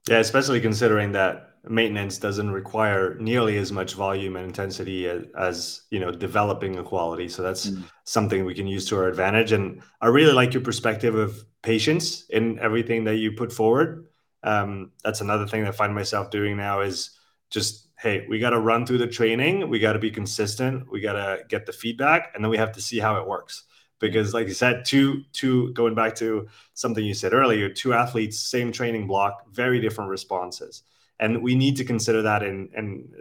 yeah, 0.08 0.18
especially 0.18 0.60
considering 0.60 1.12
that 1.12 1.50
maintenance 1.68 2.18
doesn't 2.18 2.50
require 2.50 3.14
nearly 3.20 3.56
as 3.56 3.70
much 3.70 3.94
volume 3.94 4.34
and 4.34 4.46
intensity 4.46 5.06
as, 5.08 5.22
as 5.38 5.82
you 5.90 6.00
know 6.00 6.10
developing 6.10 6.78
a 6.78 6.82
quality. 6.82 7.28
So 7.28 7.42
that's 7.42 7.70
mm. 7.70 7.84
something 8.04 8.44
we 8.44 8.54
can 8.54 8.66
use 8.66 8.88
to 8.88 8.96
our 8.96 9.08
advantage. 9.08 9.52
And 9.52 9.82
I 10.00 10.08
really 10.08 10.32
like 10.32 10.54
your 10.54 10.62
perspective 10.62 11.14
of 11.14 11.44
patience 11.62 12.24
in 12.30 12.58
everything 12.58 13.04
that 13.04 13.16
you 13.16 13.32
put 13.32 13.52
forward. 13.52 14.08
Um, 14.42 14.90
that's 15.04 15.20
another 15.20 15.46
thing 15.46 15.64
I 15.64 15.70
find 15.70 15.94
myself 15.94 16.30
doing 16.30 16.56
now 16.56 16.80
is 16.80 17.16
just 17.50 17.88
hey, 17.96 18.26
we 18.28 18.40
got 18.40 18.50
to 18.50 18.58
run 18.58 18.84
through 18.84 18.98
the 18.98 19.06
training, 19.06 19.68
we 19.68 19.78
got 19.78 19.92
to 19.92 20.00
be 20.00 20.10
consistent, 20.10 20.90
we 20.90 21.00
got 21.00 21.12
to 21.12 21.44
get 21.48 21.66
the 21.66 21.72
feedback, 21.72 22.32
and 22.34 22.42
then 22.42 22.50
we 22.50 22.56
have 22.56 22.72
to 22.72 22.80
see 22.80 22.98
how 22.98 23.20
it 23.20 23.28
works 23.28 23.62
because 24.02 24.34
like 24.34 24.48
you 24.48 24.52
said 24.52 24.84
two 24.84 25.22
two 25.32 25.72
going 25.72 25.94
back 25.94 26.14
to 26.16 26.48
something 26.74 27.04
you 27.04 27.14
said 27.14 27.32
earlier 27.32 27.68
two 27.68 27.94
athletes 27.94 28.36
same 28.38 28.72
training 28.72 29.06
block 29.06 29.46
very 29.50 29.80
different 29.80 30.10
responses. 30.10 30.82
And 31.20 31.40
we 31.40 31.54
need 31.54 31.76
to 31.76 31.84
consider 31.84 32.20
that 32.22 32.42
in 32.42 32.68
and 32.74 33.14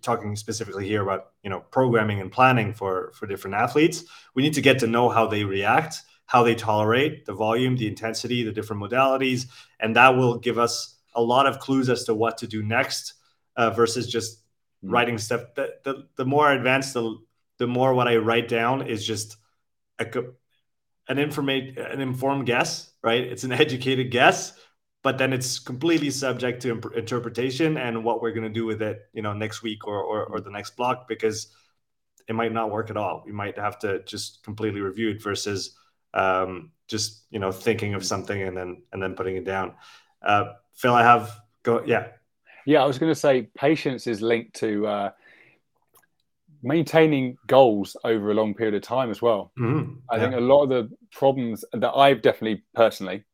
talking 0.00 0.36
specifically 0.36 0.88
here 0.88 1.02
about 1.02 1.32
you 1.42 1.50
know 1.50 1.60
programming 1.70 2.20
and 2.20 2.32
planning 2.32 2.72
for 2.72 3.12
for 3.14 3.26
different 3.26 3.54
athletes. 3.54 4.04
We 4.34 4.42
need 4.42 4.54
to 4.54 4.62
get 4.62 4.78
to 4.80 4.86
know 4.86 5.10
how 5.10 5.28
they 5.28 5.44
react 5.44 6.00
how 6.26 6.42
they 6.42 6.54
tolerate 6.54 7.26
the 7.26 7.34
volume 7.34 7.76
the 7.76 7.86
intensity 7.86 8.42
the 8.42 8.52
different 8.52 8.82
modalities. 8.82 9.46
And 9.80 9.94
that 9.96 10.16
will 10.16 10.38
give 10.38 10.58
us 10.58 10.98
a 11.14 11.22
lot 11.22 11.46
of 11.46 11.58
clues 11.58 11.90
as 11.90 12.04
to 12.04 12.14
what 12.14 12.38
to 12.38 12.46
do 12.46 12.62
next 12.62 13.14
uh, 13.56 13.70
versus 13.70 14.10
just 14.10 14.40
hmm. 14.80 14.90
writing 14.90 15.18
stuff. 15.18 15.42
The, 15.54 15.74
the, 15.84 16.08
the 16.16 16.24
more 16.24 16.50
advanced 16.50 16.94
the, 16.94 17.18
the 17.58 17.66
more 17.66 17.92
what 17.94 18.08
i 18.08 18.16
write 18.16 18.48
down 18.48 18.86
is 18.86 19.06
just 19.06 19.36
a, 19.98 20.04
an 21.08 21.18
informate 21.18 21.92
an 21.92 22.00
informed 22.00 22.46
guess, 22.46 22.92
right? 23.02 23.22
It's 23.22 23.44
an 23.44 23.52
educated 23.64 24.10
guess, 24.10 24.58
but 25.02 25.18
then 25.18 25.32
it's 25.32 25.58
completely 25.58 26.10
subject 26.10 26.62
to 26.62 26.70
imp- 26.70 26.96
interpretation 26.96 27.76
and 27.76 28.04
what 28.04 28.22
we're 28.22 28.32
going 28.32 28.44
to 28.44 28.60
do 28.60 28.64
with 28.64 28.82
it, 28.82 29.02
you 29.12 29.22
know, 29.22 29.32
next 29.32 29.62
week 29.62 29.86
or, 29.86 30.02
or 30.02 30.24
or 30.26 30.40
the 30.40 30.50
next 30.50 30.76
block 30.76 31.08
because 31.08 31.48
it 32.28 32.34
might 32.34 32.52
not 32.52 32.70
work 32.70 32.90
at 32.90 32.96
all. 32.96 33.22
We 33.26 33.32
might 33.32 33.58
have 33.58 33.78
to 33.80 34.02
just 34.04 34.42
completely 34.42 34.80
review 34.80 35.10
it 35.10 35.22
versus 35.22 35.76
um, 36.14 36.70
just 36.88 37.24
you 37.30 37.38
know 37.38 37.52
thinking 37.52 37.94
of 37.94 38.04
something 38.04 38.42
and 38.42 38.56
then 38.56 38.82
and 38.92 39.02
then 39.02 39.14
putting 39.14 39.36
it 39.36 39.44
down. 39.44 39.74
Uh, 40.22 40.54
Phil, 40.72 40.94
I 40.94 41.02
have 41.02 41.40
go 41.62 41.82
yeah. 41.84 42.08
Yeah, 42.66 42.82
I 42.82 42.86
was 42.86 42.98
going 42.98 43.12
to 43.12 43.18
say 43.18 43.42
patience 43.54 44.06
is 44.06 44.22
linked 44.22 44.54
to 44.56 44.86
uh, 44.86 45.10
maintaining 46.64 47.36
goals 47.46 47.96
over 48.04 48.30
a 48.30 48.34
long 48.34 48.54
period 48.54 48.74
of 48.74 48.82
time 48.82 49.10
as 49.10 49.22
well. 49.22 49.52
Mm-hmm. 49.58 49.92
I 50.10 50.16
yeah. 50.16 50.22
think 50.22 50.34
a 50.34 50.40
lot 50.40 50.64
of 50.64 50.68
the 50.70 50.90
problems 51.12 51.64
that 51.72 51.92
I've 51.92 52.22
definitely 52.22 52.64
personally 52.74 53.24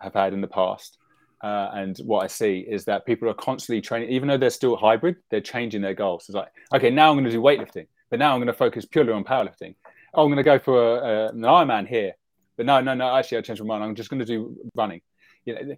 have 0.00 0.14
had 0.14 0.32
in 0.32 0.40
the 0.40 0.48
past, 0.48 0.98
uh, 1.42 1.70
and 1.72 1.96
what 1.98 2.24
I 2.24 2.26
see 2.26 2.66
is 2.68 2.84
that 2.84 3.06
people 3.06 3.28
are 3.30 3.34
constantly 3.34 3.80
training, 3.80 4.10
even 4.10 4.28
though 4.28 4.36
they're 4.36 4.50
still 4.50 4.76
hybrid, 4.76 5.16
they're 5.30 5.40
changing 5.40 5.80
their 5.80 5.94
goals. 5.94 6.24
It's 6.28 6.34
like, 6.34 6.52
okay, 6.74 6.90
now 6.90 7.10
I'm 7.10 7.16
going 7.16 7.24
to 7.24 7.30
do 7.30 7.40
weightlifting, 7.40 7.86
but 8.10 8.18
now 8.18 8.32
I'm 8.32 8.38
going 8.38 8.48
to 8.48 8.52
focus 8.52 8.84
purely 8.84 9.12
on 9.12 9.24
powerlifting. 9.24 9.74
Oh, 10.12 10.24
I'm 10.24 10.28
going 10.28 10.36
to 10.36 10.42
go 10.42 10.58
for 10.58 10.98
a, 10.98 11.26
a, 11.26 11.28
an 11.28 11.40
Ironman 11.40 11.88
here, 11.88 12.12
but 12.56 12.66
no, 12.66 12.80
no, 12.80 12.94
no. 12.94 13.16
Actually, 13.16 13.38
I 13.38 13.42
changed 13.42 13.62
my 13.62 13.68
mind. 13.68 13.84
I'm 13.84 13.94
just 13.94 14.10
going 14.10 14.20
to 14.20 14.26
do 14.26 14.56
running. 14.74 15.00
You 15.44 15.54
know, 15.54 15.76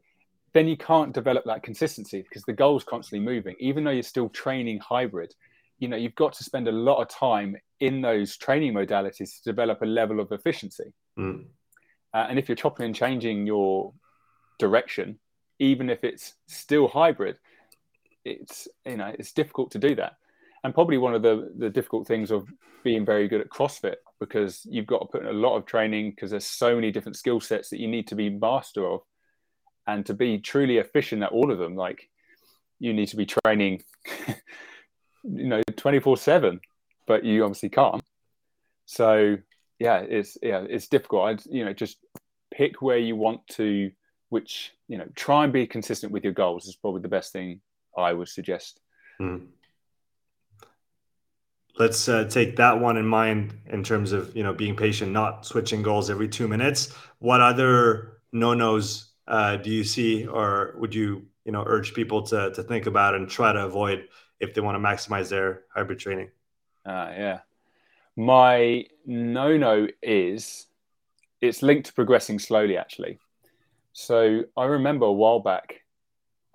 then 0.53 0.67
you 0.67 0.77
can't 0.77 1.13
develop 1.13 1.45
that 1.45 1.63
consistency 1.63 2.23
because 2.23 2.43
the 2.43 2.53
goal's 2.53 2.85
constantly 2.85 3.25
moving, 3.25 3.55
even 3.61 3.85
though 3.85 3.91
you're 3.91 4.03
still 4.03 4.29
training 4.31 4.81
hybrid 4.81 5.35
you 5.83 5.89
know 5.89 5.97
you've 5.97 6.15
got 6.15 6.33
to 6.35 6.45
spend 6.45 6.69
a 6.69 6.73
lot 6.73 7.03
of 7.03 7.09
time 7.09 7.57
in 7.81 8.01
those 8.01 8.37
training 8.37 8.73
modalities 8.73 9.37
to 9.37 9.43
develop 9.45 9.83
a 9.83 9.87
level 9.87 10.21
of 10.21 10.31
efficiency. 10.33 10.95
Mm. 11.19 11.45
uh, 12.15 12.27
and 12.29 12.39
if 12.39 12.49
you're 12.49 12.57
chopping 12.57 12.87
and 12.87 12.95
changing 12.95 13.47
your 13.47 13.93
direction 14.59 15.19
even 15.59 15.91
if 15.91 16.05
it's 16.05 16.35
still 16.47 16.89
hybrid 16.89 17.37
it's 18.25 18.69
you 18.87 18.97
know 18.97 19.13
it's 19.19 19.33
difficult 19.33 19.71
to 19.73 19.79
do 19.79 19.95
that. 19.97 20.15
And 20.65 20.75
probably 20.75 20.99
one 20.99 21.15
of 21.15 21.23
the 21.23 21.53
the 21.59 21.71
difficult 21.71 22.07
things 22.07 22.31
of 22.31 22.49
being 22.85 23.05
very 23.05 23.29
good 23.29 23.41
at 23.41 23.49
crossfit 23.49 23.97
because 24.21 24.67
you've 24.69 24.87
got 24.87 25.01
to 25.01 25.07
put 25.07 25.23
in 25.23 25.29
a 25.29 25.33
lot 25.33 25.57
of 25.57 25.67
training 25.67 26.11
because 26.11 26.31
there's 26.31 26.47
so 26.47 26.75
many 26.75 26.91
different 26.91 27.17
skill 27.17 27.41
sets 27.41 27.71
that 27.71 27.81
you 27.81 27.89
need 27.89 28.07
to 28.09 28.15
be 28.15 28.31
master 28.31 28.87
of. 28.87 29.01
And 29.87 30.07
to 30.07 30.15
be 30.15 30.39
truly 30.39 30.79
efficient 30.79 31.25
at 31.25 31.33
all 31.33 31.51
of 31.51 31.59
them 31.59 31.75
like 31.75 32.09
you 32.79 32.93
need 32.93 33.09
to 33.09 33.17
be 33.17 33.27
training 33.27 33.83
you 35.25 35.47
know 35.47 35.63
24 35.77 36.17
7 36.17 36.61
but 37.07 37.25
you 37.25 37.45
obviously 37.45 37.69
can't. 37.69 38.03
So 38.87 39.37
yeah 39.79 39.99
it's 39.99 40.39
yeah 40.43 40.65
it's 40.69 40.89
difficult. 40.89 41.23
I 41.23 41.51
you 41.51 41.65
know 41.65 41.73
just 41.73 41.99
pick 42.53 42.83
where 42.83 42.99
you 42.99 43.17
want 43.17 43.47
to 43.49 43.91
which 44.29 44.73
you 44.89 44.99
know 44.99 45.07
try 45.15 45.45
and 45.45 45.53
be 45.53 45.67
consistent 45.67 46.13
with 46.13 46.25
your 46.25 46.33
goals 46.33 46.67
is 46.67 46.77
probably 46.77 47.03
the 47.03 47.09
best 47.09 47.33
thing 47.33 47.61
i 47.97 48.13
would 48.13 48.29
suggest. 48.29 48.81
Mm. 49.21 49.47
let's 51.79 52.09
uh, 52.09 52.25
take 52.25 52.57
that 52.57 52.81
one 52.81 52.97
in 52.97 53.07
mind 53.07 53.55
in 53.67 53.83
terms 53.85 54.13
of 54.13 54.35
you 54.37 54.43
know 54.43 54.53
being 54.53 54.77
patient 54.77 55.13
not 55.13 55.45
switching 55.45 55.83
goals 55.83 56.11
every 56.11 56.29
two 56.29 56.49
minutes. 56.49 56.95
What 57.19 57.41
other 57.41 58.19
no-nos 58.33 59.11
uh, 59.29 59.57
do 59.57 59.71
you 59.71 59.85
see 59.85 60.27
or 60.27 60.75
would 60.79 60.95
you 60.95 61.27
you 61.45 61.53
know 61.53 61.65
urge 61.67 61.93
people 61.95 62.23
to, 62.23 62.53
to 62.55 62.63
think 62.63 62.87
about 62.87 63.15
and 63.15 63.29
try 63.29 63.53
to 63.53 63.65
avoid 63.65 64.09
if 64.43 64.53
they 64.53 64.61
want 64.61 64.75
to 64.75 64.81
maximize 64.81 65.31
their 65.31 65.63
hybrid 65.75 66.01
training. 66.01 66.29
Uh, 66.85 67.11
yeah. 67.17 67.39
My 68.17 68.85
no 69.07 69.57
no 69.57 69.87
is 70.03 70.67
it's 71.41 71.63
linked 71.63 71.87
to 71.87 71.93
progressing 71.95 72.39
slowly, 72.39 72.77
actually. 72.77 73.19
So 73.93 74.43
I 74.57 74.65
remember 74.65 75.07
a 75.07 75.13
while 75.13 75.41
back, 75.41 75.83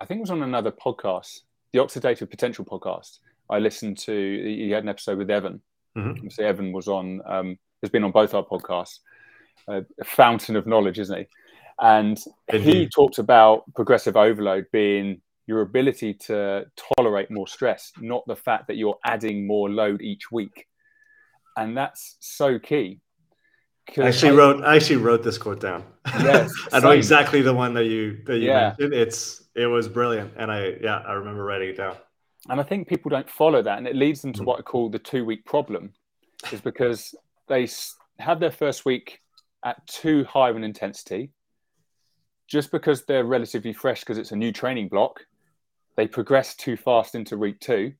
I 0.00 0.04
think 0.04 0.18
it 0.18 0.20
was 0.20 0.30
on 0.30 0.42
another 0.42 0.70
podcast, 0.70 1.40
the 1.72 1.80
Oxidative 1.80 2.30
Potential 2.30 2.64
podcast. 2.64 3.18
I 3.50 3.58
listened 3.58 3.98
to, 3.98 4.12
he 4.12 4.70
had 4.70 4.82
an 4.82 4.88
episode 4.88 5.18
with 5.18 5.30
Evan. 5.30 5.60
Mm-hmm. 5.96 6.28
So 6.28 6.44
Evan 6.44 6.72
was 6.72 6.88
on, 6.88 7.22
um, 7.26 7.58
has 7.82 7.90
been 7.90 8.04
on 8.04 8.12
both 8.12 8.34
our 8.34 8.44
podcasts, 8.44 8.98
uh, 9.66 9.80
a 10.00 10.04
fountain 10.04 10.56
of 10.56 10.66
knowledge, 10.66 10.98
isn't 10.98 11.18
he? 11.18 11.26
And 11.80 12.18
he 12.50 12.88
talked 12.88 13.18
about 13.18 13.62
progressive 13.74 14.16
overload 14.16 14.66
being 14.72 15.20
your 15.48 15.62
ability 15.62 16.12
to 16.12 16.66
tolerate 16.96 17.30
more 17.30 17.48
stress, 17.48 17.90
not 18.00 18.22
the 18.26 18.36
fact 18.36 18.68
that 18.68 18.76
you're 18.76 18.98
adding 19.04 19.46
more 19.46 19.70
load 19.70 20.02
each 20.02 20.30
week. 20.30 20.66
And 21.56 21.74
that's 21.74 22.18
so 22.20 22.58
key. 22.58 23.00
I 23.96 24.08
actually 24.08 24.32
I, 24.32 24.34
wrote 24.34 24.62
I 24.62 24.76
actually 24.76 24.96
wrote 24.96 25.22
this 25.22 25.38
quote 25.38 25.60
down. 25.60 25.84
Yes. 26.06 26.52
I 26.72 26.80
know 26.80 26.90
exactly 26.90 27.40
the 27.40 27.54
one 27.54 27.72
that 27.72 27.86
you 27.86 28.18
that 28.26 28.36
you 28.36 28.48
yeah. 28.48 28.74
mentioned. 28.78 28.92
It's 28.92 29.48
it 29.56 29.66
was 29.66 29.88
brilliant. 29.88 30.34
And 30.36 30.52
I 30.52 30.74
yeah, 30.82 30.98
I 30.98 31.12
remember 31.14 31.42
writing 31.42 31.70
it 31.70 31.78
down. 31.78 31.96
And 32.50 32.60
I 32.60 32.62
think 32.62 32.86
people 32.86 33.08
don't 33.08 33.28
follow 33.28 33.62
that 33.62 33.78
and 33.78 33.88
it 33.88 33.96
leads 33.96 34.20
them 34.20 34.34
to 34.34 34.42
mm. 34.42 34.44
what 34.44 34.58
I 34.58 34.62
call 34.62 34.90
the 34.90 34.98
two 34.98 35.24
week 35.24 35.46
problem, 35.46 35.94
is 36.52 36.60
because 36.60 37.14
they 37.48 37.66
have 38.18 38.38
their 38.38 38.50
first 38.50 38.84
week 38.84 39.20
at 39.64 39.84
too 39.86 40.24
high 40.24 40.50
of 40.50 40.56
an 40.56 40.64
intensity, 40.64 41.30
just 42.46 42.70
because 42.70 43.06
they're 43.06 43.24
relatively 43.24 43.72
fresh 43.72 44.00
because 44.00 44.18
it's 44.18 44.32
a 44.32 44.36
new 44.36 44.52
training 44.52 44.88
block, 44.88 45.20
they 45.98 46.06
progress 46.06 46.54
too 46.54 46.76
fast 46.76 47.16
into 47.16 47.36
week 47.36 47.58
two. 47.58 47.92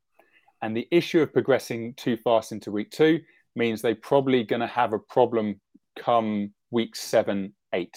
And 0.62 0.74
the 0.74 0.86
issue 0.92 1.20
of 1.20 1.32
progressing 1.32 1.94
too 1.94 2.16
fast 2.16 2.52
into 2.52 2.70
week 2.70 2.92
two 2.92 3.20
means 3.56 3.82
they're 3.82 3.96
probably 3.96 4.44
going 4.44 4.60
to 4.60 4.68
have 4.68 4.92
a 4.92 5.00
problem 5.00 5.60
come 5.98 6.52
week 6.70 6.94
seven, 6.94 7.54
eight. 7.72 7.96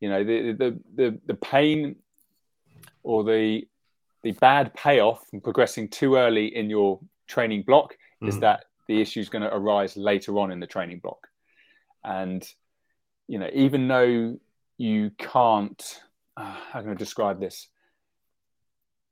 You 0.00 0.08
know, 0.08 0.24
the 0.24 0.52
the 0.52 0.80
the, 0.96 1.20
the 1.26 1.34
pain 1.34 1.94
or 3.04 3.22
the 3.22 3.62
the 4.24 4.32
bad 4.32 4.74
payoff 4.74 5.24
from 5.28 5.40
progressing 5.40 5.90
too 5.90 6.16
early 6.16 6.46
in 6.56 6.68
your 6.68 6.98
training 7.28 7.62
block 7.62 7.94
mm. 8.20 8.28
is 8.28 8.40
that 8.40 8.64
the 8.88 9.00
issue 9.00 9.20
is 9.20 9.28
going 9.28 9.42
to 9.42 9.54
arise 9.54 9.96
later 9.96 10.36
on 10.38 10.50
in 10.50 10.58
the 10.58 10.66
training 10.66 10.98
block. 10.98 11.28
And 12.02 12.44
you 13.28 13.38
know, 13.38 13.48
even 13.52 13.86
though 13.86 14.40
you 14.76 15.12
can't, 15.18 16.00
uh, 16.36 16.56
how 16.72 16.80
can 16.80 16.90
I 16.90 16.94
describe 16.94 17.38
this? 17.38 17.68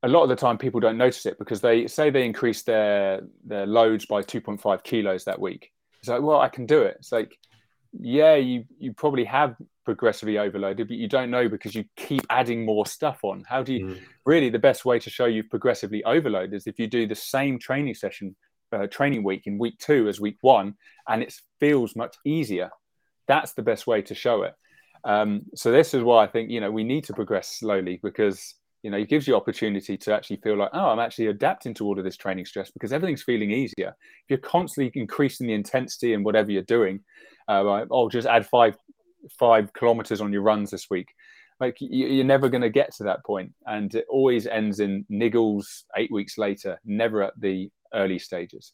A 0.04 0.08
lot 0.08 0.24
of 0.24 0.28
the 0.28 0.36
time, 0.36 0.58
people 0.58 0.80
don't 0.80 0.98
notice 0.98 1.26
it 1.26 1.38
because 1.38 1.60
they 1.60 1.86
say 1.86 2.10
they 2.10 2.24
increase 2.24 2.62
their 2.62 3.22
their 3.44 3.66
loads 3.66 4.06
by 4.06 4.22
2.5 4.22 4.82
kilos 4.82 5.24
that 5.24 5.40
week. 5.40 5.70
It's 6.00 6.08
like, 6.08 6.22
well, 6.22 6.40
I 6.40 6.48
can 6.48 6.66
do 6.66 6.82
it. 6.82 6.96
It's 6.98 7.12
like, 7.12 7.38
yeah, 7.92 8.34
you 8.34 8.64
you 8.78 8.92
probably 8.92 9.24
have 9.24 9.56
progressively 9.84 10.38
overloaded, 10.38 10.88
but 10.88 10.96
you 10.96 11.08
don't 11.08 11.30
know 11.30 11.48
because 11.48 11.74
you 11.74 11.84
keep 11.96 12.22
adding 12.30 12.64
more 12.64 12.86
stuff 12.86 13.20
on. 13.22 13.44
How 13.48 13.62
do 13.62 13.74
you 13.74 13.86
mm. 13.86 14.00
really 14.24 14.50
the 14.50 14.58
best 14.58 14.84
way 14.84 14.98
to 14.98 15.10
show 15.10 15.26
you've 15.26 15.50
progressively 15.50 16.02
overloaded 16.04 16.54
is 16.54 16.66
if 16.66 16.78
you 16.78 16.86
do 16.86 17.06
the 17.06 17.14
same 17.14 17.58
training 17.58 17.94
session, 17.94 18.36
uh, 18.72 18.86
training 18.86 19.22
week 19.22 19.46
in 19.46 19.58
week 19.58 19.78
two 19.78 20.08
as 20.08 20.20
week 20.20 20.38
one, 20.40 20.74
and 21.08 21.22
it 21.22 21.34
feels 21.60 21.96
much 21.96 22.16
easier. 22.24 22.70
That's 23.28 23.52
the 23.52 23.62
best 23.62 23.86
way 23.86 24.02
to 24.02 24.14
show 24.14 24.42
it. 24.42 24.54
Um, 25.04 25.42
so 25.54 25.72
this 25.72 25.94
is 25.94 26.02
why 26.02 26.24
I 26.24 26.26
think 26.28 26.50
you 26.50 26.60
know 26.60 26.70
we 26.70 26.84
need 26.84 27.04
to 27.04 27.12
progress 27.12 27.48
slowly 27.48 27.98
because 28.02 28.54
you 28.82 28.90
know 28.90 28.96
it 28.96 29.09
gives 29.09 29.26
you 29.26 29.36
opportunity 29.36 29.96
to 29.96 30.14
actually 30.14 30.36
feel 30.36 30.56
like 30.56 30.70
oh 30.72 30.90
I'm 30.90 30.98
actually 30.98 31.28
adapting 31.28 31.74
to 31.74 31.86
all 31.86 31.98
of 31.98 32.04
this 32.04 32.16
training 32.16 32.46
stress 32.46 32.70
because 32.70 32.92
everything's 32.92 33.22
feeling 33.22 33.50
easier. 33.50 33.94
If 34.24 34.30
you're 34.30 34.38
constantly 34.38 34.90
increasing 35.00 35.46
the 35.46 35.54
intensity 35.54 36.14
and 36.14 36.24
whatever 36.24 36.50
you're 36.50 36.62
doing, 36.62 37.00
uh, 37.48 37.62
like, 37.62 37.88
oh 37.90 38.09
just 38.09 38.26
add 38.26 38.46
five 38.46 38.76
five 39.38 39.72
kilometers 39.72 40.20
on 40.20 40.32
your 40.32 40.42
runs 40.42 40.70
this 40.70 40.88
week. 40.90 41.14
Like 41.60 41.76
you're 41.78 42.24
never 42.24 42.48
going 42.48 42.62
to 42.62 42.70
get 42.70 42.92
to 42.96 43.04
that 43.04 43.24
point, 43.24 43.52
and 43.66 43.94
it 43.94 44.04
always 44.09 44.48
ends 44.48 44.80
in 44.80 45.06
niggles 45.10 45.84
eight 45.96 46.10
weeks 46.10 46.36
later, 46.36 46.80
never 46.84 47.22
at 47.22 47.34
the 47.38 47.70
early 47.94 48.18
stages. 48.18 48.72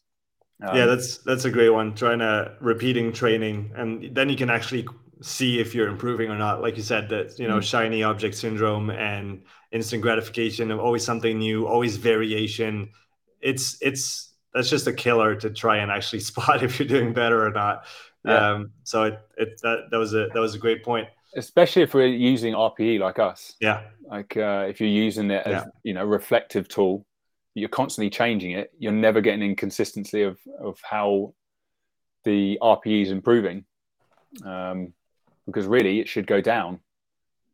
Um, 0.67 0.75
yeah, 0.75 0.85
that's 0.85 1.19
that's 1.19 1.45
a 1.45 1.51
great 1.51 1.69
one. 1.69 1.93
Trying 1.93 2.19
to 2.19 2.55
repeating 2.59 3.13
training, 3.13 3.71
and 3.75 4.15
then 4.15 4.27
you 4.27 4.35
can 4.35 4.49
actually 4.49 4.87
see 5.21 5.59
if 5.59 5.75
you're 5.75 5.87
improving 5.87 6.29
or 6.29 6.37
not. 6.37 6.61
Like 6.61 6.77
you 6.77 6.83
said, 6.83 7.09
that 7.09 7.37
you 7.37 7.47
know, 7.47 7.55
mm-hmm. 7.55 7.61
shiny 7.61 8.03
object 8.03 8.35
syndrome 8.35 8.89
and 8.89 9.43
instant 9.71 10.01
gratification 10.01 10.71
of 10.71 10.79
always 10.79 11.03
something 11.03 11.37
new, 11.37 11.67
always 11.67 11.97
variation. 11.97 12.89
It's 13.41 13.77
it's 13.81 14.33
that's 14.53 14.69
just 14.69 14.87
a 14.87 14.93
killer 14.93 15.35
to 15.35 15.49
try 15.49 15.77
and 15.77 15.91
actually 15.91 16.19
spot 16.31 16.63
if 16.63 16.79
you're 16.79 16.87
doing 16.87 17.13
better 17.13 17.45
or 17.45 17.51
not. 17.51 17.85
Yeah. 18.25 18.51
Um, 18.51 18.71
so 18.83 19.03
it, 19.03 19.19
it 19.37 19.61
that, 19.63 19.87
that 19.91 19.97
was 19.97 20.13
a 20.13 20.27
that 20.33 20.39
was 20.39 20.55
a 20.55 20.59
great 20.59 20.83
point. 20.83 21.07
Especially 21.35 21.83
if 21.83 21.93
we're 21.93 22.07
using 22.07 22.53
RPE 22.53 22.99
like 22.99 23.19
us. 23.19 23.53
Yeah. 23.61 23.81
Like 24.09 24.35
uh, 24.35 24.65
if 24.67 24.79
you're 24.79 24.89
using 24.89 25.29
it 25.29 25.45
as 25.45 25.63
yeah. 25.63 25.65
you 25.83 25.93
know 25.93 26.05
reflective 26.05 26.67
tool, 26.67 27.05
you're 27.53 27.69
constantly 27.69 28.09
changing 28.09 28.51
it. 28.51 28.71
You're 28.77 28.91
never 28.91 29.21
getting 29.21 29.43
inconsistency 29.43 30.23
of 30.23 30.39
of 30.59 30.79
how 30.83 31.33
the 32.23 32.57
RPE 32.61 33.03
is 33.03 33.11
improving. 33.11 33.65
Um, 34.43 34.93
because 35.45 35.65
really 35.65 35.99
it 35.99 36.07
should 36.07 36.27
go 36.27 36.41
down. 36.41 36.79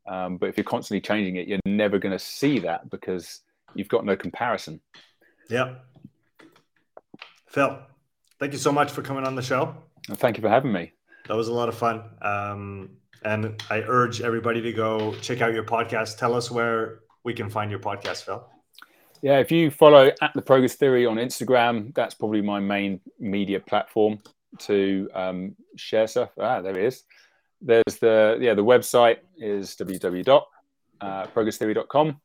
Um, 0.08 0.38
but 0.38 0.50
if 0.50 0.58
you're 0.58 0.64
constantly 0.64 1.02
changing 1.02 1.38
it, 1.38 1.48
you're 1.48 1.60
never 1.66 2.00
going 2.00 2.12
to 2.12 2.20
see 2.20 2.60
that 2.60 2.90
because 2.90 3.42
you've 3.74 3.88
got 3.88 4.06
no 4.06 4.16
comparison. 4.16 4.80
Yeah. 5.50 5.76
Phil, 7.48 7.80
thank 8.40 8.54
you 8.54 8.60
so 8.60 8.72
much 8.72 8.92
for 8.92 9.02
coming 9.02 9.26
on 9.26 9.36
the 9.36 9.42
show. 9.42 9.76
Thank 10.16 10.38
you 10.38 10.42
for 10.42 10.50
having 10.50 10.72
me. 10.72 10.92
That 11.28 11.36
was 11.36 11.48
a 11.48 11.54
lot 11.54 11.70
of 11.70 11.76
fun. 11.76 12.04
Um, 12.22 12.90
and 13.24 13.62
I 13.70 13.80
urge 13.80 14.22
everybody 14.22 14.62
to 14.62 14.72
go 14.72 15.16
check 15.16 15.42
out 15.42 15.54
your 15.54 15.64
podcast. 15.64 16.18
Tell 16.18 16.36
us 16.36 16.52
where 16.52 17.00
we 17.24 17.34
can 17.34 17.50
find 17.50 17.72
your 17.72 17.80
podcast, 17.80 18.24
Phil. 18.24 18.48
Yeah, 19.22 19.40
if 19.40 19.52
you 19.52 19.72
follow 19.72 20.12
at 20.22 20.34
the 20.36 20.42
Progress 20.42 20.76
Theory 20.76 21.06
on 21.06 21.18
Instagram, 21.18 21.96
that's 21.96 22.14
probably 22.14 22.42
my 22.42 22.60
main 22.60 23.00
media 23.20 23.60
platform 23.60 24.20
to 24.60 25.10
um, 25.16 25.56
share 25.76 26.08
stuff. 26.08 26.30
Ah, 26.40 26.62
there 26.62 26.78
it 26.78 26.86
is. 26.86 27.04
There's 27.62 27.98
the 28.00 28.38
yeah 28.40 28.54
the 28.54 28.64
website 28.64 29.18
is 29.38 29.76
www.progresstheory.com, 29.76 32.22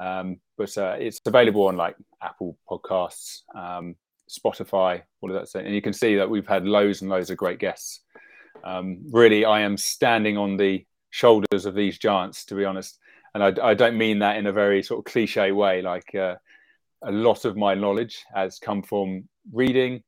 um, 0.00 0.40
but 0.58 0.78
uh, 0.78 0.96
it's 0.98 1.20
available 1.24 1.68
on 1.68 1.76
like 1.76 1.96
Apple 2.22 2.58
Podcasts, 2.68 3.42
um, 3.54 3.94
Spotify, 4.28 5.02
all 5.20 5.30
of 5.30 5.36
that 5.36 5.48
stuff. 5.48 5.62
And 5.64 5.74
you 5.74 5.82
can 5.82 5.92
see 5.92 6.16
that 6.16 6.28
we've 6.28 6.46
had 6.46 6.66
loads 6.66 7.02
and 7.02 7.10
loads 7.10 7.30
of 7.30 7.36
great 7.36 7.58
guests. 7.58 8.00
Um, 8.64 8.98
really, 9.10 9.44
I 9.44 9.60
am 9.60 9.76
standing 9.76 10.36
on 10.36 10.56
the 10.56 10.84
shoulders 11.10 11.66
of 11.66 11.74
these 11.74 11.98
giants, 11.98 12.44
to 12.46 12.54
be 12.54 12.64
honest. 12.64 12.98
And 13.34 13.42
I, 13.42 13.70
I 13.70 13.74
don't 13.74 13.98
mean 13.98 14.20
that 14.20 14.36
in 14.36 14.46
a 14.46 14.52
very 14.52 14.82
sort 14.82 14.98
of 14.98 15.12
cliche 15.12 15.52
way. 15.52 15.82
Like 15.82 16.14
uh, 16.14 16.36
a 17.02 17.12
lot 17.12 17.44
of 17.44 17.56
my 17.56 17.74
knowledge 17.74 18.24
has 18.34 18.58
come 18.58 18.82
from 18.82 19.28
reading, 19.52 20.02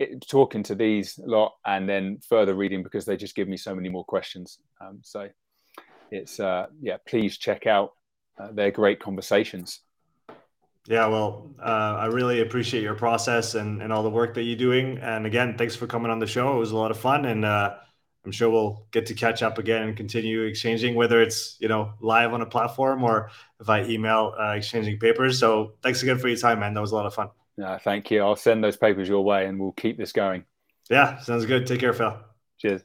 it, 0.00 0.26
talking 0.26 0.62
to 0.64 0.74
these 0.74 1.18
a 1.18 1.28
lot, 1.28 1.52
and 1.66 1.88
then 1.88 2.18
further 2.26 2.54
reading 2.54 2.82
because 2.82 3.04
they 3.04 3.16
just 3.16 3.36
give 3.36 3.46
me 3.46 3.56
so 3.56 3.74
many 3.74 3.88
more 3.88 4.04
questions. 4.04 4.58
Um, 4.80 5.00
so 5.02 5.28
it's 6.10 6.40
uh, 6.40 6.66
yeah, 6.80 6.96
please 7.06 7.36
check 7.36 7.66
out 7.66 7.92
uh, 8.38 8.50
their 8.52 8.70
great 8.70 9.00
conversations. 9.00 9.80
Yeah, 10.86 11.06
well, 11.06 11.50
uh, 11.62 11.96
I 11.98 12.06
really 12.06 12.40
appreciate 12.40 12.82
your 12.82 12.94
process 12.94 13.54
and, 13.54 13.82
and 13.82 13.92
all 13.92 14.02
the 14.02 14.10
work 14.10 14.34
that 14.34 14.42
you're 14.42 14.56
doing. 14.56 14.98
And 14.98 15.26
again, 15.26 15.56
thanks 15.58 15.76
for 15.76 15.86
coming 15.86 16.10
on 16.10 16.18
the 16.18 16.26
show. 16.26 16.56
It 16.56 16.58
was 16.58 16.72
a 16.72 16.76
lot 16.76 16.90
of 16.90 16.98
fun, 16.98 17.26
and 17.26 17.44
uh, 17.44 17.76
I'm 18.24 18.32
sure 18.32 18.48
we'll 18.48 18.86
get 18.90 19.06
to 19.06 19.14
catch 19.14 19.42
up 19.42 19.58
again 19.58 19.82
and 19.82 19.96
continue 19.96 20.42
exchanging, 20.42 20.94
whether 20.94 21.20
it's 21.20 21.56
you 21.60 21.68
know 21.68 21.92
live 22.00 22.32
on 22.32 22.40
a 22.40 22.46
platform 22.46 23.04
or 23.04 23.30
via 23.60 23.86
email, 23.86 24.34
uh, 24.40 24.52
exchanging 24.52 24.98
papers. 24.98 25.38
So 25.38 25.74
thanks 25.82 26.02
again 26.02 26.18
for 26.18 26.28
your 26.28 26.38
time, 26.38 26.60
man. 26.60 26.72
That 26.72 26.80
was 26.80 26.92
a 26.92 26.96
lot 26.96 27.06
of 27.06 27.14
fun. 27.14 27.28
Yeah, 27.56 27.78
thank 27.78 28.10
you. 28.10 28.22
I'll 28.22 28.36
send 28.36 28.64
those 28.64 28.76
papers 28.76 29.08
your 29.08 29.24
way, 29.24 29.46
and 29.46 29.58
we'll 29.58 29.72
keep 29.72 29.98
this 29.98 30.12
going. 30.12 30.44
Yeah, 30.88 31.18
sounds 31.18 31.46
good. 31.46 31.66
Take 31.66 31.80
care, 31.80 31.92
Phil. 31.92 32.16
Cheers. 32.58 32.82